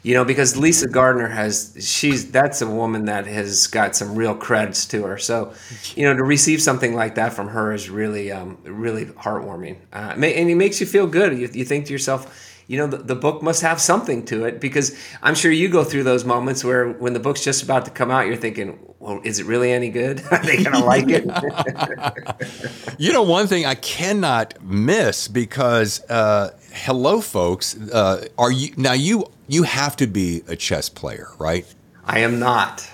you 0.01 0.15
know, 0.15 0.25
because 0.25 0.57
Lisa 0.57 0.87
Gardner 0.87 1.27
has 1.27 1.75
she's 1.79 2.31
that's 2.31 2.61
a 2.61 2.67
woman 2.67 3.05
that 3.05 3.27
has 3.27 3.67
got 3.67 3.95
some 3.95 4.15
real 4.15 4.35
creds 4.35 4.89
to 4.89 5.03
her. 5.03 5.19
So, 5.19 5.53
you 5.95 6.05
know, 6.05 6.15
to 6.15 6.23
receive 6.23 6.59
something 6.61 6.95
like 6.95 7.15
that 7.15 7.33
from 7.33 7.49
her 7.49 7.71
is 7.71 7.87
really 7.89 8.31
um, 8.31 8.57
really 8.63 9.05
heartwarming, 9.05 9.77
uh, 9.93 10.13
and 10.15 10.23
it 10.23 10.55
makes 10.55 10.81
you 10.81 10.87
feel 10.87 11.05
good. 11.05 11.37
You, 11.37 11.47
you 11.53 11.65
think 11.65 11.85
to 11.85 11.93
yourself, 11.93 12.44
you 12.67 12.77
know, 12.77 12.87
the, 12.87 12.97
the 12.97 13.15
book 13.15 13.41
must 13.41 13.61
have 13.61 13.79
something 13.79 14.25
to 14.25 14.45
it 14.45 14.59
because 14.59 14.97
I'm 15.21 15.35
sure 15.35 15.51
you 15.51 15.69
go 15.69 15.83
through 15.83 16.03
those 16.03 16.25
moments 16.25 16.63
where 16.63 16.89
when 16.89 17.13
the 17.13 17.19
book's 17.19 17.43
just 17.43 17.61
about 17.61 17.85
to 17.85 17.91
come 17.91 18.09
out, 18.09 18.25
you're 18.25 18.35
thinking, 18.35 18.79
well, 18.99 19.21
is 19.23 19.39
it 19.39 19.45
really 19.45 19.71
any 19.71 19.89
good? 19.89 20.23
Are 20.31 20.43
they 20.43 20.63
going 20.63 20.75
to 20.75 20.83
like 20.83 21.05
it? 21.09 21.25
You 22.97 23.11
know, 23.11 23.23
one 23.23 23.47
thing 23.47 23.65
I 23.65 23.75
cannot 23.75 24.63
miss 24.63 25.27
because, 25.27 26.01
uh, 26.09 26.51
hello, 26.71 27.19
folks, 27.19 27.77
uh, 27.91 28.25
are 28.37 28.51
you 28.51 28.69
now? 28.77 28.93
You 28.93 29.25
you 29.47 29.63
have 29.63 29.97
to 29.97 30.07
be 30.07 30.43
a 30.47 30.55
chess 30.55 30.87
player, 30.87 31.27
right? 31.37 31.65
I 32.05 32.19
am 32.19 32.39
not. 32.39 32.89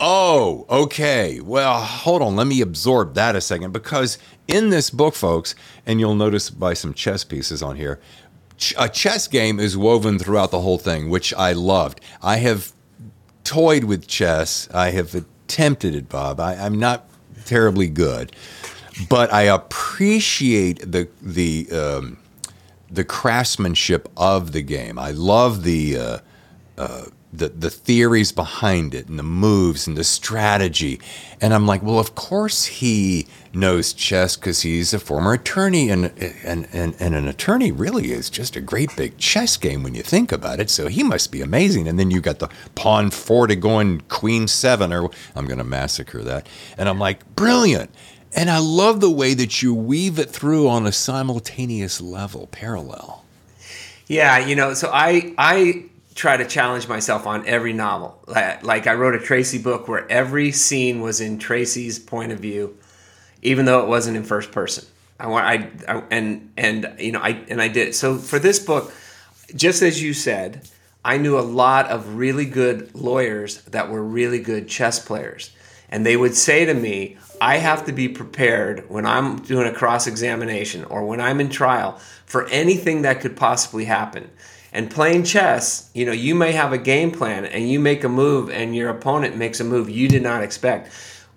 Oh, 0.00 0.64
okay. 0.68 1.40
Well, 1.40 1.80
hold 1.80 2.22
on. 2.22 2.34
Let 2.34 2.46
me 2.46 2.60
absorb 2.60 3.14
that 3.14 3.36
a 3.36 3.40
second 3.40 3.72
because 3.72 4.18
in 4.52 4.70
this 4.70 4.90
book, 4.90 5.14
folks, 5.14 5.54
and 5.86 6.00
you'll 6.00 6.14
notice 6.14 6.50
by 6.50 6.74
some 6.74 6.94
chess 6.94 7.24
pieces 7.24 7.62
on 7.62 7.76
here, 7.76 8.00
a 8.78 8.88
chess 8.88 9.26
game 9.26 9.58
is 9.58 9.76
woven 9.76 10.18
throughout 10.18 10.50
the 10.50 10.60
whole 10.60 10.78
thing, 10.78 11.08
which 11.08 11.32
I 11.34 11.52
loved. 11.52 12.00
I 12.22 12.36
have 12.36 12.72
toyed 13.44 13.84
with 13.84 14.06
chess. 14.06 14.68
I 14.72 14.90
have 14.90 15.14
attempted 15.14 15.94
it, 15.94 16.08
Bob. 16.08 16.40
I, 16.40 16.54
I'm 16.54 16.78
not 16.78 17.08
terribly 17.46 17.88
good, 17.88 18.36
but 19.08 19.32
I 19.32 19.42
appreciate 19.42 20.92
the 20.92 21.08
the 21.22 21.68
um, 21.72 22.18
the 22.90 23.04
craftsmanship 23.04 24.08
of 24.16 24.52
the 24.52 24.62
game. 24.62 24.98
I 24.98 25.12
love 25.12 25.62
the. 25.62 25.96
Uh, 25.96 26.18
uh, 26.76 27.04
the 27.32 27.48
the 27.48 27.70
theories 27.70 28.32
behind 28.32 28.94
it 28.94 29.08
and 29.08 29.18
the 29.18 29.22
moves 29.24 29.86
and 29.86 29.96
the 29.96 30.04
strategy. 30.04 31.00
And 31.40 31.54
I'm 31.54 31.66
like, 31.66 31.82
well, 31.82 31.98
of 31.98 32.14
course 32.14 32.64
he 32.64 33.26
knows 33.52 33.92
chess 33.92 34.36
because 34.36 34.62
he's 34.62 34.92
a 34.92 34.98
former 34.98 35.32
attorney, 35.34 35.90
and, 35.90 36.12
and 36.44 36.68
and 36.72 36.96
and 36.98 37.14
an 37.14 37.28
attorney 37.28 37.72
really 37.72 38.10
is 38.10 38.30
just 38.30 38.56
a 38.56 38.60
great 38.60 38.94
big 38.96 39.16
chess 39.18 39.56
game 39.56 39.82
when 39.82 39.94
you 39.94 40.02
think 40.02 40.32
about 40.32 40.60
it. 40.60 40.70
So 40.70 40.88
he 40.88 41.02
must 41.02 41.30
be 41.30 41.40
amazing. 41.40 41.86
And 41.86 41.98
then 41.98 42.10
you 42.10 42.20
got 42.20 42.40
the 42.40 42.48
pawn 42.74 43.10
four 43.10 43.46
to 43.46 43.56
going 43.56 44.00
queen 44.08 44.48
seven, 44.48 44.92
or 44.92 45.10
I'm 45.36 45.46
going 45.46 45.58
to 45.58 45.64
massacre 45.64 46.22
that. 46.24 46.48
And 46.76 46.88
I'm 46.88 46.98
like, 46.98 47.36
brilliant. 47.36 47.90
And 48.32 48.48
I 48.48 48.58
love 48.58 49.00
the 49.00 49.10
way 49.10 49.34
that 49.34 49.60
you 49.60 49.74
weave 49.74 50.18
it 50.18 50.30
through 50.30 50.68
on 50.68 50.86
a 50.86 50.92
simultaneous 50.92 52.00
level, 52.00 52.46
parallel. 52.48 53.24
Yeah, 54.06 54.38
you 54.38 54.56
know, 54.56 54.74
so 54.74 54.90
I 54.92 55.34
I 55.38 55.84
try 56.20 56.36
to 56.36 56.44
challenge 56.44 56.86
myself 56.86 57.26
on 57.26 57.46
every 57.46 57.72
novel. 57.72 58.22
Like 58.26 58.86
I 58.86 58.92
wrote 58.92 59.14
a 59.14 59.18
Tracy 59.18 59.56
book 59.56 59.88
where 59.88 60.06
every 60.12 60.52
scene 60.52 61.00
was 61.00 61.18
in 61.18 61.38
Tracy's 61.38 61.98
point 61.98 62.30
of 62.30 62.40
view, 62.40 62.76
even 63.40 63.64
though 63.64 63.82
it 63.82 63.88
wasn't 63.88 64.18
in 64.18 64.24
first 64.24 64.52
person. 64.52 64.84
I 65.18 65.28
want 65.28 65.46
I, 65.46 65.70
I 65.88 66.02
and 66.10 66.52
and 66.58 66.94
you 66.98 67.12
know 67.12 67.20
I 67.20 67.30
and 67.48 67.60
I 67.60 67.68
did. 67.68 67.94
So 67.94 68.18
for 68.18 68.38
this 68.38 68.58
book, 68.58 68.92
just 69.54 69.80
as 69.80 70.02
you 70.02 70.12
said, 70.12 70.68
I 71.02 71.16
knew 71.16 71.38
a 71.38 71.40
lot 71.40 71.88
of 71.88 72.16
really 72.16 72.44
good 72.44 72.94
lawyers 72.94 73.62
that 73.62 73.90
were 73.90 74.02
really 74.02 74.40
good 74.40 74.68
chess 74.68 74.98
players. 74.98 75.50
And 75.88 76.04
they 76.04 76.16
would 76.16 76.36
say 76.36 76.66
to 76.66 76.74
me, 76.74 77.16
I 77.40 77.56
have 77.56 77.86
to 77.86 77.92
be 77.92 78.08
prepared 78.08 78.88
when 78.90 79.06
I'm 79.06 79.40
doing 79.40 79.66
a 79.66 79.72
cross 79.72 80.06
examination 80.06 80.84
or 80.84 81.04
when 81.06 81.20
I'm 81.20 81.40
in 81.40 81.48
trial 81.48 81.98
for 82.26 82.46
anything 82.48 83.02
that 83.02 83.20
could 83.20 83.36
possibly 83.36 83.86
happen. 83.86 84.30
And 84.72 84.90
playing 84.90 85.24
chess, 85.24 85.90
you 85.94 86.04
know, 86.06 86.12
you 86.12 86.34
may 86.34 86.52
have 86.52 86.72
a 86.72 86.78
game 86.78 87.10
plan 87.10 87.44
and 87.44 87.68
you 87.68 87.80
make 87.80 88.04
a 88.04 88.08
move 88.08 88.50
and 88.50 88.74
your 88.74 88.88
opponent 88.88 89.36
makes 89.36 89.60
a 89.60 89.64
move 89.64 89.90
you 89.90 90.08
did 90.08 90.22
not 90.22 90.42
expect. 90.42 90.92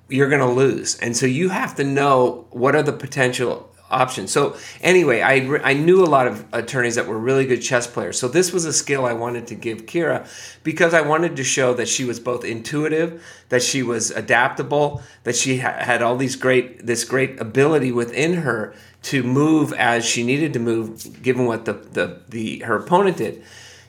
You're 0.10 0.30
going 0.30 0.42
to 0.42 0.54
lose. 0.54 1.00
And 1.00 1.18
so 1.18 1.26
you 1.26 1.50
have 1.50 1.76
to 1.76 1.84
know 1.84 2.46
what 2.52 2.76
are 2.76 2.84
the 2.84 2.94
potential 2.94 3.74
options. 3.94 4.32
So 4.32 4.58
anyway, 4.82 5.22
I, 5.22 5.36
I 5.64 5.74
knew 5.74 6.04
a 6.04 6.06
lot 6.06 6.28
of 6.28 6.46
attorneys 6.52 6.96
that 6.96 7.08
were 7.08 7.18
really 7.18 7.46
good 7.46 7.62
chess 7.62 7.88
players. 7.88 8.20
So 8.20 8.28
this 8.28 8.52
was 8.52 8.66
a 8.66 8.74
skill 8.74 9.06
I 9.06 9.14
wanted 9.14 9.48
to 9.48 9.56
give 9.56 9.86
Keera 9.86 10.28
because 10.64 10.94
I 10.94 11.02
wanted 11.02 11.36
to 11.38 11.44
show 11.44 11.74
that 11.76 11.88
she 11.88 12.04
was 12.04 12.20
both 12.20 12.44
intuitive, 12.44 13.24
that 13.50 13.62
she 13.62 13.84
was 13.84 14.12
adaptable, 14.12 15.02
that 15.24 15.36
she 15.36 15.60
ha- 15.60 15.78
had 15.80 16.02
all 16.02 16.18
these 16.18 16.36
great 16.36 16.86
this 16.86 17.06
great 17.06 17.40
ability 17.40 17.92
within 17.92 18.34
her 18.34 18.74
to 19.04 19.22
move 19.22 19.74
as 19.74 20.06
she 20.06 20.24
needed 20.24 20.54
to 20.54 20.60
move, 20.60 21.22
given 21.22 21.46
what 21.46 21.66
the, 21.66 21.74
the, 21.74 22.22
the 22.30 22.60
her 22.60 22.78
opponent 22.78 23.18
did. 23.18 23.44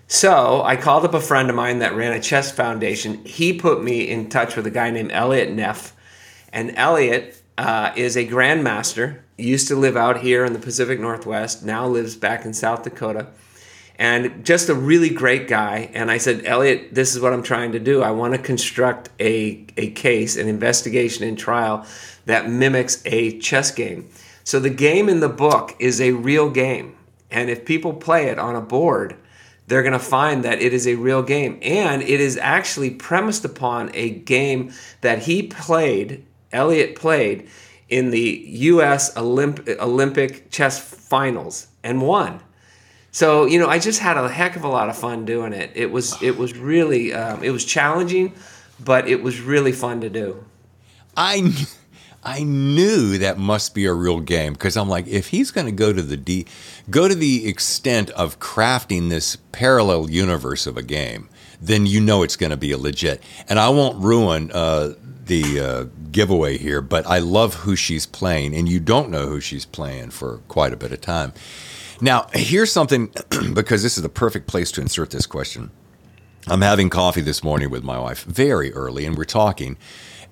So 0.06 0.62
I 0.62 0.76
called 0.76 1.04
up 1.04 1.14
a 1.14 1.20
friend 1.20 1.48
of 1.48 1.56
mine 1.56 1.78
that 1.78 1.94
ran 1.94 2.12
a 2.12 2.20
chess 2.20 2.52
foundation. 2.52 3.24
He 3.24 3.52
put 3.58 3.82
me 3.82 4.08
in 4.08 4.28
touch 4.28 4.54
with 4.54 4.66
a 4.66 4.70
guy 4.70 4.90
named 4.90 5.12
Elliott 5.12 5.50
Neff, 5.50 5.96
and 6.52 6.72
Elliott 6.76 7.40
uh, 7.56 7.92
is 7.96 8.16
a 8.16 8.26
grandmaster. 8.26 9.20
Used 9.36 9.66
to 9.68 9.76
live 9.76 9.96
out 9.96 10.20
here 10.20 10.44
in 10.44 10.52
the 10.52 10.58
Pacific 10.58 11.00
Northwest. 11.00 11.64
Now 11.64 11.88
lives 11.88 12.14
back 12.14 12.44
in 12.44 12.52
South 12.52 12.84
Dakota, 12.84 13.28
and 13.98 14.44
just 14.44 14.68
a 14.68 14.74
really 14.74 15.10
great 15.10 15.48
guy. 15.48 15.90
And 15.94 16.10
I 16.10 16.18
said, 16.18 16.44
Elliott, 16.44 16.94
this 16.94 17.14
is 17.14 17.20
what 17.20 17.32
I'm 17.32 17.42
trying 17.42 17.72
to 17.72 17.80
do. 17.80 18.02
I 18.02 18.10
want 18.10 18.34
to 18.34 18.38
construct 18.38 19.08
a 19.18 19.64
a 19.76 19.90
case, 19.90 20.36
an 20.36 20.48
investigation 20.48 21.24
and 21.24 21.38
trial 21.38 21.86
that 22.26 22.48
mimics 22.48 23.02
a 23.06 23.38
chess 23.38 23.70
game. 23.70 24.08
So 24.44 24.60
the 24.60 24.70
game 24.70 25.08
in 25.08 25.20
the 25.20 25.28
book 25.28 25.74
is 25.78 26.00
a 26.00 26.12
real 26.12 26.50
game. 26.50 26.96
And 27.30 27.50
if 27.50 27.64
people 27.64 27.94
play 27.94 28.26
it 28.26 28.38
on 28.38 28.54
a 28.54 28.60
board, 28.60 29.16
they're 29.66 29.82
going 29.82 29.92
to 29.92 29.98
find 29.98 30.44
that 30.44 30.60
it 30.60 30.72
is 30.72 30.86
a 30.86 30.94
real 30.94 31.22
game. 31.22 31.58
And 31.62 32.02
it 32.02 32.20
is 32.20 32.36
actually 32.36 32.90
premised 32.90 33.44
upon 33.44 33.90
a 33.94 34.10
game 34.10 34.72
that 35.00 35.20
he 35.20 35.42
played, 35.42 36.24
Elliott 36.52 36.96
played, 36.96 37.48
in 37.88 38.10
the 38.10 38.44
U.S. 38.48 39.14
Olymp- 39.14 39.78
Olympic 39.78 40.50
chess 40.50 40.78
finals 40.78 41.68
and 41.82 42.02
won. 42.02 42.40
So 43.10 43.44
you 43.44 43.60
know, 43.60 43.68
I 43.68 43.78
just 43.78 44.00
had 44.00 44.16
a 44.16 44.28
heck 44.28 44.56
of 44.56 44.64
a 44.64 44.68
lot 44.68 44.88
of 44.88 44.98
fun 44.98 45.24
doing 45.24 45.52
it. 45.52 45.70
It 45.74 45.92
was 45.92 46.20
it 46.20 46.36
was 46.36 46.58
really 46.58 47.14
um, 47.14 47.44
it 47.44 47.50
was 47.50 47.64
challenging, 47.64 48.34
but 48.80 49.06
it 49.08 49.22
was 49.22 49.40
really 49.40 49.70
fun 49.70 50.00
to 50.00 50.10
do. 50.10 50.44
I 51.16 51.52
I 52.24 52.42
knew 52.42 53.18
that 53.18 53.38
must 53.38 53.74
be 53.74 53.84
a 53.84 53.92
real 53.92 54.20
game 54.20 54.54
because 54.54 54.76
I'm 54.76 54.88
like, 54.88 55.06
if 55.06 55.28
he's 55.28 55.50
going 55.50 55.66
to 55.66 55.72
go 55.72 55.92
to 55.92 56.02
the 56.02 56.16
D, 56.16 56.46
go 56.88 57.06
to 57.06 57.14
the 57.14 57.46
extent 57.46 58.10
of 58.10 58.40
crafting 58.40 59.10
this 59.10 59.36
parallel 59.52 60.10
universe 60.10 60.66
of 60.66 60.76
a 60.76 60.82
game, 60.82 61.28
then 61.60 61.86
you 61.86 62.00
know 62.00 62.22
it's 62.22 62.36
going 62.36 62.50
to 62.50 62.56
be 62.56 62.72
a 62.72 62.78
legit. 62.78 63.22
And 63.48 63.58
I 63.58 63.68
won't 63.68 64.02
ruin 64.02 64.50
uh, 64.52 64.94
the 65.26 65.60
uh, 65.60 65.84
giveaway 66.10 66.56
here, 66.56 66.80
but 66.80 67.06
I 67.06 67.18
love 67.18 67.54
who 67.54 67.76
she's 67.76 68.06
playing, 68.06 68.54
and 68.54 68.68
you 68.68 68.80
don't 68.80 69.10
know 69.10 69.26
who 69.26 69.40
she's 69.40 69.66
playing 69.66 70.10
for 70.10 70.38
quite 70.48 70.72
a 70.72 70.76
bit 70.76 70.92
of 70.92 71.00
time. 71.00 71.32
Now, 72.00 72.26
here's 72.32 72.72
something 72.72 73.12
because 73.52 73.82
this 73.82 73.96
is 73.96 74.02
the 74.02 74.08
perfect 74.08 74.46
place 74.46 74.72
to 74.72 74.80
insert 74.80 75.10
this 75.10 75.26
question. 75.26 75.70
I'm 76.46 76.60
having 76.60 76.90
coffee 76.90 77.22
this 77.22 77.42
morning 77.42 77.70
with 77.70 77.84
my 77.84 77.98
wife 77.98 78.24
very 78.24 78.72
early, 78.72 79.06
and 79.06 79.16
we're 79.16 79.24
talking. 79.24 79.76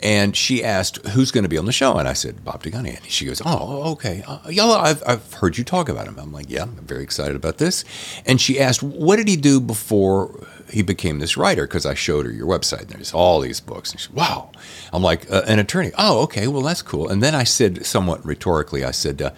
And 0.02 0.36
she 0.36 0.64
asked, 0.64 1.04
Who's 1.08 1.30
going 1.30 1.44
to 1.44 1.48
be 1.48 1.58
on 1.58 1.66
the 1.66 1.72
show? 1.72 1.96
And 1.96 2.08
I 2.08 2.12
said, 2.12 2.44
Bob 2.44 2.62
Dugoni. 2.62 2.96
And 2.96 3.06
she 3.06 3.24
goes, 3.24 3.40
Oh, 3.44 3.92
okay. 3.92 4.24
Uh, 4.26 4.40
yeah, 4.50 4.64
I've, 4.66 5.02
I've 5.06 5.32
heard 5.34 5.56
you 5.56 5.64
talk 5.64 5.88
about 5.88 6.08
him. 6.08 6.18
I'm 6.18 6.32
like, 6.32 6.50
Yeah, 6.50 6.64
I'm 6.64 6.74
very 6.76 7.02
excited 7.02 7.36
about 7.36 7.58
this. 7.58 7.84
And 8.26 8.40
she 8.40 8.58
asked, 8.58 8.82
What 8.82 9.16
did 9.16 9.28
he 9.28 9.36
do 9.36 9.60
before 9.60 10.46
he 10.68 10.82
became 10.82 11.20
this 11.20 11.36
writer? 11.36 11.66
Because 11.66 11.86
I 11.86 11.94
showed 11.94 12.26
her 12.26 12.32
your 12.32 12.46
website. 12.46 12.80
And 12.82 12.90
there's 12.90 13.14
all 13.14 13.40
these 13.40 13.60
books. 13.60 13.92
And 13.92 14.00
she 14.00 14.12
Wow. 14.12 14.50
I'm 14.92 15.02
like, 15.02 15.30
uh, 15.30 15.42
An 15.46 15.58
attorney. 15.58 15.92
Oh, 15.96 16.22
okay. 16.22 16.48
Well, 16.48 16.62
that's 16.62 16.82
cool. 16.82 17.08
And 17.08 17.22
then 17.22 17.34
I 17.34 17.44
said, 17.44 17.86
somewhat 17.86 18.24
rhetorically, 18.26 18.84
I 18.84 18.90
said, 18.90 19.22
uh, 19.22 19.30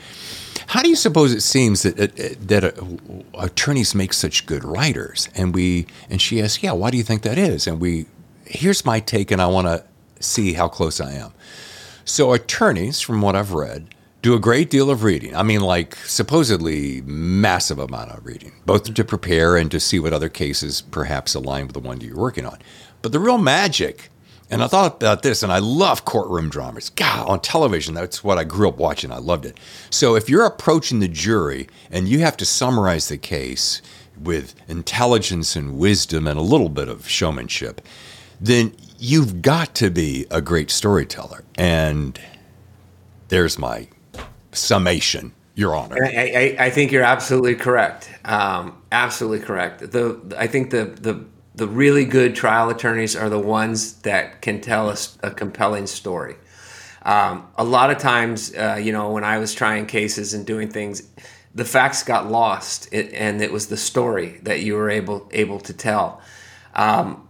how 0.68 0.82
do 0.82 0.88
you 0.88 0.96
suppose 0.96 1.32
it 1.32 1.42
seems 1.42 1.82
that 1.82 1.96
that 2.48 2.64
uh, 2.64 2.72
attorneys 3.38 3.94
make 3.94 4.14
such 4.14 4.46
good 4.46 4.64
writers? 4.64 5.28
And 5.34 5.54
we 5.54 5.86
and 6.08 6.22
she 6.22 6.40
asked, 6.40 6.62
"Yeah, 6.62 6.72
why 6.72 6.90
do 6.90 6.96
you 6.96 7.02
think 7.02 7.20
that 7.22 7.36
is?" 7.36 7.66
And 7.66 7.80
we, 7.80 8.06
here's 8.46 8.82
my 8.84 8.98
take, 8.98 9.30
and 9.30 9.42
I 9.42 9.46
want 9.46 9.66
to 9.66 9.84
see 10.20 10.54
how 10.54 10.68
close 10.68 11.00
I 11.00 11.12
am. 11.12 11.32
So 12.04 12.32
attorneys, 12.32 13.00
from 13.00 13.20
what 13.22 13.36
I've 13.36 13.52
read, 13.52 13.94
do 14.22 14.34
a 14.34 14.40
great 14.40 14.70
deal 14.70 14.90
of 14.90 15.02
reading. 15.02 15.36
I 15.36 15.42
mean, 15.42 15.60
like 15.60 15.96
supposedly 15.96 17.02
massive 17.02 17.78
amount 17.78 18.10
of 18.10 18.24
reading, 18.24 18.52
both 18.64 18.92
to 18.92 19.04
prepare 19.04 19.56
and 19.56 19.70
to 19.70 19.80
see 19.80 19.98
what 19.98 20.12
other 20.12 20.28
cases 20.28 20.80
perhaps 20.80 21.34
align 21.34 21.66
with 21.66 21.74
the 21.74 21.80
one 21.80 22.00
you're 22.00 22.16
working 22.16 22.46
on. 22.46 22.58
But 23.02 23.12
the 23.12 23.20
real 23.20 23.38
magic 23.38 24.10
and 24.50 24.62
I 24.62 24.66
thought 24.66 24.96
about 24.96 25.22
this, 25.22 25.42
and 25.42 25.50
I 25.50 25.58
love 25.58 26.04
courtroom 26.04 26.50
dramas. 26.50 26.90
God, 26.90 27.28
on 27.28 27.40
television, 27.40 27.94
that's 27.94 28.22
what 28.22 28.38
I 28.38 28.44
grew 28.44 28.68
up 28.68 28.76
watching. 28.76 29.10
I 29.10 29.18
loved 29.18 29.46
it. 29.46 29.58
So 29.90 30.16
if 30.16 30.28
you're 30.28 30.44
approaching 30.44 31.00
the 31.00 31.08
jury 31.08 31.66
and 31.90 32.08
you 32.08 32.20
have 32.20 32.36
to 32.36 32.44
summarize 32.44 33.08
the 33.08 33.16
case 33.16 33.80
with 34.20 34.54
intelligence 34.68 35.56
and 35.56 35.78
wisdom 35.78 36.26
and 36.26 36.38
a 36.38 36.42
little 36.42 36.68
bit 36.68 36.88
of 36.88 37.08
showmanship, 37.08 37.80
then 38.40 38.74
you've 38.98 39.42
got 39.42 39.74
to 39.76 39.90
be 39.90 40.26
a 40.30 40.40
great 40.40 40.70
storyteller. 40.70 41.44
And 41.56 42.18
there's 43.28 43.58
my 43.58 43.88
summation, 44.52 45.32
Your 45.54 45.74
Honor. 45.74 45.96
I, 46.02 46.56
I, 46.58 46.64
I 46.66 46.70
think 46.70 46.92
you're 46.92 47.02
absolutely 47.02 47.54
correct. 47.54 48.10
Um, 48.24 48.80
absolutely 48.92 49.44
correct. 49.44 49.90
The 49.90 50.34
I 50.38 50.46
think 50.46 50.70
the 50.70 50.84
the 50.84 51.24
the 51.54 51.68
really 51.68 52.04
good 52.04 52.34
trial 52.34 52.68
attorneys 52.70 53.14
are 53.14 53.28
the 53.28 53.38
ones 53.38 53.94
that 54.02 54.42
can 54.42 54.60
tell 54.60 54.88
us 54.88 55.16
a, 55.22 55.30
compelling 55.30 55.86
story. 55.86 56.34
Um, 57.02 57.46
a 57.56 57.64
lot 57.64 57.90
of 57.90 57.98
times, 57.98 58.52
uh, 58.54 58.80
you 58.82 58.92
know, 58.92 59.10
when 59.10 59.24
I 59.24 59.38
was 59.38 59.54
trying 59.54 59.86
cases 59.86 60.34
and 60.34 60.44
doing 60.44 60.70
things, 60.70 61.08
the 61.54 61.64
facts 61.64 62.02
got 62.02 62.28
lost, 62.30 62.92
and 62.92 63.40
it 63.40 63.52
was 63.52 63.68
the 63.68 63.76
story 63.76 64.40
that 64.42 64.62
you 64.62 64.74
were 64.74 64.90
able 64.90 65.28
able 65.32 65.60
to 65.60 65.72
tell. 65.72 66.20
Um, 66.74 67.23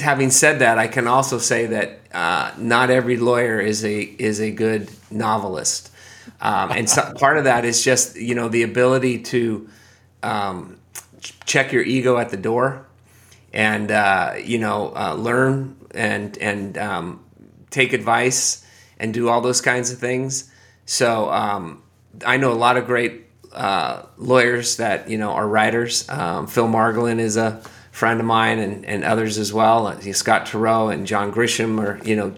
having 0.00 0.30
said 0.30 0.60
that, 0.60 0.78
I 0.78 0.86
can 0.86 1.06
also 1.06 1.38
say 1.38 1.66
that 1.66 2.00
uh, 2.12 2.52
not 2.58 2.90
every 2.90 3.16
lawyer 3.16 3.60
is 3.60 3.84
a 3.84 4.00
is 4.00 4.40
a 4.40 4.50
good 4.50 4.90
novelist, 5.10 5.90
um, 6.40 6.70
and 6.72 6.88
so, 6.88 7.12
part 7.14 7.38
of 7.38 7.44
that 7.44 7.64
is 7.64 7.82
just 7.82 8.16
you 8.16 8.34
know 8.34 8.48
the 8.48 8.62
ability 8.62 9.22
to 9.24 9.68
um, 10.22 10.78
check 11.44 11.72
your 11.72 11.82
ego 11.82 12.18
at 12.18 12.30
the 12.30 12.36
door 12.36 12.86
and 13.52 13.90
uh, 13.90 14.34
you 14.42 14.58
know 14.58 14.92
uh, 14.94 15.14
learn 15.14 15.76
and 15.92 16.36
and 16.38 16.78
um, 16.78 17.24
take 17.70 17.92
advice 17.92 18.64
and 18.98 19.14
do 19.14 19.28
all 19.28 19.40
those 19.40 19.60
kinds 19.60 19.90
of 19.90 19.98
things. 19.98 20.50
So 20.86 21.30
um, 21.30 21.82
I 22.24 22.36
know 22.36 22.52
a 22.52 22.54
lot 22.54 22.76
of 22.76 22.86
great 22.86 23.26
uh, 23.52 24.02
lawyers 24.16 24.76
that 24.76 25.08
you 25.08 25.18
know 25.18 25.30
are 25.30 25.46
writers. 25.46 26.08
Um, 26.08 26.46
Phil 26.46 26.68
Margolin 26.68 27.18
is 27.18 27.36
a 27.36 27.62
friend 27.98 28.20
of 28.20 28.26
mine, 28.26 28.60
and, 28.60 28.84
and 28.86 29.04
others 29.04 29.38
as 29.38 29.52
well. 29.52 29.88
Uh, 29.88 30.00
Scott 30.12 30.46
Turow 30.46 30.92
and 30.92 31.06
John 31.06 31.32
Grisham, 31.32 31.82
or 31.82 32.00
you 32.04 32.14
know, 32.14 32.34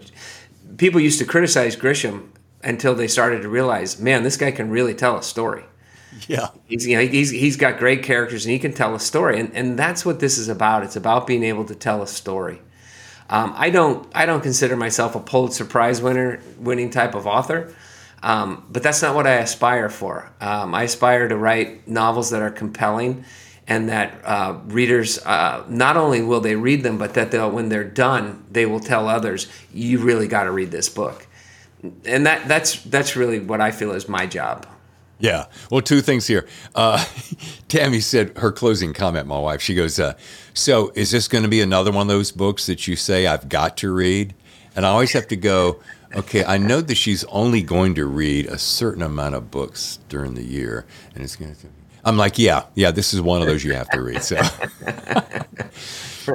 people 0.77 0.99
used 0.99 1.19
to 1.19 1.25
criticize 1.25 1.75
Grisham 1.75 2.29
until 2.63 2.95
they 2.95 3.07
started 3.07 3.43
to 3.43 3.49
realize, 3.49 3.99
man, 3.99 4.23
this 4.23 4.37
guy 4.37 4.51
can 4.51 4.69
really 4.69 4.93
tell 4.93 5.17
a 5.17 5.23
story. 5.23 5.63
Yeah, 6.27 6.49
he's 6.65 6.85
you 6.85 6.97
know 6.97 7.03
he's 7.03 7.29
he's 7.29 7.55
got 7.55 7.77
great 7.77 8.03
characters 8.03 8.45
and 8.45 8.51
he 8.51 8.59
can 8.59 8.73
tell 8.73 8.93
a 8.95 8.99
story, 8.99 9.39
and 9.39 9.55
and 9.55 9.79
that's 9.79 10.05
what 10.05 10.19
this 10.19 10.37
is 10.37 10.49
about. 10.49 10.83
It's 10.83 10.97
about 10.97 11.25
being 11.25 11.43
able 11.43 11.65
to 11.65 11.75
tell 11.75 12.01
a 12.01 12.07
story. 12.07 12.59
Um, 13.29 13.53
I 13.55 13.69
don't 13.69 14.05
I 14.13 14.25
don't 14.25 14.41
consider 14.41 14.75
myself 14.75 15.15
a 15.15 15.19
Pulitzer 15.19 15.63
Prize 15.63 16.01
winner 16.01 16.41
winning 16.57 16.89
type 16.89 17.15
of 17.15 17.27
author, 17.27 17.73
um, 18.21 18.65
but 18.69 18.83
that's 18.83 19.01
not 19.01 19.15
what 19.15 19.25
I 19.25 19.35
aspire 19.35 19.89
for. 19.89 20.33
Um, 20.41 20.75
I 20.75 20.83
aspire 20.83 21.29
to 21.29 21.37
write 21.37 21.87
novels 21.87 22.31
that 22.31 22.41
are 22.41 22.51
compelling, 22.51 23.23
and 23.71 23.87
that 23.87 24.19
uh, 24.25 24.59
readers 24.65 25.17
uh, 25.19 25.63
not 25.69 25.95
only 25.95 26.21
will 26.21 26.41
they 26.41 26.57
read 26.57 26.83
them, 26.83 26.97
but 26.97 27.13
that 27.13 27.31
when 27.53 27.69
they're 27.69 27.85
done 27.85 28.43
they 28.51 28.65
will 28.65 28.81
tell 28.81 29.07
others, 29.07 29.47
"You 29.73 29.99
really 29.99 30.27
got 30.27 30.43
to 30.43 30.51
read 30.51 30.71
this 30.71 30.89
book," 30.89 31.25
and 32.03 32.25
that 32.25 32.49
that's 32.49 32.83
that's 32.83 33.15
really 33.15 33.39
what 33.39 33.61
I 33.61 33.71
feel 33.71 33.93
is 33.93 34.09
my 34.09 34.25
job. 34.25 34.67
Yeah. 35.19 35.45
Well, 35.69 35.81
two 35.81 36.01
things 36.01 36.27
here. 36.27 36.47
Uh, 36.75 37.05
Tammy 37.69 38.01
said 38.01 38.35
her 38.39 38.51
closing 38.51 38.91
comment, 38.91 39.27
my 39.27 39.37
wife, 39.37 39.61
she 39.61 39.75
goes, 39.75 39.99
uh, 39.99 40.15
So 40.55 40.91
is 40.95 41.11
this 41.11 41.27
going 41.27 41.43
to 41.43 41.49
be 41.49 41.61
another 41.61 41.91
one 41.91 42.01
of 42.01 42.07
those 42.07 42.31
books 42.31 42.65
that 42.65 42.87
you 42.87 42.95
say 42.95 43.27
I've 43.27 43.47
got 43.47 43.77
to 43.77 43.93
read? 43.93 44.33
And 44.75 44.83
I 44.83 44.89
always 44.89 45.13
have 45.13 45.27
to 45.27 45.35
go, 45.35 45.79
okay, 46.15 46.43
I 46.43 46.57
know 46.57 46.81
that 46.81 46.95
she's 46.95 47.23
only 47.25 47.61
going 47.61 47.93
to 47.95 48.07
read 48.07 48.47
a 48.47 48.57
certain 48.57 49.03
amount 49.03 49.35
of 49.35 49.51
books 49.51 49.99
during 50.09 50.33
the 50.33 50.43
year. 50.43 50.87
And 51.13 51.23
it's 51.23 51.35
going 51.35 51.53
to, 51.53 51.67
I'm 52.03 52.17
like, 52.17 52.39
yeah, 52.39 52.65
yeah, 52.75 52.91
this 52.91 53.13
is 53.13 53.21
one 53.21 53.41
of 53.41 53.47
those 53.47 53.63
you 53.63 53.73
have 53.73 53.89
to 53.89 54.01
read. 54.01 54.23
So, 54.23 54.37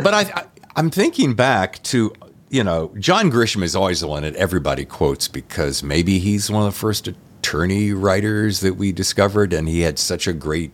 but 0.03 0.15
I, 0.15 0.21
I, 0.21 0.45
I'm 0.77 0.91
thinking 0.91 1.35
back 1.35 1.83
to 1.85 2.13
you 2.49 2.63
know, 2.63 2.93
John 2.99 3.31
Grisham 3.31 3.63
is 3.63 3.75
always 3.75 4.01
the 4.01 4.07
one 4.07 4.23
that 4.23 4.37
everybody 4.37 4.85
quotes 4.85 5.29
because 5.29 5.83
maybe 5.83 6.19
he's 6.19 6.51
one 6.51 6.67
of 6.67 6.73
the 6.73 6.79
first 6.79 7.09
attorney 7.09 7.93
writers 7.93 8.61
that 8.61 8.75
we 8.75 8.93
discovered, 8.93 9.53
and 9.53 9.69
he 9.69 9.81
had 9.81 9.99
such 9.99 10.27
a 10.27 10.33
great 10.33 10.73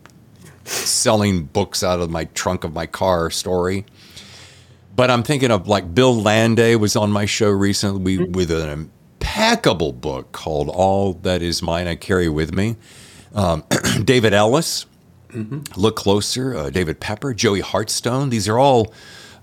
selling 0.65 1.45
books 1.45 1.83
out 1.83 2.01
of 2.01 2.11
my 2.11 2.25
trunk 2.27 2.65
of 2.65 2.73
my 2.73 2.87
car 2.87 3.31
story. 3.31 3.85
But 4.95 5.11
I'm 5.11 5.23
thinking 5.23 5.51
of 5.51 5.67
like 5.67 5.95
Bill 5.95 6.15
Landay 6.15 6.79
was 6.79 6.95
on 6.95 7.11
my 7.11 7.25
show 7.25 7.51
recently 7.51 8.19
with 8.19 8.51
an 8.51 8.69
impeccable 8.69 9.93
book 9.93 10.33
called 10.33 10.69
All 10.69 11.15
That 11.15 11.41
Is 11.41 11.63
Mine 11.63 11.87
I 11.87 11.95
Carry 11.95 12.29
With 12.29 12.55
Me. 12.55 12.77
Um, 13.35 13.65
David 14.05 14.33
Ellis, 14.33 14.87
mm-hmm. 15.31 15.61
Look 15.81 15.97
Closer, 15.97 16.57
uh, 16.57 16.71
David 16.71 17.01
Pepper, 17.01 17.35
Joey 17.35 17.63
Hartstone. 17.63 18.31
These 18.31 18.49
are 18.49 18.59
all 18.59 18.93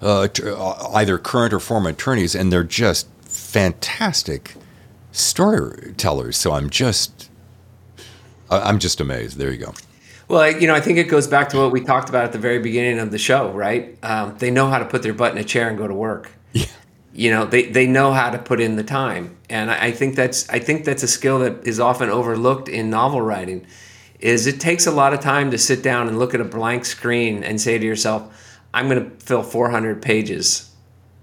uh, 0.02 0.28
uh, 0.44 0.90
either 0.94 1.18
current 1.18 1.54
or 1.54 1.60
former 1.60 1.90
attorneys, 1.90 2.36
and 2.36 2.52
they're 2.52 2.64
just 2.64 3.08
fantastic 3.24 4.56
storytellers. 5.12 6.38
So 6.38 6.54
I'm 6.54 6.70
just, 6.70 7.30
I'm 8.50 8.80
just 8.80 9.02
amazed. 9.02 9.38
There 9.38 9.52
you 9.52 9.58
go. 9.58 9.74
Well, 10.30 10.52
you 10.52 10.68
know, 10.68 10.76
I 10.76 10.80
think 10.80 11.00
it 11.00 11.06
goes 11.06 11.28
back 11.28 11.50
to 11.50 11.58
what 11.58 11.72
we 11.72 11.82
talked 11.82 12.08
about 12.08 12.24
at 12.24 12.32
the 12.32 12.38
very 12.38 12.60
beginning 12.60 13.00
of 13.00 13.10
the 13.10 13.18
show, 13.18 13.52
right? 13.52 13.98
Um, 14.04 14.38
they 14.38 14.52
know 14.52 14.68
how 14.68 14.78
to 14.78 14.86
put 14.86 15.02
their 15.02 15.14
butt 15.14 15.32
in 15.32 15.40
a 15.40 15.44
chair 15.44 15.68
and 15.68 15.78
go 15.78 15.88
to 15.88 15.94
work. 15.94 16.32
Yeah. 16.54 16.66
You 17.20 17.32
know, 17.32 17.46
they, 17.46 17.64
they 17.64 17.86
know 17.86 18.14
how 18.14 18.30
to 18.30 18.38
put 18.38 18.62
in 18.62 18.78
the 18.78 18.84
time, 18.84 19.36
and 19.50 19.70
I, 19.70 19.88
I 19.88 19.92
think 19.92 20.16
that's 20.16 20.48
I 20.50 20.60
think 20.60 20.86
that's 20.86 21.04
a 21.04 21.08
skill 21.08 21.40
that 21.40 21.68
is 21.68 21.80
often 21.80 22.10
overlooked 22.10 22.70
in 22.70 22.90
novel 22.90 23.22
writing. 23.22 23.68
Is 24.22 24.48
it 24.48 24.60
takes 24.60 24.88
a 24.88 24.92
lot 24.92 25.14
of 25.14 25.20
time 25.20 25.52
to 25.52 25.58
sit 25.58 25.84
down 25.84 26.08
and 26.08 26.18
look 26.18 26.34
at 26.34 26.40
a 26.40 26.46
blank 26.46 26.86
screen 26.86 27.44
and 27.44 27.60
say 27.60 27.78
to 27.78 27.86
yourself, 27.86 28.24
"I'm 28.74 28.88
going 28.88 29.04
to 29.04 29.26
fill 29.26 29.44
400 29.44 30.02
pages." 30.02 30.72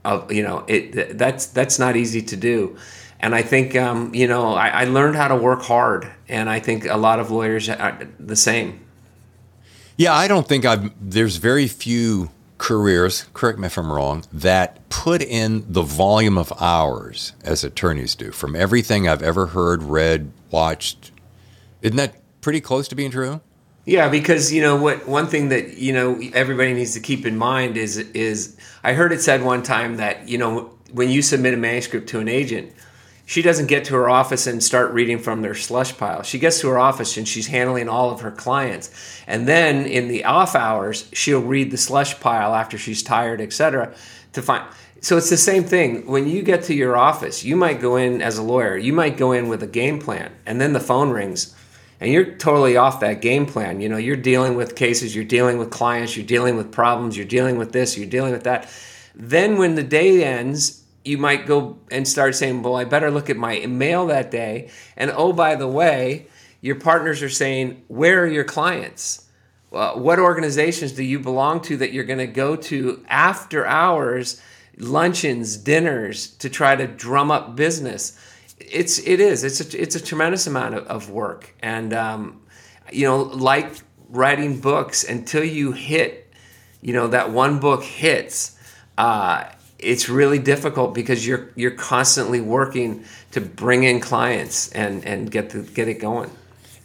Of 0.05 0.31
you 0.31 0.43
know, 0.43 0.65
it 0.69 1.17
that's 1.17 1.47
that's 1.47 1.79
not 1.79 1.97
easy 1.97 2.23
to 2.23 2.37
do 2.37 2.77
and 3.21 3.35
I 3.35 3.43
think 3.43 3.75
um, 3.77 4.15
you 4.15 4.27
know 4.27 4.53
I, 4.55 4.69
I, 4.69 4.85
learned 4.85 5.17
how 5.17 5.29
to 5.29 5.37
work 5.37 5.63
hard, 5.63 6.11
and 6.29 6.49
I 6.51 6.61
think 6.61 6.85
a 6.85 6.97
lot 6.97 7.19
of 7.19 7.31
lawyers 7.31 7.69
are 7.69 7.99
the 8.21 8.37
same. 8.37 8.81
Yeah, 9.97 10.13
I 10.15 10.29
don't 10.29 10.47
think 10.47 10.65
I've. 10.65 10.93
There's 11.01 11.37
very 11.37 11.67
few 11.67 12.31
careers. 12.59 13.27
Correct 13.35 13.59
me 13.59 13.67
if 13.67 13.79
I'm 13.79 13.93
wrong. 13.93 14.25
That 14.33 14.89
put 14.89 15.23
in 15.23 15.65
the 15.73 15.83
volume 15.83 16.39
of 16.39 16.53
hours 16.61 17.33
as 17.45 17.65
attorneys 17.65 18.15
do. 18.15 18.31
From 18.31 18.57
everything 18.57 19.09
I've 19.09 19.23
ever 19.23 19.47
heard, 19.47 19.83
read, 19.83 20.31
watched, 20.51 21.11
isn't 21.83 21.97
that 21.97 22.15
pretty 22.41 22.61
close 22.61 22.89
to 22.89 22.95
being 22.95 23.11
true? 23.11 23.41
Yeah, 23.85 24.09
because 24.09 24.53
you 24.53 24.63
know 24.63 24.77
what 24.77 25.07
one 25.07 25.29
thing 25.29 25.49
that 25.51 25.79
you 25.79 25.93
know 25.93 26.21
everybody 26.35 26.75
needs 26.75 26.95
to 26.95 27.01
keep 27.01 27.25
in 27.25 27.39
mind 27.39 27.77
is 27.77 27.99
is 27.99 28.57
I 28.83 28.95
heard 28.95 29.13
it 29.13 29.23
said 29.23 29.45
one 29.45 29.63
time 29.63 29.99
that 29.99 30.29
you 30.29 30.39
know 30.39 30.77
when 30.93 31.09
you 31.09 31.23
submit 31.23 31.55
a 31.55 31.57
manuscript 31.57 32.09
to 32.09 32.19
an 32.19 32.29
agent, 32.29 32.73
she 33.27 33.43
doesn't 33.43 33.67
get 33.67 33.85
to 33.85 33.95
her 33.95 34.09
office 34.09 34.47
and 34.47 34.63
start 34.63 34.93
reading 34.93 35.19
from 35.19 35.43
their 35.43 35.55
slush 35.55 35.97
pile. 35.99 36.23
She 36.23 36.39
gets 36.39 36.61
to 36.61 36.69
her 36.69 36.79
office 36.79 37.17
and 37.17 37.29
she's 37.29 37.49
handling 37.49 37.89
all 37.89 38.11
of 38.11 38.21
her 38.21 38.31
clients. 38.31 38.91
And 39.27 39.47
then 39.47 39.85
in 39.85 40.09
the 40.09 40.25
off 40.25 40.55
hours, 40.55 41.09
she'll 41.13 41.43
read 41.43 41.71
the 41.71 41.77
slush 41.77 42.19
pile 42.21 42.55
after 42.55 42.79
she's 42.79 43.03
tired, 43.03 43.41
etc. 43.41 43.95
to 44.33 44.43
find 44.43 44.65
so 45.03 45.19
it's 45.19 45.31
the 45.31 45.37
same 45.37 45.63
thing. 45.63 46.07
When 46.07 46.27
you 46.27 46.43
get 46.43 46.65
to 46.65 46.75
your 46.75 46.97
office, 46.97 47.45
you 47.45 47.55
might 47.55 47.81
go 47.81 47.97
in 47.97 48.23
as 48.23 48.39
a 48.39 48.43
lawyer, 48.43 48.77
you 48.77 48.95
might 48.95 49.19
go 49.19 49.33
in 49.33 49.49
with 49.49 49.63
a 49.63 49.67
game 49.67 50.01
plan, 50.01 50.33
and 50.47 50.59
then 50.59 50.73
the 50.73 50.81
phone 50.81 51.11
rings 51.11 51.55
and 52.01 52.13
you're 52.13 52.35
totally 52.37 52.77
off 52.77 53.01
that 53.01 53.23
game 53.23 53.47
plan. 53.47 53.81
You 53.81 53.89
know, 53.89 53.97
you're 53.97 54.17
dealing 54.17 54.55
with 54.55 54.77
cases, 54.77 55.15
you're 55.15 55.25
dealing 55.25 55.59
with 55.59 55.71
clients, 55.71 56.17
you're 56.17 56.27
dealing 56.27 56.57
with 56.57 56.71
problems, 56.71 57.17
you're 57.17 57.27
dealing 57.27 57.57
with 57.57 57.73
this, 57.73 57.97
you're 57.97 58.09
dealing 58.09 58.33
with 58.33 58.45
that. 58.45 58.69
Then 59.15 59.57
when 59.57 59.77
the 59.77 59.83
day 59.83 60.25
ends, 60.25 60.83
you 61.07 61.19
might 61.19 61.47
go 61.47 61.79
and 61.91 62.07
start 62.07 62.35
saying, 62.35 62.63
Well, 62.63 62.77
I 62.77 62.85
better 62.85 63.11
look 63.11 63.31
at 63.31 63.37
my 63.37 63.65
mail 63.67 64.07
that 64.07 64.31
day. 64.31 64.71
And 64.97 65.11
oh, 65.11 65.33
by 65.33 65.55
the 65.55 65.69
way, 65.69 66.27
your 66.61 66.77
partners 66.77 67.23
are 67.23 67.29
saying, 67.29 67.85
Where 67.89 68.25
are 68.25 68.27
your 68.27 68.45
clients? 68.45 69.27
Well, 69.71 69.99
what 69.99 70.19
organizations 70.19 70.93
do 70.93 71.05
you 71.05 71.19
belong 71.19 71.61
to 71.63 71.77
that 71.79 71.93
you're 71.93 72.05
going 72.05 72.19
to 72.19 72.27
go 72.27 72.57
to 72.57 73.05
after 73.09 73.67
hours, 73.67 74.41
luncheons, 74.79 75.57
dinners 75.57 76.29
to 76.39 76.49
try 76.49 76.77
to 76.77 76.87
drum 76.87 77.31
up 77.31 77.57
business? 77.57 78.19
It's 78.59 78.99
it 78.99 79.21
is 79.21 79.45
it's 79.45 79.61
a 79.61 79.81
it's 79.81 79.97
a 79.97 80.03
tremendous 80.03 80.47
amount 80.47 80.75
of, 80.77 80.87
of 80.87 81.11
work, 81.11 81.55
and 81.61 81.93
um, 81.93 82.41
you 82.91 83.05
know, 83.05 83.23
like 83.23 83.75
writing 84.09 84.61
books, 84.61 85.05
until 85.05 85.45
you 85.45 85.73
hit, 85.73 86.33
you 86.81 86.93
know, 86.93 87.09
that 87.09 87.31
one 87.31 87.59
book 87.59 87.83
hits. 87.83 88.59
Uh, 88.97 89.45
it's 89.87 90.09
really 90.09 90.39
difficult 90.39 90.95
because 90.95 91.27
you're 91.27 91.51
you're 91.55 91.71
constantly 91.71 92.41
working 92.41 93.05
to 93.33 93.41
bring 93.41 93.85
in 93.85 94.01
clients 94.01 94.71
and 94.73 95.05
and 95.05 95.31
get 95.31 95.51
the, 95.51 95.63
get 95.63 95.89
it 95.89 96.01
going. 96.01 96.31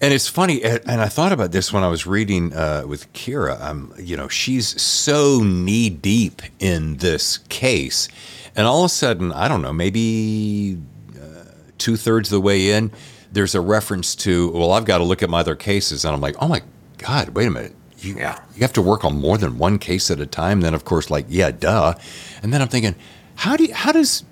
And 0.04 0.16
it's 0.16 0.28
funny, 0.28 0.64
and 0.64 1.00
I 1.00 1.10
thought 1.10 1.32
about 1.32 1.52
this 1.52 1.72
when 1.72 1.84
I 1.84 1.88
was 1.88 2.08
reading 2.08 2.56
uh, 2.56 2.86
with 2.88 3.14
Keera. 3.14 3.62
Um, 3.62 3.94
you 4.00 4.18
know, 4.18 4.28
she's 4.28 4.82
so 4.82 5.42
knee 5.44 5.92
deep 5.92 6.42
in 6.58 6.98
this 6.98 7.38
case, 7.50 8.08
and 8.56 8.66
all 8.66 8.80
of 8.80 8.86
a 8.88 8.90
sudden, 8.90 9.32
I 9.32 9.48
don't 9.48 9.62
know, 9.62 9.72
maybe 9.72 10.80
uh, 11.16 11.44
two 11.78 11.98
thirds 11.98 12.30
of 12.30 12.32
the 12.32 12.42
way 12.42 12.72
in, 12.72 12.92
there's 13.32 13.54
a 13.54 13.62
reference 13.62 14.16
to, 14.16 14.50
well, 14.50 14.72
I've 14.72 14.86
got 14.86 14.98
to 14.98 15.04
look 15.04 15.22
at 15.22 15.30
my 15.30 15.42
other 15.42 15.56
cases, 15.56 16.04
and 16.04 16.16
I'm 16.16 16.22
like, 16.22 16.36
oh 16.40 16.48
my 16.48 16.64
god, 16.98 17.30
wait 17.30 17.46
a 17.48 17.52
minute, 17.52 17.76
you 18.04 18.16
Yeah. 18.16 18.40
you 18.56 18.62
have 18.62 18.74
to 18.74 18.82
work 18.82 19.04
on 19.06 19.20
more 19.20 19.38
than 19.38 19.58
one 19.58 19.78
case 19.80 20.10
at 20.12 20.20
a 20.20 20.26
time. 20.26 20.62
Then, 20.62 20.74
of 20.74 20.86
course, 20.86 21.10
like 21.10 21.26
yeah, 21.30 21.52
duh, 21.52 21.94
and 22.44 22.54
then 22.54 22.62
I'm 22.62 22.68
thinking, 22.68 22.96
how 23.36 23.56
do 23.58 23.66
you, 23.66 23.74
how 23.74 23.92
does 23.92 24.24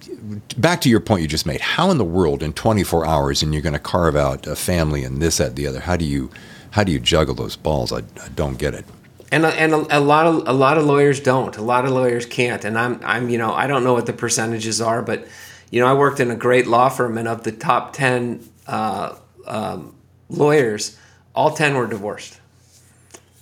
back 0.57 0.81
to 0.81 0.89
your 0.89 0.99
point 0.99 1.21
you 1.21 1.27
just 1.27 1.45
made? 1.45 1.61
How 1.61 1.89
in 1.91 1.97
the 1.97 2.05
world 2.05 2.43
in 2.43 2.53
24 2.53 3.05
hours 3.05 3.41
and 3.41 3.53
you're 3.53 3.63
going 3.63 3.73
to 3.73 3.79
carve 3.79 4.15
out 4.15 4.45
a 4.47 4.55
family 4.55 5.03
and 5.03 5.21
this, 5.21 5.39
and 5.39 5.55
the 5.55 5.67
other? 5.67 5.79
How 5.79 5.95
do 5.97 6.05
you 6.05 6.29
how 6.71 6.83
do 6.83 6.91
you 6.91 6.99
juggle 6.99 7.33
those 7.35 7.55
balls? 7.55 7.91
I, 7.91 7.99
I 7.99 8.29
don't 8.35 8.57
get 8.59 8.73
it. 8.75 8.85
and 9.31 9.45
a, 9.45 9.49
and 9.49 9.73
a, 9.73 9.97
a 9.97 10.01
lot 10.01 10.25
of 10.27 10.47
a 10.47 10.53
lot 10.53 10.77
of 10.77 10.85
lawyers 10.85 11.19
don't. 11.19 11.55
A 11.57 11.61
lot 11.61 11.85
of 11.85 11.91
lawyers 11.91 12.25
can't. 12.25 12.63
And 12.65 12.77
I'm 12.77 12.99
I'm 13.03 13.29
you 13.29 13.37
know 13.37 13.53
I 13.53 13.67
don't 13.67 13.83
know 13.83 13.93
what 13.93 14.05
the 14.05 14.13
percentages 14.13 14.79
are, 14.81 15.01
but 15.01 15.27
you 15.71 15.79
know 15.79 15.87
I 15.87 15.93
worked 15.93 16.19
in 16.19 16.29
a 16.31 16.35
great 16.35 16.67
law 16.67 16.89
firm, 16.89 17.17
and 17.17 17.27
of 17.27 17.43
the 17.43 17.51
top 17.51 17.93
ten 17.93 18.47
uh, 18.67 19.15
um, 19.47 19.95
lawyers, 20.29 20.97
all 21.33 21.51
ten 21.55 21.75
were 21.75 21.87
divorced. 21.87 22.38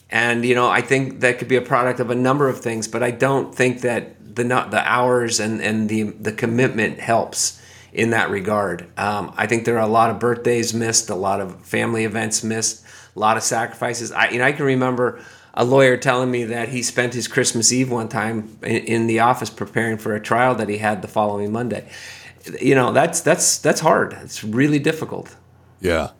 And 0.09 0.45
you 0.45 0.55
know 0.55 0.69
I 0.69 0.81
think 0.81 1.19
that 1.21 1.37
could 1.39 1.47
be 1.47 1.57
a 1.57 1.61
product 1.61 1.99
of 1.99 2.09
a 2.09 2.15
number 2.15 2.47
of 2.47 2.59
things, 2.59 2.87
but 2.87 3.03
I 3.03 3.11
don't 3.11 3.53
think 3.53 3.81
that 3.81 4.35
the 4.35 4.43
not 4.43 4.71
the 4.71 4.79
hours 4.89 5.39
and 5.39 5.61
and 5.61 5.89
the 5.89 6.03
the 6.03 6.31
commitment 6.31 6.99
helps 6.99 7.61
in 7.91 8.11
that 8.11 8.29
regard. 8.29 8.87
Um, 8.97 9.33
I 9.35 9.47
think 9.47 9.65
there 9.65 9.77
are 9.77 9.87
a 9.87 9.91
lot 9.91 10.09
of 10.09 10.19
birthdays 10.19 10.73
missed, 10.73 11.09
a 11.09 11.15
lot 11.15 11.41
of 11.41 11.65
family 11.65 12.05
events 12.05 12.43
missed, 12.43 12.85
a 13.15 13.19
lot 13.19 13.37
of 13.37 13.43
sacrifices. 13.43 14.11
I 14.11 14.29
you 14.29 14.39
know 14.39 14.45
I 14.45 14.53
can 14.53 14.65
remember 14.65 15.19
a 15.53 15.65
lawyer 15.65 15.97
telling 15.97 16.29
me 16.29 16.43
that 16.45 16.69
he 16.69 16.83
spent 16.83 17.15
his 17.15 17.27
Christmas 17.27 17.73
Eve 17.73 17.91
one 17.91 18.07
time 18.07 18.57
in, 18.61 18.77
in 18.83 19.07
the 19.07 19.19
office 19.19 19.49
preparing 19.49 19.97
for 19.97 20.13
a 20.15 20.21
trial 20.21 20.53
that 20.55 20.69
he 20.69 20.77
had 20.77 21.01
the 21.01 21.07
following 21.07 21.51
Monday. 21.51 21.89
You 22.61 22.75
know 22.75 22.93
that's 22.93 23.21
that's 23.21 23.57
that's 23.57 23.81
hard. 23.81 24.13
It's 24.21 24.43
really 24.43 24.79
difficult. 24.79 25.35
Yeah. 25.81 26.11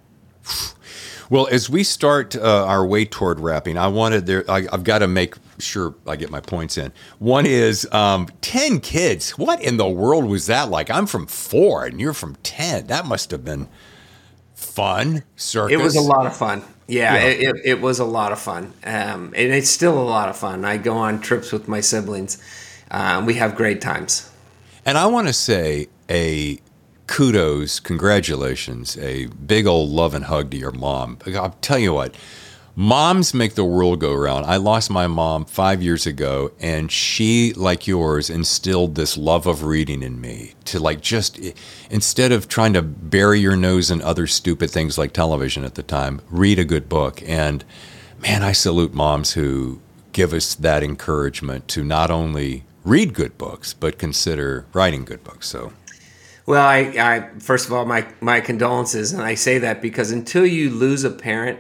Well, 1.30 1.47
as 1.51 1.69
we 1.69 1.84
start 1.84 2.36
uh, 2.36 2.65
our 2.65 2.86
way 2.86 3.05
toward 3.05 3.39
wrapping, 3.39 3.78
I 3.78 3.88
wanted 3.88 4.25
there. 4.25 4.49
I, 4.49 4.65
I've 4.71 4.84
got 4.84 4.99
to 4.99 5.07
make 5.07 5.36
sure 5.59 5.95
I 6.05 6.15
get 6.15 6.30
my 6.30 6.39
points 6.39 6.78
in. 6.78 6.93
One 7.19 7.45
is 7.45 7.88
um, 7.91 8.28
ten 8.41 8.80
kids. 8.80 9.32
What 9.32 9.61
in 9.61 9.78
the 9.78 9.89
world 9.89 10.25
was 10.25 10.45
that 10.45 10.69
like? 10.69 10.89
I'm 10.89 11.05
from 11.05 11.28
four, 11.28 11.86
and 11.86 11.99
you're 11.99 12.13
from 12.13 12.36
ten. 12.43 12.88
That 12.88 13.05
must 13.05 13.32
have 13.32 13.43
been 13.43 13.67
fun. 14.55 15.23
Circus. 15.36 15.73
It 15.73 15.84
was 15.84 15.95
a 15.95 16.01
lot 16.01 16.25
of 16.25 16.36
fun. 16.36 16.63
Yeah, 16.88 17.15
Yeah. 17.15 17.23
It, 17.23 17.41
it, 17.41 17.55
it 17.65 17.82
was 17.82 17.99
a 17.99 18.05
lot 18.05 18.32
of 18.32 18.39
fun. 18.39 18.73
Um, 18.86 19.34
and 19.36 19.53
it's 19.53 19.69
still 19.69 19.97
a 19.99 20.03
lot 20.03 20.30
of 20.30 20.38
fun. 20.38 20.63
I 20.63 20.78
go 20.78 20.95
on 20.95 21.19
trips 21.19 21.51
with 21.51 21.67
my 21.67 21.82
siblings. 21.82 22.41
Um, 22.89 23.25
we 23.25 23.34
have 23.34 23.55
great 23.55 23.82
times. 23.82 24.32
And 24.86 24.97
I 24.97 25.07
want 25.07 25.28
to 25.28 25.34
say 25.34 25.89
a 26.09 26.59
kudos, 27.08 27.80
congratulations, 27.80 28.97
a 28.97 29.28
big 29.28 29.66
old 29.66 29.89
love 29.89 30.14
and 30.14 30.26
hug 30.26 30.51
to 30.51 30.58
your 30.58 30.72
mom. 30.72 31.18
I'll 31.26 31.58
tell 31.62 31.80
you 31.80 31.93
what, 31.93 32.16
moms 32.76 33.34
make 33.34 33.55
the 33.55 33.66
world 33.66 33.99
go 33.99 34.14
round. 34.14 34.45
I 34.45 34.58
lost 34.58 34.89
my 34.89 35.08
mom 35.08 35.45
five 35.45 35.82
years 35.82 36.05
ago, 36.05 36.51
and 36.60 36.91
she, 36.91 37.53
like 37.53 37.88
yours, 37.88 38.30
instilled 38.30 38.95
this 38.95 39.18
love 39.18 39.47
of 39.47 39.64
reading 39.64 40.03
in 40.03 40.22
me 40.22 40.53
to 40.66 40.80
like 40.80 41.01
just 41.01 41.39
instead 41.89 42.32
of 42.32 42.47
trying 42.47 42.74
to 42.74 42.82
bury 42.82 43.39
your 43.39 43.55
nose 43.55 43.89
in 43.89 44.01
other 44.01 44.28
stupid 44.28 44.70
things 44.70 44.97
like 44.97 45.14
television 45.14 45.64
at 45.64 45.76
the 45.76 45.84
time, 45.84 46.22
read 46.30 46.60
a 46.60 46.66
good 46.66 46.88
book. 46.88 47.24
And 47.28 47.64
man, 48.20 48.43
I 48.43 48.51
salute 48.51 48.93
moms 48.93 49.34
who 49.34 49.82
give 50.12 50.34
us 50.34 50.55
that 50.55 50.84
encouragement 50.84 51.68
to 51.70 51.84
not 51.84 52.12
only 52.12 52.64
read 52.84 53.14
good 53.14 53.38
books, 53.38 53.74
but 53.74 53.97
consider 53.97 54.66
writing 54.74 55.03
good 55.03 55.24
books. 55.24 55.47
So, 55.47 55.74
Well, 56.48 56.66
I, 56.66 56.78
I 56.98 57.39
first 57.39 57.68
of 57.68 57.74
all, 57.74 57.86
my 57.86 58.08
my 58.22 58.39
condolences, 58.39 59.12
and 59.12 59.22
I 59.22 59.36
say 59.36 59.58
that 59.60 59.82
because 59.82 60.12
until 60.12 60.45
you 60.45 60.70
lose 60.70 61.04
a 61.04 61.12
parent, 61.12 61.60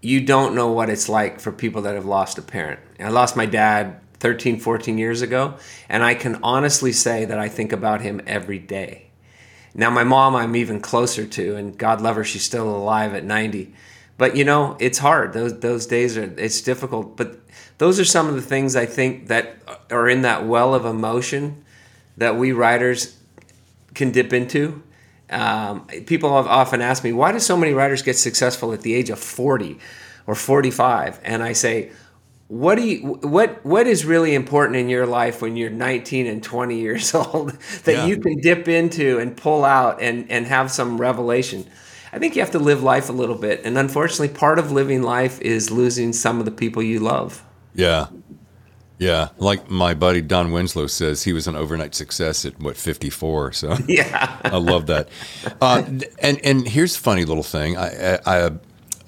you 0.00 0.20
don't 0.24 0.54
know 0.54 0.70
what 0.70 0.88
it's 0.88 1.08
like 1.08 1.40
for 1.40 1.50
people 1.50 1.82
that 1.82 1.96
have 1.96 2.06
lost 2.06 2.38
a 2.38 2.42
parent. 2.42 2.78
I 3.00 3.08
lost 3.08 3.36
my 3.36 3.46
dad 3.46 4.00
13, 4.20 4.60
14 4.60 4.96
years 4.96 5.22
ago, 5.22 5.56
and 5.88 6.04
I 6.04 6.14
can 6.14 6.38
honestly 6.44 6.92
say 6.92 7.24
that 7.24 7.40
I 7.40 7.48
think 7.48 7.72
about 7.72 8.00
him 8.00 8.20
every 8.24 8.60
day. 8.60 9.10
Now, 9.74 9.90
my 9.90 10.04
mom, 10.04 10.36
I'm 10.36 10.54
even 10.54 10.80
closer 10.80 11.26
to, 11.26 11.56
and 11.56 11.76
God 11.76 12.00
love 12.00 12.14
her, 12.14 12.22
she's 12.22 12.44
still 12.44 12.70
alive 12.70 13.14
at 13.14 13.24
90. 13.24 13.74
But 14.18 14.36
you 14.36 14.44
know, 14.44 14.76
it's 14.78 14.98
hard. 14.98 15.32
Those 15.32 15.58
those 15.58 15.86
days 15.86 16.16
are 16.16 16.32
it's 16.38 16.60
difficult. 16.60 17.16
But 17.16 17.40
those 17.78 17.98
are 17.98 18.04
some 18.04 18.28
of 18.28 18.36
the 18.36 18.42
things 18.42 18.76
I 18.76 18.86
think 18.86 19.26
that 19.26 19.56
are 19.90 20.08
in 20.08 20.22
that 20.22 20.46
well 20.46 20.76
of 20.76 20.84
emotion 20.84 21.64
that 22.16 22.36
we 22.36 22.52
writers 22.52 23.18
can 23.94 24.10
dip 24.10 24.32
into. 24.32 24.82
Um, 25.30 25.86
people 26.06 26.36
have 26.36 26.46
often 26.46 26.82
asked 26.82 27.04
me, 27.04 27.12
why 27.12 27.32
do 27.32 27.38
so 27.40 27.56
many 27.56 27.72
writers 27.72 28.02
get 28.02 28.18
successful 28.18 28.72
at 28.72 28.82
the 28.82 28.94
age 28.94 29.08
of 29.10 29.18
40 29.18 29.78
or 30.26 30.34
45? 30.34 31.20
And 31.24 31.42
I 31.42 31.52
say, 31.54 31.90
what 32.48 32.74
do 32.74 32.82
you 32.86 33.14
what 33.22 33.64
what 33.64 33.86
is 33.86 34.04
really 34.04 34.34
important 34.34 34.76
in 34.76 34.90
your 34.90 35.06
life 35.06 35.40
when 35.40 35.56
you're 35.56 35.70
19 35.70 36.26
and 36.26 36.42
20 36.42 36.78
years 36.78 37.14
old 37.14 37.52
that 37.84 37.92
Yeah. 37.94 38.06
you 38.06 38.18
can 38.18 38.36
dip 38.40 38.68
into 38.68 39.18
and 39.18 39.34
pull 39.34 39.64
out 39.64 40.02
and 40.02 40.30
and 40.30 40.46
have 40.46 40.70
some 40.70 41.00
revelation 41.00 41.64
i 42.12 42.18
think 42.18 42.36
you 42.36 42.42
have 42.42 42.50
to 42.50 42.58
live 42.58 42.82
life 42.82 43.08
a 43.08 43.12
little 43.12 43.36
bit 43.36 43.62
and 43.64 43.78
unfortunately 43.78 44.28
part 44.28 44.58
of 44.58 44.70
living 44.70 45.00
life 45.02 45.40
is 45.40 45.70
losing 45.70 46.12
some 46.12 46.40
of 46.40 46.44
the 46.44 46.50
people 46.50 46.82
you 46.82 47.00
love 47.00 47.42
yeah. 47.74 48.08
Yeah. 48.98 49.28
Like 49.38 49.68
my 49.70 49.94
buddy 49.94 50.20
Don 50.20 50.52
Winslow 50.52 50.86
says, 50.86 51.24
he 51.24 51.32
was 51.32 51.46
an 51.48 51.56
overnight 51.56 51.94
success 51.94 52.44
at 52.44 52.58
what, 52.60 52.76
54. 52.76 53.52
So, 53.52 53.76
yeah 53.88 54.38
I 54.44 54.58
love 54.58 54.86
that. 54.86 55.08
Uh, 55.60 55.82
and 56.20 56.44
and 56.44 56.68
here's 56.68 56.96
a 56.96 57.00
funny 57.00 57.24
little 57.24 57.42
thing. 57.42 57.76
I, 57.76 58.14
I, 58.14 58.46
I 58.46 58.50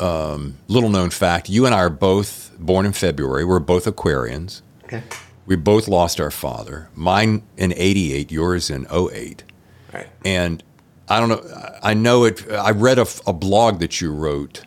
um, 0.00 0.58
little 0.68 0.90
known 0.90 1.10
fact. 1.10 1.48
You 1.48 1.66
and 1.66 1.74
I 1.74 1.78
are 1.78 1.90
both 1.90 2.52
born 2.58 2.86
in 2.86 2.92
February. 2.92 3.44
We're 3.44 3.60
both 3.60 3.84
Aquarians. 3.84 4.62
okay 4.84 5.02
We 5.46 5.56
both 5.56 5.88
lost 5.88 6.20
our 6.20 6.30
father. 6.30 6.88
Mine 6.94 7.42
in 7.56 7.72
'88. 7.76 8.32
Yours 8.32 8.70
in 8.70 8.86
'08. 8.92 9.44
right 9.92 10.08
And 10.24 10.62
I 11.08 11.20
don't 11.20 11.28
know. 11.28 11.70
I 11.82 11.94
know 11.94 12.24
it. 12.24 12.50
I 12.50 12.70
read 12.70 12.98
a, 12.98 13.06
a 13.26 13.32
blog 13.32 13.78
that 13.80 14.00
you 14.00 14.12
wrote 14.12 14.64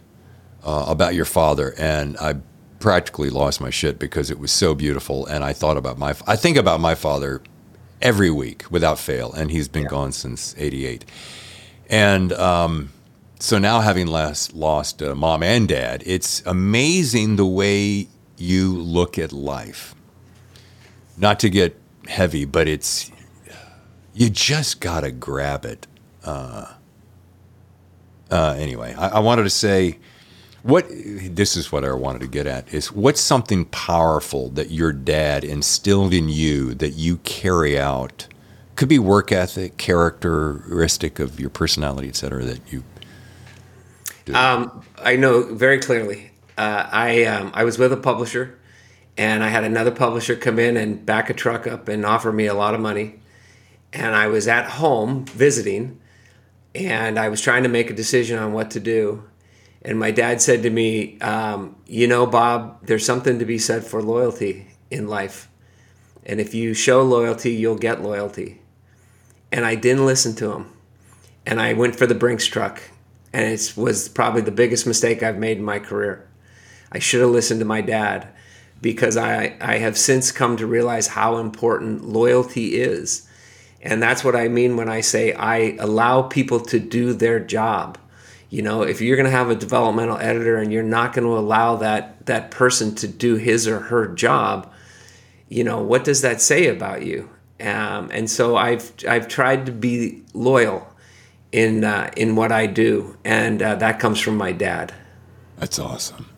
uh, 0.63 0.85
about 0.87 1.15
your 1.15 1.25
father, 1.25 1.73
and 1.77 2.17
I 2.17 2.35
practically 2.79 3.29
lost 3.29 3.59
my 3.61 3.69
shit 3.69 3.99
because 3.99 4.29
it 4.29 4.39
was 4.39 4.51
so 4.51 4.75
beautiful. 4.75 5.25
And 5.25 5.43
I 5.43 5.53
thought 5.53 5.77
about 5.77 5.97
my. 5.97 6.15
I 6.25 6.35
think 6.35 6.57
about 6.57 6.79
my 6.79 6.95
father 6.95 7.41
every 8.01 8.29
week 8.31 8.65
without 8.69 8.99
fail, 8.99 9.33
and 9.33 9.51
he's 9.51 9.67
been 9.67 9.87
gone 9.87 10.11
since 10.11 10.55
'88. 10.57 11.05
And 11.89 12.33
um, 12.33 12.91
so 13.39 13.57
now, 13.57 13.81
having 13.81 14.07
last 14.07 14.53
lost 14.53 15.01
uh, 15.01 15.15
mom 15.15 15.43
and 15.43 15.67
dad, 15.67 16.03
it's 16.05 16.41
amazing 16.45 17.35
the 17.35 17.45
way 17.45 18.07
you 18.37 18.73
look 18.75 19.17
at 19.17 19.31
life. 19.31 19.95
Not 21.17 21.39
to 21.41 21.49
get 21.49 21.79
heavy, 22.07 22.45
but 22.45 22.67
it's 22.67 23.11
you 24.13 24.29
just 24.29 24.81
gotta 24.81 25.11
grab 25.11 25.65
it. 25.65 25.87
Uh, 26.23 26.73
uh, 28.29 28.55
anyway, 28.57 28.93
I, 28.95 29.09
I 29.09 29.19
wanted 29.19 29.43
to 29.43 29.49
say 29.49 29.99
what 30.67 30.85
this 30.89 31.55
is 31.55 31.71
what 31.71 31.85
I 31.85 31.93
wanted 31.93 32.19
to 32.19 32.27
get 32.27 32.45
at 32.45 32.73
is 32.73 32.91
what's 32.91 33.21
something 33.21 33.65
powerful 33.65 34.49
that 34.49 34.69
your 34.69 34.91
dad 34.91 35.45
instilled 35.45 36.13
in 36.13 36.27
you 36.27 36.73
that 36.75 36.91
you 36.91 37.17
carry 37.19 37.79
out 37.79 38.27
could 38.75 38.89
be 38.89 38.99
work 38.99 39.31
ethic, 39.31 39.77
characteristic 39.77 41.19
of 41.19 41.39
your 41.39 41.49
personality, 41.49 42.09
et 42.09 42.17
cetera, 42.17 42.43
that 42.43 42.59
you 42.71 42.83
dude? 44.25 44.35
Um, 44.35 44.83
I 44.97 45.15
know 45.15 45.53
very 45.53 45.79
clearly. 45.79 46.31
Uh, 46.57 46.87
I 46.91 47.23
um, 47.23 47.51
I 47.53 47.63
was 47.63 47.79
with 47.79 47.93
a 47.93 47.97
publisher, 47.97 48.59
and 49.17 49.45
I 49.45 49.47
had 49.47 49.63
another 49.63 49.91
publisher 49.91 50.35
come 50.35 50.59
in 50.59 50.75
and 50.75 51.05
back 51.05 51.29
a 51.29 51.33
truck 51.33 51.65
up 51.65 51.87
and 51.87 52.05
offer 52.05 52.33
me 52.33 52.45
a 52.45 52.53
lot 52.53 52.73
of 52.73 52.81
money. 52.81 53.19
And 53.93 54.15
I 54.15 54.27
was 54.27 54.49
at 54.49 54.65
home 54.71 55.25
visiting, 55.27 56.01
and 56.75 57.17
I 57.17 57.29
was 57.29 57.39
trying 57.39 57.63
to 57.63 57.69
make 57.69 57.89
a 57.89 57.93
decision 57.93 58.37
on 58.37 58.51
what 58.51 58.69
to 58.71 58.81
do. 58.81 59.23
And 59.87 59.97
my 59.97 60.11
dad 60.11 60.41
said 60.41 60.63
to 60.63 60.69
me, 60.69 61.17
um, 61.21 61.77
"You 61.87 62.07
know, 62.07 62.25
Bob, 62.25 62.85
there's 62.85 63.05
something 63.05 63.39
to 63.39 63.45
be 63.45 63.57
said 63.57 63.85
for 63.85 64.03
loyalty 64.03 64.67
in 64.91 65.07
life, 65.07 65.47
and 66.25 66.41
if 66.41 66.53
you 66.53 66.73
show 66.73 67.01
loyalty, 67.01 67.53
you'll 67.53 67.77
get 67.77 68.03
loyalty." 68.03 68.61
And 69.49 69.65
I 69.65 69.75
didn't 69.75 70.05
listen 70.05 70.35
to 70.35 70.51
him, 70.51 70.65
and 71.45 71.61
I 71.61 71.71
went 71.71 71.95
for 71.95 72.05
the 72.05 72.13
Brinks 72.13 72.45
truck, 72.47 72.81
and 73.31 73.45
it 73.45 73.73
was 73.77 74.09
probably 74.09 74.41
the 74.41 74.51
biggest 74.51 74.85
mistake 74.85 75.23
I've 75.23 75.37
made 75.37 75.57
in 75.57 75.63
my 75.63 75.79
career. 75.79 76.27
I 76.91 76.99
should 76.99 77.21
have 77.21 77.29
listened 77.29 77.61
to 77.61 77.65
my 77.65 77.79
dad 77.79 78.27
because 78.81 79.15
I, 79.15 79.55
I 79.61 79.77
have 79.77 79.97
since 79.97 80.33
come 80.33 80.57
to 80.57 80.67
realize 80.67 81.07
how 81.07 81.37
important 81.37 82.03
loyalty 82.03 82.75
is. 82.75 83.25
And 83.81 84.03
that's 84.03 84.23
what 84.23 84.35
I 84.35 84.49
mean 84.49 84.75
when 84.75 84.89
I 84.89 84.99
say 84.99 85.31
I 85.31 85.77
allow 85.79 86.23
people 86.23 86.59
to 86.59 86.77
do 86.77 87.13
their 87.13 87.39
job. 87.39 87.97
You 88.49 88.61
know, 88.61 88.81
if 88.83 89.01
you're 89.01 89.17
going 89.17 89.29
to 89.29 89.31
have 89.31 89.49
a 89.49 89.55
developmental 89.55 90.17
editor 90.17 90.57
and 90.57 90.71
you're 90.71 90.83
not 90.83 91.13
going 91.13 91.25
to 91.25 91.37
allow 91.37 91.75
that 91.77 92.25
that 92.27 92.51
person 92.51 92.95
to 92.95 93.07
do 93.07 93.35
his 93.35 93.67
or 93.67 93.79
her 93.79 94.07
job, 94.07 94.71
you 95.49 95.63
know, 95.63 95.81
what 95.81 96.03
does 96.03 96.21
that 96.21 96.41
say 96.41 96.67
about 96.67 97.05
you? 97.05 97.29
Um, 97.59 98.09
and 98.11 98.29
so 98.29 98.55
I've 98.55 98.93
I've 99.07 99.27
tried 99.27 99.65
to 99.65 99.71
be 99.71 100.23
loyal 100.33 100.87
in 101.51 101.83
uh, 101.83 102.11
in 102.15 102.35
what 102.35 102.51
I 102.51 102.67
do, 102.67 103.17
and 103.25 103.61
uh, 103.61 103.75
that 103.75 103.99
comes 103.99 104.19
from 104.19 104.37
my 104.37 104.51
dad. 104.51 104.93
That's 105.57 105.79
awesome. 105.79 106.29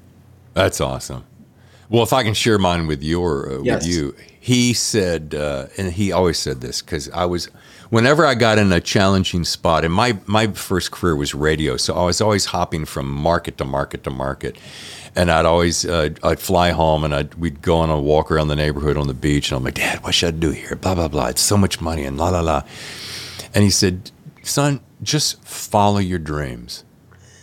That's 0.53 0.79
awesome. 0.81 1.25
Well, 1.89 2.03
if 2.03 2.13
I 2.13 2.23
can 2.23 2.33
share 2.35 2.57
mine 2.59 2.87
with 2.87 3.01
your 3.03 3.51
uh, 3.51 3.61
Yes. 3.63 3.83
with 3.83 3.91
you, 3.93 4.15
he 4.39 4.73
said, 4.73 5.33
uh, 5.35 5.67
and 5.77 5.91
he 5.93 6.11
always 6.11 6.37
said 6.37 6.61
this 6.61 6.81
because 6.81 7.09
I 7.09 7.25
was, 7.25 7.45
whenever 7.89 8.25
I 8.25 8.35
got 8.35 8.57
in 8.59 8.71
a 8.71 8.79
challenging 8.79 9.43
spot, 9.43 9.83
and 9.83 9.93
my 9.93 10.17
my 10.27 10.47
first 10.47 10.91
career 10.91 11.15
was 11.15 11.33
radio, 11.33 11.77
so 11.77 11.95
I 11.95 12.05
was 12.05 12.21
always 12.21 12.45
hopping 12.45 12.85
from 12.85 13.09
market 13.11 13.57
to 13.57 13.65
market 13.65 14.03
to 14.03 14.11
market, 14.11 14.57
and 15.15 15.31
I'd 15.31 15.45
always 15.45 15.83
uh, 15.85 16.09
I'd 16.23 16.39
fly 16.39 16.69
home 16.71 17.03
and 17.03 17.13
I'd 17.13 17.33
we'd 17.35 17.61
go 17.61 17.77
on 17.77 17.89
a 17.89 17.99
walk 17.99 18.31
around 18.31 18.47
the 18.49 18.55
neighborhood 18.55 18.95
on 18.95 19.07
the 19.07 19.13
beach, 19.15 19.51
and 19.51 19.57
I'm 19.57 19.63
like, 19.63 19.73
Dad, 19.75 20.03
what 20.03 20.13
should 20.13 20.35
I 20.35 20.37
do 20.37 20.51
here? 20.51 20.75
Blah 20.75 20.95
blah 20.95 21.07
blah. 21.07 21.27
It's 21.27 21.41
so 21.41 21.57
much 21.57 21.81
money 21.81 22.03
and 22.05 22.17
la 22.17 22.29
la 22.29 22.41
la, 22.41 22.61
and 23.53 23.63
he 23.63 23.69
said, 23.71 24.11
Son, 24.43 24.79
just 25.01 25.43
follow 25.43 25.97
your 25.99 26.19
dreams, 26.19 26.83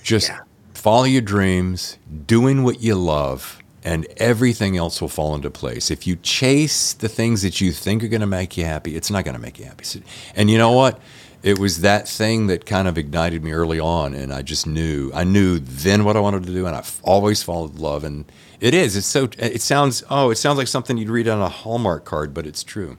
just 0.02 0.28
Yeah. 0.28 0.40
follow 0.72 1.04
your 1.04 1.20
dreams, 1.22 1.98
doing 2.26 2.62
what 2.64 2.80
you 2.80 2.94
love, 2.94 3.58
and 3.86 4.04
everything 4.16 4.76
else 4.76 5.00
will 5.00 5.08
fall 5.08 5.36
into 5.36 5.48
place. 5.48 5.92
If 5.92 6.08
you 6.08 6.16
chase 6.16 6.92
the 6.92 7.08
things 7.08 7.42
that 7.42 7.60
you 7.60 7.70
think 7.70 8.02
are 8.02 8.08
going 8.08 8.20
to 8.20 8.26
make 8.26 8.56
you 8.56 8.64
happy, 8.64 8.96
it's 8.96 9.12
not 9.12 9.24
going 9.24 9.36
to 9.36 9.40
make 9.40 9.60
you 9.60 9.64
happy. 9.64 10.02
And 10.34 10.50
you 10.50 10.58
know 10.58 10.72
what? 10.72 10.98
It 11.44 11.60
was 11.60 11.82
that 11.82 12.08
thing 12.08 12.48
that 12.48 12.66
kind 12.66 12.88
of 12.88 12.98
ignited 12.98 13.44
me 13.44 13.52
early 13.52 13.78
on, 13.78 14.12
and 14.12 14.32
I 14.32 14.42
just 14.42 14.66
knew. 14.66 15.12
I 15.14 15.22
knew 15.22 15.60
then 15.60 16.04
what 16.04 16.16
I 16.16 16.20
wanted 16.20 16.42
to 16.46 16.52
do, 16.52 16.66
and 16.66 16.74
I've 16.74 17.00
always 17.04 17.44
followed 17.44 17.76
love. 17.76 18.02
And 18.02 18.24
it 18.60 18.74
is. 18.74 18.96
It's 18.96 19.06
so. 19.06 19.28
It 19.38 19.62
sounds. 19.62 20.02
Oh, 20.10 20.30
it 20.30 20.36
sounds 20.36 20.58
like 20.58 20.66
something 20.66 20.98
you'd 20.98 21.08
read 21.08 21.28
on 21.28 21.40
a 21.40 21.48
Hallmark 21.48 22.04
card, 22.04 22.34
but 22.34 22.44
it's 22.44 22.64
true. 22.64 22.98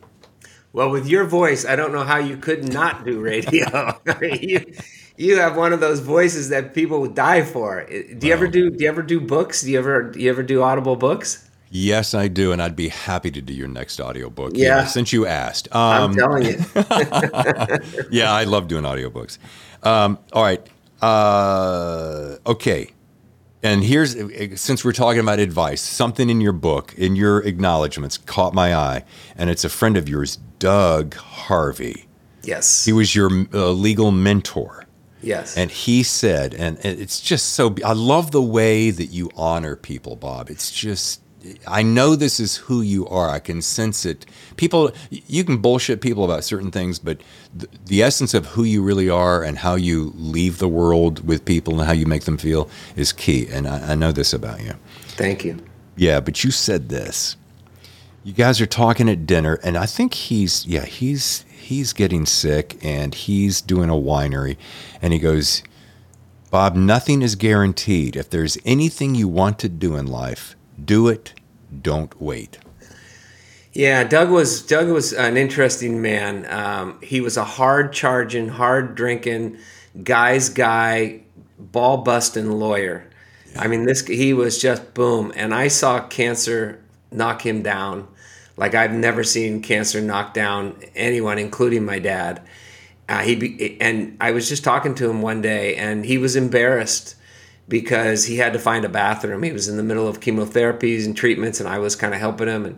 Well, 0.71 0.89
with 0.89 1.07
your 1.07 1.25
voice, 1.25 1.65
I 1.65 1.75
don't 1.75 1.91
know 1.91 2.03
how 2.03 2.17
you 2.19 2.37
could 2.37 2.71
not 2.71 3.03
do 3.03 3.19
radio. 3.19 3.99
You, 4.21 4.65
you 5.17 5.37
have 5.39 5.57
one 5.57 5.73
of 5.73 5.79
those 5.79 5.99
voices 5.99 6.49
that 6.49 6.73
people 6.73 7.01
would 7.01 7.15
die 7.15 7.43
for. 7.43 7.85
Do 7.85 8.27
you 8.27 8.33
ever 8.33 8.47
do? 8.47 8.69
Do 8.69 8.83
you 8.83 8.89
ever 8.89 9.01
do 9.01 9.19
books? 9.19 9.61
Do 9.61 9.71
you 9.71 9.79
ever? 9.79 10.03
Do 10.11 10.19
you 10.19 10.29
ever 10.29 10.43
do 10.43 10.61
audible 10.61 10.95
books? 10.95 11.43
Yes, 11.69 12.13
I 12.13 12.29
do, 12.29 12.53
and 12.53 12.61
I'd 12.61 12.77
be 12.77 12.87
happy 12.87 13.29
to 13.31 13.41
do 13.41 13.53
your 13.53 13.67
next 13.67 13.99
audiobook. 13.99 14.53
Yeah. 14.55 14.85
since 14.85 15.11
you 15.11 15.25
asked. 15.25 15.67
I'm 15.73 16.11
Um, 16.11 16.15
telling 16.15 16.43
you. 16.45 16.55
yeah, 18.09 18.31
I 18.31 18.45
love 18.45 18.69
doing 18.69 18.85
audiobooks. 18.85 19.37
Um, 19.83 20.17
all 20.31 20.43
right. 20.43 20.65
Uh, 21.01 22.37
okay. 22.45 22.91
And 23.63 23.83
here's 23.83 24.15
since 24.61 24.85
we're 24.85 24.93
talking 24.93 25.19
about 25.19 25.39
advice, 25.39 25.81
something 25.81 26.29
in 26.29 26.39
your 26.39 26.53
book, 26.53 26.93
in 26.97 27.15
your 27.17 27.39
acknowledgments, 27.43 28.17
caught 28.17 28.53
my 28.53 28.73
eye, 28.73 29.03
and 29.35 29.49
it's 29.49 29.65
a 29.65 29.69
friend 29.69 29.97
of 29.97 30.07
yours, 30.07 30.37
Doug 30.59 31.15
Harvey. 31.15 32.05
Yes. 32.43 32.85
He 32.85 32.93
was 32.93 33.13
your 33.15 33.29
uh, 33.53 33.71
legal 33.71 34.11
mentor. 34.11 34.85
Yes. 35.21 35.57
And 35.57 35.71
he 35.71 36.03
said, 36.03 36.53
and 36.53 36.77
it's 36.83 37.19
just 37.21 37.49
so, 37.49 37.75
I 37.85 37.93
love 37.93 38.31
the 38.31 38.41
way 38.41 38.91
that 38.91 39.07
you 39.07 39.29
honor 39.35 39.75
people, 39.75 40.15
Bob. 40.15 40.49
It's 40.49 40.71
just, 40.71 41.21
I 41.65 41.81
know 41.83 42.15
this 42.15 42.39
is 42.39 42.57
who 42.57 42.81
you 42.81 43.07
are. 43.07 43.29
I 43.29 43.39
can 43.39 43.61
sense 43.61 44.05
it. 44.05 44.25
People, 44.57 44.91
you 45.09 45.43
can 45.43 45.57
bullshit 45.57 46.01
people 46.01 46.25
about 46.25 46.43
certain 46.43 46.71
things, 46.71 46.99
but 46.99 47.21
the, 47.55 47.67
the 47.85 48.03
essence 48.03 48.33
of 48.33 48.47
who 48.47 48.63
you 48.63 48.83
really 48.83 49.09
are 49.09 49.43
and 49.43 49.59
how 49.59 49.75
you 49.75 50.11
leave 50.15 50.57
the 50.57 50.67
world 50.67 51.25
with 51.25 51.45
people 51.45 51.79
and 51.79 51.87
how 51.87 51.93
you 51.93 52.05
make 52.05 52.23
them 52.23 52.37
feel 52.37 52.69
is 52.95 53.13
key. 53.13 53.47
And 53.49 53.67
I, 53.67 53.91
I 53.91 53.95
know 53.95 54.11
this 54.11 54.33
about 54.33 54.61
you. 54.61 54.73
Thank 55.15 55.45
you. 55.45 55.57
Yeah, 55.95 56.19
but 56.19 56.43
you 56.43 56.51
said 56.51 56.89
this. 56.89 57.37
You 58.23 58.33
guys 58.33 58.59
are 58.59 58.67
talking 58.67 59.07
at 59.07 59.25
dinner, 59.25 59.57
and 59.63 59.77
I 59.77 59.85
think 59.85 60.13
he's 60.13 60.65
yeah 60.65 60.83
he's 60.83 61.45
he's 61.67 61.93
getting 61.93 62.25
sick, 62.25 62.77
and 62.81 63.13
he's 63.13 63.61
doing 63.61 63.89
a 63.89 63.93
winery, 63.93 64.57
and 65.01 65.13
he 65.13 65.19
goes, 65.19 65.63
Bob, 66.49 66.75
nothing 66.75 67.21
is 67.21 67.35
guaranteed. 67.35 68.15
If 68.15 68.29
there's 68.29 68.57
anything 68.65 69.15
you 69.15 69.27
want 69.27 69.59
to 69.59 69.69
do 69.69 69.95
in 69.95 70.07
life, 70.07 70.55
do 70.83 71.07
it. 71.07 71.33
Don't 71.81 72.19
wait. 72.21 72.57
Yeah, 73.73 74.05
Doug 74.05 74.29
was 74.29 74.61
Doug 74.61 74.87
was 74.87 75.13
an 75.13 75.37
interesting 75.37 76.01
man. 76.01 76.49
Um, 76.49 76.99
he 77.01 77.21
was 77.21 77.37
a 77.37 77.43
hard 77.43 77.93
charging, 77.93 78.47
hard 78.47 78.95
drinking, 78.95 79.57
guy's 80.03 80.49
guy, 80.49 81.21
ball 81.59 81.97
busting 81.97 82.49
lawyer. 82.49 83.07
I 83.55 83.67
mean, 83.67 83.85
this 83.85 84.07
he 84.07 84.33
was 84.33 84.59
just 84.59 84.93
boom. 84.93 85.31
And 85.35 85.53
I 85.53 85.67
saw 85.67 85.99
cancer 86.07 86.81
knock 87.11 87.45
him 87.45 87.61
down, 87.61 88.07
like 88.57 88.73
I've 88.73 88.91
never 88.91 89.23
seen 89.23 89.61
cancer 89.61 90.01
knock 90.01 90.33
down 90.33 90.75
anyone, 90.95 91.37
including 91.37 91.85
my 91.85 91.99
dad. 91.99 92.41
Uh, 93.07 93.19
he 93.19 93.35
be, 93.35 93.79
and 93.79 94.17
I 94.19 94.31
was 94.31 94.49
just 94.49 94.63
talking 94.63 94.95
to 94.95 95.09
him 95.09 95.21
one 95.21 95.41
day, 95.41 95.75
and 95.75 96.05
he 96.05 96.17
was 96.17 96.35
embarrassed 96.35 97.15
because 97.69 98.25
he 98.25 98.37
had 98.37 98.53
to 98.53 98.59
find 98.59 98.83
a 98.83 98.89
bathroom. 98.89 99.43
He 99.43 99.51
was 99.51 99.67
in 99.67 99.77
the 99.77 99.83
middle 99.83 100.07
of 100.07 100.19
chemotherapies 100.19 101.05
and 101.05 101.15
treatments, 101.15 101.59
and 101.59 101.69
I 101.69 101.79
was 101.79 101.95
kind 101.95 102.13
of 102.13 102.19
helping 102.19 102.47
him. 102.47 102.65
And 102.65 102.77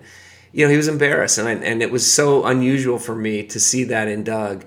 you 0.51 0.65
know, 0.65 0.71
he 0.71 0.77
was 0.77 0.87
embarrassed, 0.87 1.37
and 1.37 1.47
I, 1.47 1.53
and 1.53 1.81
it 1.81 1.91
was 1.91 2.11
so 2.11 2.45
unusual 2.45 2.99
for 2.99 3.15
me 3.15 3.43
to 3.45 3.59
see 3.59 3.85
that 3.85 4.07
in 4.07 4.23
Doug. 4.23 4.65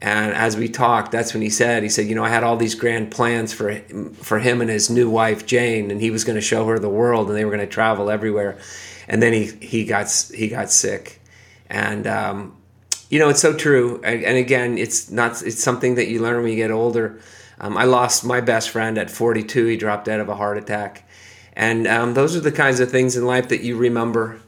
And 0.00 0.34
as 0.34 0.56
we 0.56 0.68
talked, 0.68 1.10
that's 1.10 1.32
when 1.32 1.42
he 1.42 1.48
said, 1.48 1.82
he 1.82 1.88
said, 1.88 2.06
you 2.06 2.14
know, 2.14 2.24
I 2.24 2.28
had 2.28 2.44
all 2.44 2.56
these 2.56 2.74
grand 2.74 3.10
plans 3.10 3.52
for 3.52 3.74
for 4.22 4.38
him 4.38 4.60
and 4.60 4.70
his 4.70 4.90
new 4.90 5.10
wife 5.10 5.46
Jane, 5.46 5.90
and 5.90 6.00
he 6.00 6.10
was 6.10 6.24
going 6.24 6.36
to 6.36 6.42
show 6.42 6.66
her 6.66 6.78
the 6.78 6.88
world, 6.88 7.28
and 7.28 7.36
they 7.36 7.44
were 7.44 7.50
going 7.50 7.66
to 7.66 7.72
travel 7.72 8.10
everywhere. 8.10 8.58
And 9.08 9.22
then 9.22 9.32
he 9.32 9.46
he 9.60 9.84
got 9.84 10.10
he 10.34 10.48
got 10.48 10.70
sick, 10.70 11.20
and 11.68 12.06
um, 12.06 12.56
you 13.08 13.18
know, 13.18 13.28
it's 13.28 13.40
so 13.40 13.52
true. 13.52 14.00
And, 14.02 14.36
again, 14.36 14.78
it's 14.78 15.10
not 15.10 15.42
it's 15.42 15.62
something 15.62 15.94
that 15.94 16.08
you 16.08 16.20
learn 16.20 16.42
when 16.42 16.50
you 16.50 16.56
get 16.56 16.70
older. 16.70 17.20
Um, 17.60 17.76
I 17.76 17.84
lost 17.84 18.24
my 18.24 18.40
best 18.40 18.70
friend 18.70 18.98
at 18.98 19.10
42. 19.10 19.66
He 19.66 19.76
dropped 19.76 20.06
dead 20.06 20.20
of 20.20 20.28
a 20.28 20.34
heart 20.34 20.58
attack, 20.58 21.08
and 21.54 21.86
um, 21.86 22.14
those 22.14 22.36
are 22.36 22.40
the 22.40 22.52
kinds 22.52 22.80
of 22.80 22.90
things 22.90 23.16
in 23.16 23.24
life 23.24 23.48
that 23.48 23.62
you 23.62 23.76
remember, 23.76 24.40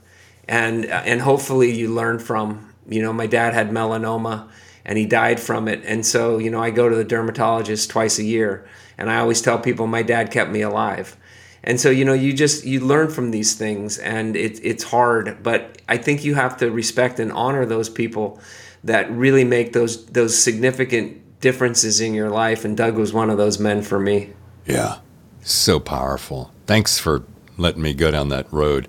and 0.46 0.84
and 0.86 1.20
hopefully 1.20 1.72
you 1.72 1.92
learn 1.92 2.18
from. 2.18 2.74
You 2.88 3.02
know, 3.02 3.12
my 3.12 3.26
dad 3.26 3.54
had 3.54 3.70
melanoma, 3.70 4.48
and 4.84 4.98
he 4.98 5.06
died 5.06 5.40
from 5.40 5.68
it, 5.68 5.82
and 5.84 6.04
so 6.04 6.38
you 6.38 6.50
know 6.50 6.62
I 6.62 6.70
go 6.70 6.88
to 6.88 6.96
the 6.96 7.04
dermatologist 7.04 7.90
twice 7.90 8.18
a 8.18 8.24
year, 8.24 8.66
and 8.98 9.11
I 9.11 9.20
always 9.20 9.40
tell 9.40 9.59
people 9.59 9.86
my 9.86 10.02
dad 10.02 10.30
kept 10.30 10.50
me 10.50 10.62
alive. 10.62 11.16
And 11.62 11.80
so 11.80 11.90
you 11.90 12.04
know 12.04 12.12
you 12.12 12.32
just 12.32 12.64
you 12.64 12.80
learn 12.80 13.11
from 13.11 13.30
these 13.30 13.54
things, 13.54 13.98
and 13.98 14.36
it, 14.36 14.61
it's 14.62 14.84
hard, 14.84 15.42
but 15.42 15.82
I 15.88 15.96
think 15.96 16.24
you 16.24 16.34
have 16.34 16.56
to 16.59 16.70
respect 16.70 17.18
and 17.18 17.32
honor 17.32 17.66
those 17.66 17.88
people 17.88 18.40
that 18.84 19.11
really 19.11 19.44
make 19.44 19.72
those 19.72 20.06
those 20.06 20.40
significant 20.40 21.40
differences 21.40 22.00
in 22.00 22.14
your 22.14 22.30
life. 22.30 22.64
And 22.64 22.76
Doug 22.76 22.96
was 22.96 23.12
one 23.12 23.30
of 23.30 23.38
those 23.38 23.59
men 23.59 23.82
for 23.82 23.98
me. 23.98 24.32
Yeah, 24.66 24.98
so 25.42 25.80
powerful. 25.80 26.52
Thanks 26.66 26.98
for 26.98 27.24
letting 27.56 27.82
me 27.82 27.92
go 27.92 28.11
down 28.11 28.28
that 28.28 28.52
road. 28.52 28.88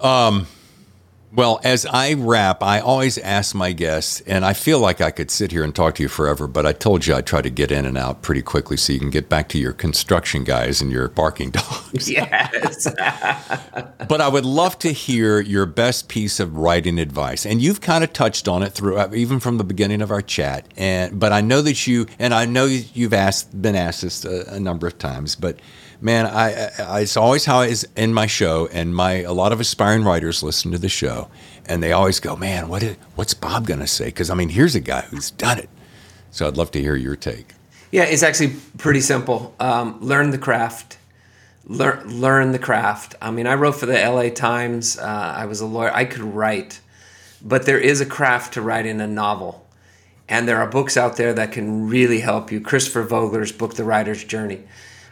Um, 0.00 0.46
Well, 1.30 1.60
as 1.62 1.84
I 1.84 2.14
wrap, 2.14 2.62
I 2.62 2.80
always 2.80 3.18
ask 3.18 3.54
my 3.54 3.72
guests, 3.72 4.22
and 4.22 4.46
I 4.46 4.54
feel 4.54 4.78
like 4.78 5.02
I 5.02 5.10
could 5.10 5.30
sit 5.30 5.52
here 5.52 5.62
and 5.62 5.74
talk 5.74 5.96
to 5.96 6.02
you 6.02 6.08
forever, 6.08 6.46
but 6.46 6.64
I 6.64 6.72
told 6.72 7.06
you 7.06 7.14
I'd 7.14 7.26
try 7.26 7.42
to 7.42 7.50
get 7.50 7.70
in 7.70 7.84
and 7.84 7.98
out 7.98 8.22
pretty 8.22 8.40
quickly 8.40 8.78
so 8.78 8.94
you 8.94 8.98
can 8.98 9.10
get 9.10 9.28
back 9.28 9.50
to 9.50 9.58
your 9.58 9.74
construction 9.74 10.42
guys 10.42 10.80
and 10.80 10.90
your 10.90 11.08
barking 11.08 11.50
dogs. 11.52 12.10
Yes. 12.10 12.84
but 14.08 14.20
I 14.20 14.28
would 14.28 14.46
love 14.46 14.78
to 14.80 14.90
hear 14.90 15.38
your 15.40 15.66
best 15.66 16.08
piece 16.08 16.40
of 16.40 16.56
writing 16.56 16.98
advice. 16.98 17.44
And 17.44 17.60
you've 17.60 17.82
kind 17.82 18.02
of 18.02 18.14
touched 18.14 18.48
on 18.48 18.62
it 18.62 18.72
throughout, 18.72 19.12
uh, 19.12 19.14
even 19.14 19.38
from 19.38 19.58
the 19.58 19.64
beginning 19.64 20.00
of 20.00 20.10
our 20.10 20.22
chat. 20.22 20.66
And 20.78 21.20
but 21.20 21.32
I 21.32 21.42
know 21.42 21.60
that 21.60 21.86
you, 21.86 22.06
and 22.18 22.32
I 22.32 22.46
know 22.46 22.64
you've 22.64 23.12
asked, 23.12 23.60
been 23.60 23.76
asked 23.76 24.00
this 24.00 24.24
a, 24.24 24.54
a 24.54 24.60
number 24.60 24.86
of 24.86 24.96
times, 24.98 25.36
but 25.36 25.58
man, 26.00 26.26
I, 26.26 26.70
I, 26.78 27.00
it's 27.00 27.16
always 27.16 27.44
how 27.44 27.60
it's 27.62 27.84
in 27.96 28.14
my 28.14 28.26
show, 28.26 28.68
and 28.72 28.94
my 28.94 29.22
a 29.22 29.32
lot 29.32 29.52
of 29.52 29.60
aspiring 29.60 30.04
writers 30.04 30.42
listen 30.42 30.70
to 30.72 30.78
the 30.78 30.88
show, 30.88 31.28
and 31.66 31.82
they 31.82 31.92
always 31.92 32.20
go, 32.20 32.36
"Man, 32.36 32.68
what 32.68 32.82
is, 32.82 32.96
what's 33.14 33.34
Bob 33.34 33.66
to 33.66 33.86
say?" 33.86 34.06
Because 34.06 34.30
I 34.30 34.34
mean, 34.34 34.48
here's 34.48 34.74
a 34.74 34.80
guy 34.80 35.02
who's 35.02 35.30
done 35.30 35.58
it. 35.58 35.68
So 36.30 36.46
I'd 36.46 36.56
love 36.56 36.70
to 36.72 36.80
hear 36.80 36.96
your 36.96 37.16
take. 37.16 37.54
Yeah, 37.90 38.04
it's 38.04 38.22
actually 38.22 38.54
pretty 38.76 39.00
simple. 39.00 39.54
Um, 39.58 39.98
learn 40.00 40.30
the 40.30 40.38
craft. 40.38 40.98
Learn 41.66 42.20
learn 42.20 42.52
the 42.52 42.58
craft. 42.58 43.14
I 43.20 43.30
mean, 43.30 43.46
I 43.46 43.54
wrote 43.54 43.76
for 43.76 43.86
the 43.86 44.00
L.A. 44.00 44.30
Times. 44.30 44.98
Uh, 44.98 45.34
I 45.36 45.46
was 45.46 45.60
a 45.60 45.66
lawyer. 45.66 45.94
I 45.94 46.04
could 46.04 46.22
write, 46.22 46.80
but 47.42 47.66
there 47.66 47.78
is 47.78 48.00
a 48.00 48.06
craft 48.06 48.54
to 48.54 48.62
writing 48.62 49.00
a 49.00 49.06
novel. 49.06 49.64
And 50.30 50.46
there 50.46 50.58
are 50.58 50.66
books 50.66 50.98
out 50.98 51.16
there 51.16 51.32
that 51.32 51.52
can 51.52 51.88
really 51.88 52.20
help 52.20 52.52
you. 52.52 52.60
Christopher 52.60 53.02
Vogler's 53.02 53.50
book, 53.50 53.76
The 53.76 53.84
Writer's 53.84 54.22
Journey 54.22 54.60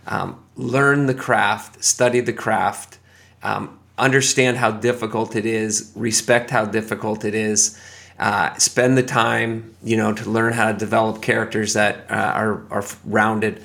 um, 0.07 0.43
learn 0.57 1.07
the 1.07 1.15
craft, 1.15 1.83
study 1.85 2.21
the 2.21 2.33
craft, 2.33 2.99
um, 3.43 3.79
understand 3.99 4.57
how 4.57 4.71
difficult 4.71 5.37
it 5.37 5.47
is, 5.47 5.93
respect 5.95 6.51
how 6.51 6.65
difficult 6.65 7.25
it 7.25 7.35
is. 7.35 7.81
Uh, 8.19 8.55
spend 8.57 8.97
the 8.97 9.03
time, 9.03 9.75
you 9.83 9.97
know, 9.97 10.13
to 10.13 10.31
learn 10.31 10.53
how 10.53 10.73
to 10.73 10.79
develop 10.79 11.21
characters 11.21 11.75
that 11.75 12.11
uh, 12.11 12.15
are 12.15 12.63
are 12.71 12.85
rounded, 13.05 13.63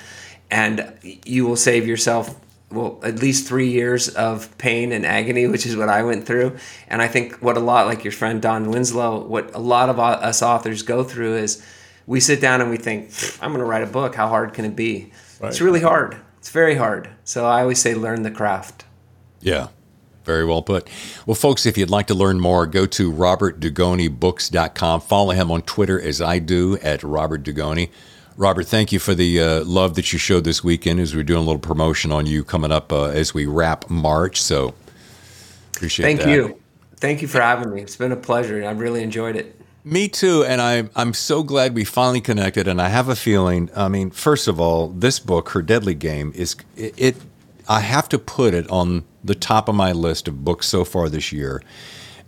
and 0.49 0.93
you 1.25 1.45
will 1.45 1.55
save 1.55 1.87
yourself 1.87 2.35
well 2.69 2.99
at 3.03 3.19
least 3.19 3.47
three 3.47 3.69
years 3.69 4.09
of 4.09 4.57
pain 4.57 4.91
and 4.91 5.05
agony, 5.05 5.47
which 5.53 5.65
is 5.65 5.77
what 5.77 5.89
I 5.89 6.03
went 6.03 6.25
through. 6.25 6.57
And 6.89 7.01
I 7.01 7.07
think 7.07 7.35
what 7.35 7.55
a 7.55 7.61
lot 7.61 7.85
like 7.85 8.03
your 8.03 8.11
friend 8.11 8.41
Don 8.41 8.71
Winslow, 8.71 9.25
what 9.25 9.55
a 9.55 9.59
lot 9.59 9.89
of 9.89 9.99
us 9.99 10.41
authors 10.41 10.81
go 10.81 11.03
through 11.03 11.37
is 11.37 11.65
we 12.07 12.19
sit 12.19 12.41
down 12.41 12.61
and 12.61 12.69
we 12.69 12.77
think, 12.77 13.11
I'm 13.41 13.51
going 13.51 13.59
to 13.59 13.65
write 13.65 13.83
a 13.83 13.87
book. 13.87 14.15
How 14.15 14.27
hard 14.27 14.53
can 14.53 14.65
it 14.65 14.75
be? 14.75 15.11
Right. 15.39 15.49
It's 15.49 15.61
really 15.61 15.81
hard. 15.81 16.17
It's 16.41 16.49
very 16.49 16.73
hard. 16.73 17.07
So 17.23 17.45
I 17.45 17.61
always 17.61 17.79
say 17.79 17.93
learn 17.93 18.23
the 18.23 18.31
craft. 18.31 18.85
Yeah. 19.41 19.67
Very 20.23 20.43
well 20.43 20.63
put. 20.63 20.89
Well, 21.27 21.35
folks, 21.35 21.67
if 21.67 21.77
you'd 21.77 21.91
like 21.91 22.07
to 22.07 22.15
learn 22.15 22.39
more, 22.39 22.65
go 22.65 22.87
to 22.87 23.11
robertdugonibooks.com. 23.11 25.01
Follow 25.01 25.33
him 25.33 25.51
on 25.51 25.61
Twitter 25.61 26.01
as 26.01 26.19
I 26.19 26.39
do 26.39 26.79
at 26.79 27.03
Robert 27.03 27.43
Dugoni. 27.43 27.91
Robert, 28.37 28.65
thank 28.65 28.91
you 28.91 28.97
for 28.97 29.13
the 29.13 29.39
uh, 29.39 29.63
love 29.65 29.93
that 29.93 30.11
you 30.11 30.17
showed 30.17 30.43
this 30.43 30.63
weekend 30.63 30.99
as 30.99 31.15
we're 31.15 31.21
doing 31.21 31.43
a 31.43 31.45
little 31.45 31.59
promotion 31.59 32.11
on 32.11 32.25
you 32.25 32.43
coming 32.43 32.71
up 32.71 32.91
uh, 32.91 33.09
as 33.09 33.35
we 33.35 33.45
wrap 33.45 33.87
March. 33.87 34.41
So 34.41 34.73
appreciate 35.75 36.05
thank 36.05 36.21
that. 36.21 36.25
Thank 36.25 36.35
you. 36.35 36.61
Thank 36.95 37.21
you 37.21 37.27
for 37.27 37.39
having 37.39 37.71
me. 37.71 37.83
It's 37.83 37.95
been 37.95 38.11
a 38.11 38.15
pleasure. 38.15 38.57
And 38.57 38.65
I've 38.65 38.79
really 38.79 39.03
enjoyed 39.03 39.35
it. 39.35 39.60
Me 39.83 40.07
too, 40.07 40.43
and 40.43 40.61
I'm 40.61 40.91
I'm 40.95 41.13
so 41.13 41.41
glad 41.41 41.73
we 41.73 41.83
finally 41.83 42.21
connected. 42.21 42.67
And 42.67 42.81
I 42.81 42.89
have 42.89 43.09
a 43.09 43.15
feeling. 43.15 43.69
I 43.75 43.87
mean, 43.87 44.11
first 44.11 44.47
of 44.47 44.59
all, 44.59 44.89
this 44.89 45.19
book, 45.19 45.49
Her 45.49 45.61
Deadly 45.61 45.95
Game, 45.95 46.31
is 46.35 46.55
it, 46.75 46.93
it. 46.97 47.15
I 47.67 47.79
have 47.79 48.07
to 48.09 48.19
put 48.19 48.53
it 48.53 48.69
on 48.69 49.05
the 49.23 49.35
top 49.35 49.69
of 49.69 49.75
my 49.75 49.91
list 49.91 50.27
of 50.27 50.43
books 50.43 50.67
so 50.67 50.83
far 50.83 51.09
this 51.09 51.31
year 51.31 51.61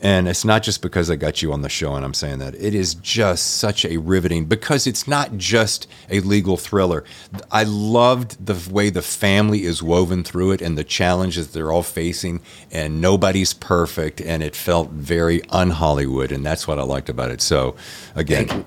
and 0.03 0.27
it's 0.27 0.43
not 0.43 0.63
just 0.63 0.81
because 0.81 1.09
I 1.09 1.15
got 1.15 1.41
you 1.41 1.53
on 1.53 1.61
the 1.61 1.69
show 1.69 1.95
and 1.95 2.03
I'm 2.03 2.13
saying 2.13 2.39
that. 2.39 2.55
It 2.55 2.75
is 2.75 2.93
just 2.95 3.55
such 3.55 3.85
a 3.85 3.97
riveting 3.97 4.45
because 4.45 4.85
it's 4.85 5.07
not 5.07 5.37
just 5.37 5.87
a 6.09 6.19
legal 6.19 6.57
thriller. 6.57 7.05
I 7.49 7.63
loved 7.63 8.45
the 8.45 8.69
way 8.69 8.89
the 8.89 9.01
family 9.01 9.63
is 9.63 9.81
woven 9.81 10.25
through 10.25 10.51
it 10.51 10.61
and 10.61 10.77
the 10.77 10.83
challenges 10.83 11.53
they're 11.53 11.71
all 11.71 11.83
facing, 11.83 12.41
and 12.69 12.99
nobody's 12.99 13.53
perfect. 13.53 14.19
And 14.19 14.43
it 14.43 14.57
felt 14.57 14.89
very 14.89 15.41
un 15.49 15.69
Hollywood. 15.69 16.33
And 16.33 16.45
that's 16.45 16.67
what 16.67 16.79
I 16.79 16.83
liked 16.83 17.07
about 17.07 17.31
it. 17.31 17.39
So, 17.39 17.77
again, 18.13 18.65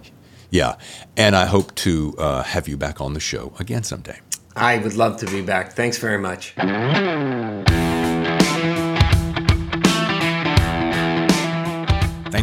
yeah. 0.51 0.76
And 1.18 1.37
I 1.37 1.45
hope 1.45 1.74
to 1.76 2.14
uh, 2.18 2.43
have 2.45 2.66
you 2.66 2.78
back 2.78 3.03
on 3.03 3.12
the 3.12 3.20
show 3.20 3.53
again 3.59 3.82
someday. 3.82 4.18
I 4.57 4.78
would 4.78 4.95
love 4.95 5.18
to 5.18 5.26
be 5.26 5.43
back. 5.43 5.74
Thanks 5.74 5.99
very 5.99 6.18
much. 6.18 6.55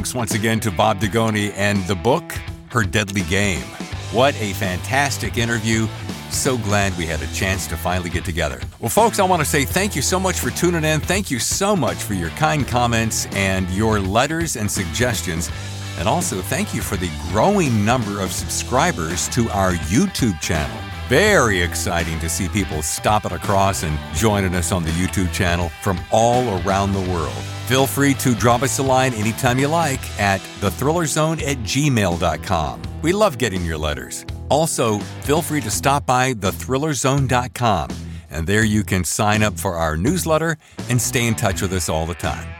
Thanks 0.03 0.13
once 0.13 0.33
again 0.33 0.59
to 0.59 0.69
Bob 0.69 0.99
Dugoni 0.99 1.53
and 1.55 1.81
the 1.85 1.95
book, 1.95 2.33
Her 2.71 2.83
Deadly 2.83 3.21
Game. 3.21 3.63
What 4.11 4.35
a 4.35 4.51
fantastic 4.51 5.37
interview. 5.37 5.87
So 6.29 6.57
glad 6.57 6.97
we 6.97 7.05
had 7.05 7.21
a 7.21 7.27
chance 7.27 7.67
to 7.67 7.77
finally 7.77 8.09
get 8.09 8.25
together. 8.25 8.59
Well, 8.81 8.89
folks, 8.89 9.19
I 9.19 9.23
want 9.23 9.41
to 9.41 9.45
say 9.45 9.63
thank 9.63 9.95
you 9.95 10.01
so 10.01 10.19
much 10.19 10.41
for 10.41 10.49
tuning 10.49 10.83
in. 10.83 10.99
Thank 10.99 11.31
you 11.31 11.39
so 11.39 11.73
much 11.73 11.95
for 11.95 12.15
your 12.15 12.31
kind 12.31 12.67
comments 12.67 13.27
and 13.27 13.69
your 13.69 14.01
letters 14.01 14.57
and 14.57 14.69
suggestions. 14.69 15.49
And 15.97 16.09
also, 16.09 16.41
thank 16.41 16.73
you 16.73 16.81
for 16.81 16.97
the 16.97 17.09
growing 17.29 17.85
number 17.85 18.19
of 18.19 18.33
subscribers 18.33 19.29
to 19.29 19.49
our 19.51 19.71
YouTube 19.71 20.37
channel. 20.41 20.92
Very 21.13 21.61
exciting 21.61 22.17
to 22.21 22.27
see 22.27 22.47
people 22.47 22.81
stopping 22.81 23.33
across 23.33 23.83
and 23.83 23.99
joining 24.15 24.55
us 24.55 24.71
on 24.71 24.81
the 24.81 24.89
YouTube 24.89 25.31
channel 25.31 25.69
from 25.83 25.99
all 26.11 26.59
around 26.61 26.91
the 26.91 27.07
world. 27.11 27.43
Feel 27.67 27.85
free 27.85 28.15
to 28.15 28.33
drop 28.33 28.63
us 28.63 28.79
a 28.79 28.81
line 28.81 29.13
anytime 29.13 29.59
you 29.59 29.67
like 29.67 30.01
at 30.19 30.41
thethrillerzone 30.59 31.39
at 31.43 31.57
gmail.com. 31.57 32.81
We 33.03 33.13
love 33.13 33.37
getting 33.37 33.63
your 33.63 33.77
letters. 33.77 34.25
Also, 34.49 34.97
feel 35.21 35.43
free 35.43 35.61
to 35.61 35.69
stop 35.69 36.07
by 36.07 36.33
thethrillerzone.com, 36.33 37.89
and 38.31 38.47
there 38.47 38.63
you 38.63 38.83
can 38.83 39.03
sign 39.03 39.43
up 39.43 39.59
for 39.59 39.75
our 39.75 39.95
newsletter 39.95 40.57
and 40.89 40.99
stay 40.99 41.27
in 41.27 41.35
touch 41.35 41.61
with 41.61 41.73
us 41.73 41.89
all 41.89 42.07
the 42.07 42.15
time. 42.15 42.51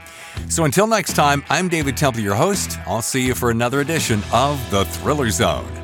So 0.48 0.64
until 0.64 0.86
next 0.86 1.14
time, 1.14 1.42
I'm 1.50 1.68
David 1.68 1.96
Temple, 1.96 2.22
your 2.22 2.36
host. 2.36 2.78
I'll 2.86 3.02
see 3.02 3.26
you 3.26 3.34
for 3.34 3.50
another 3.50 3.80
edition 3.80 4.22
of 4.32 4.60
The 4.70 4.84
Thriller 4.84 5.30
Zone. 5.30 5.83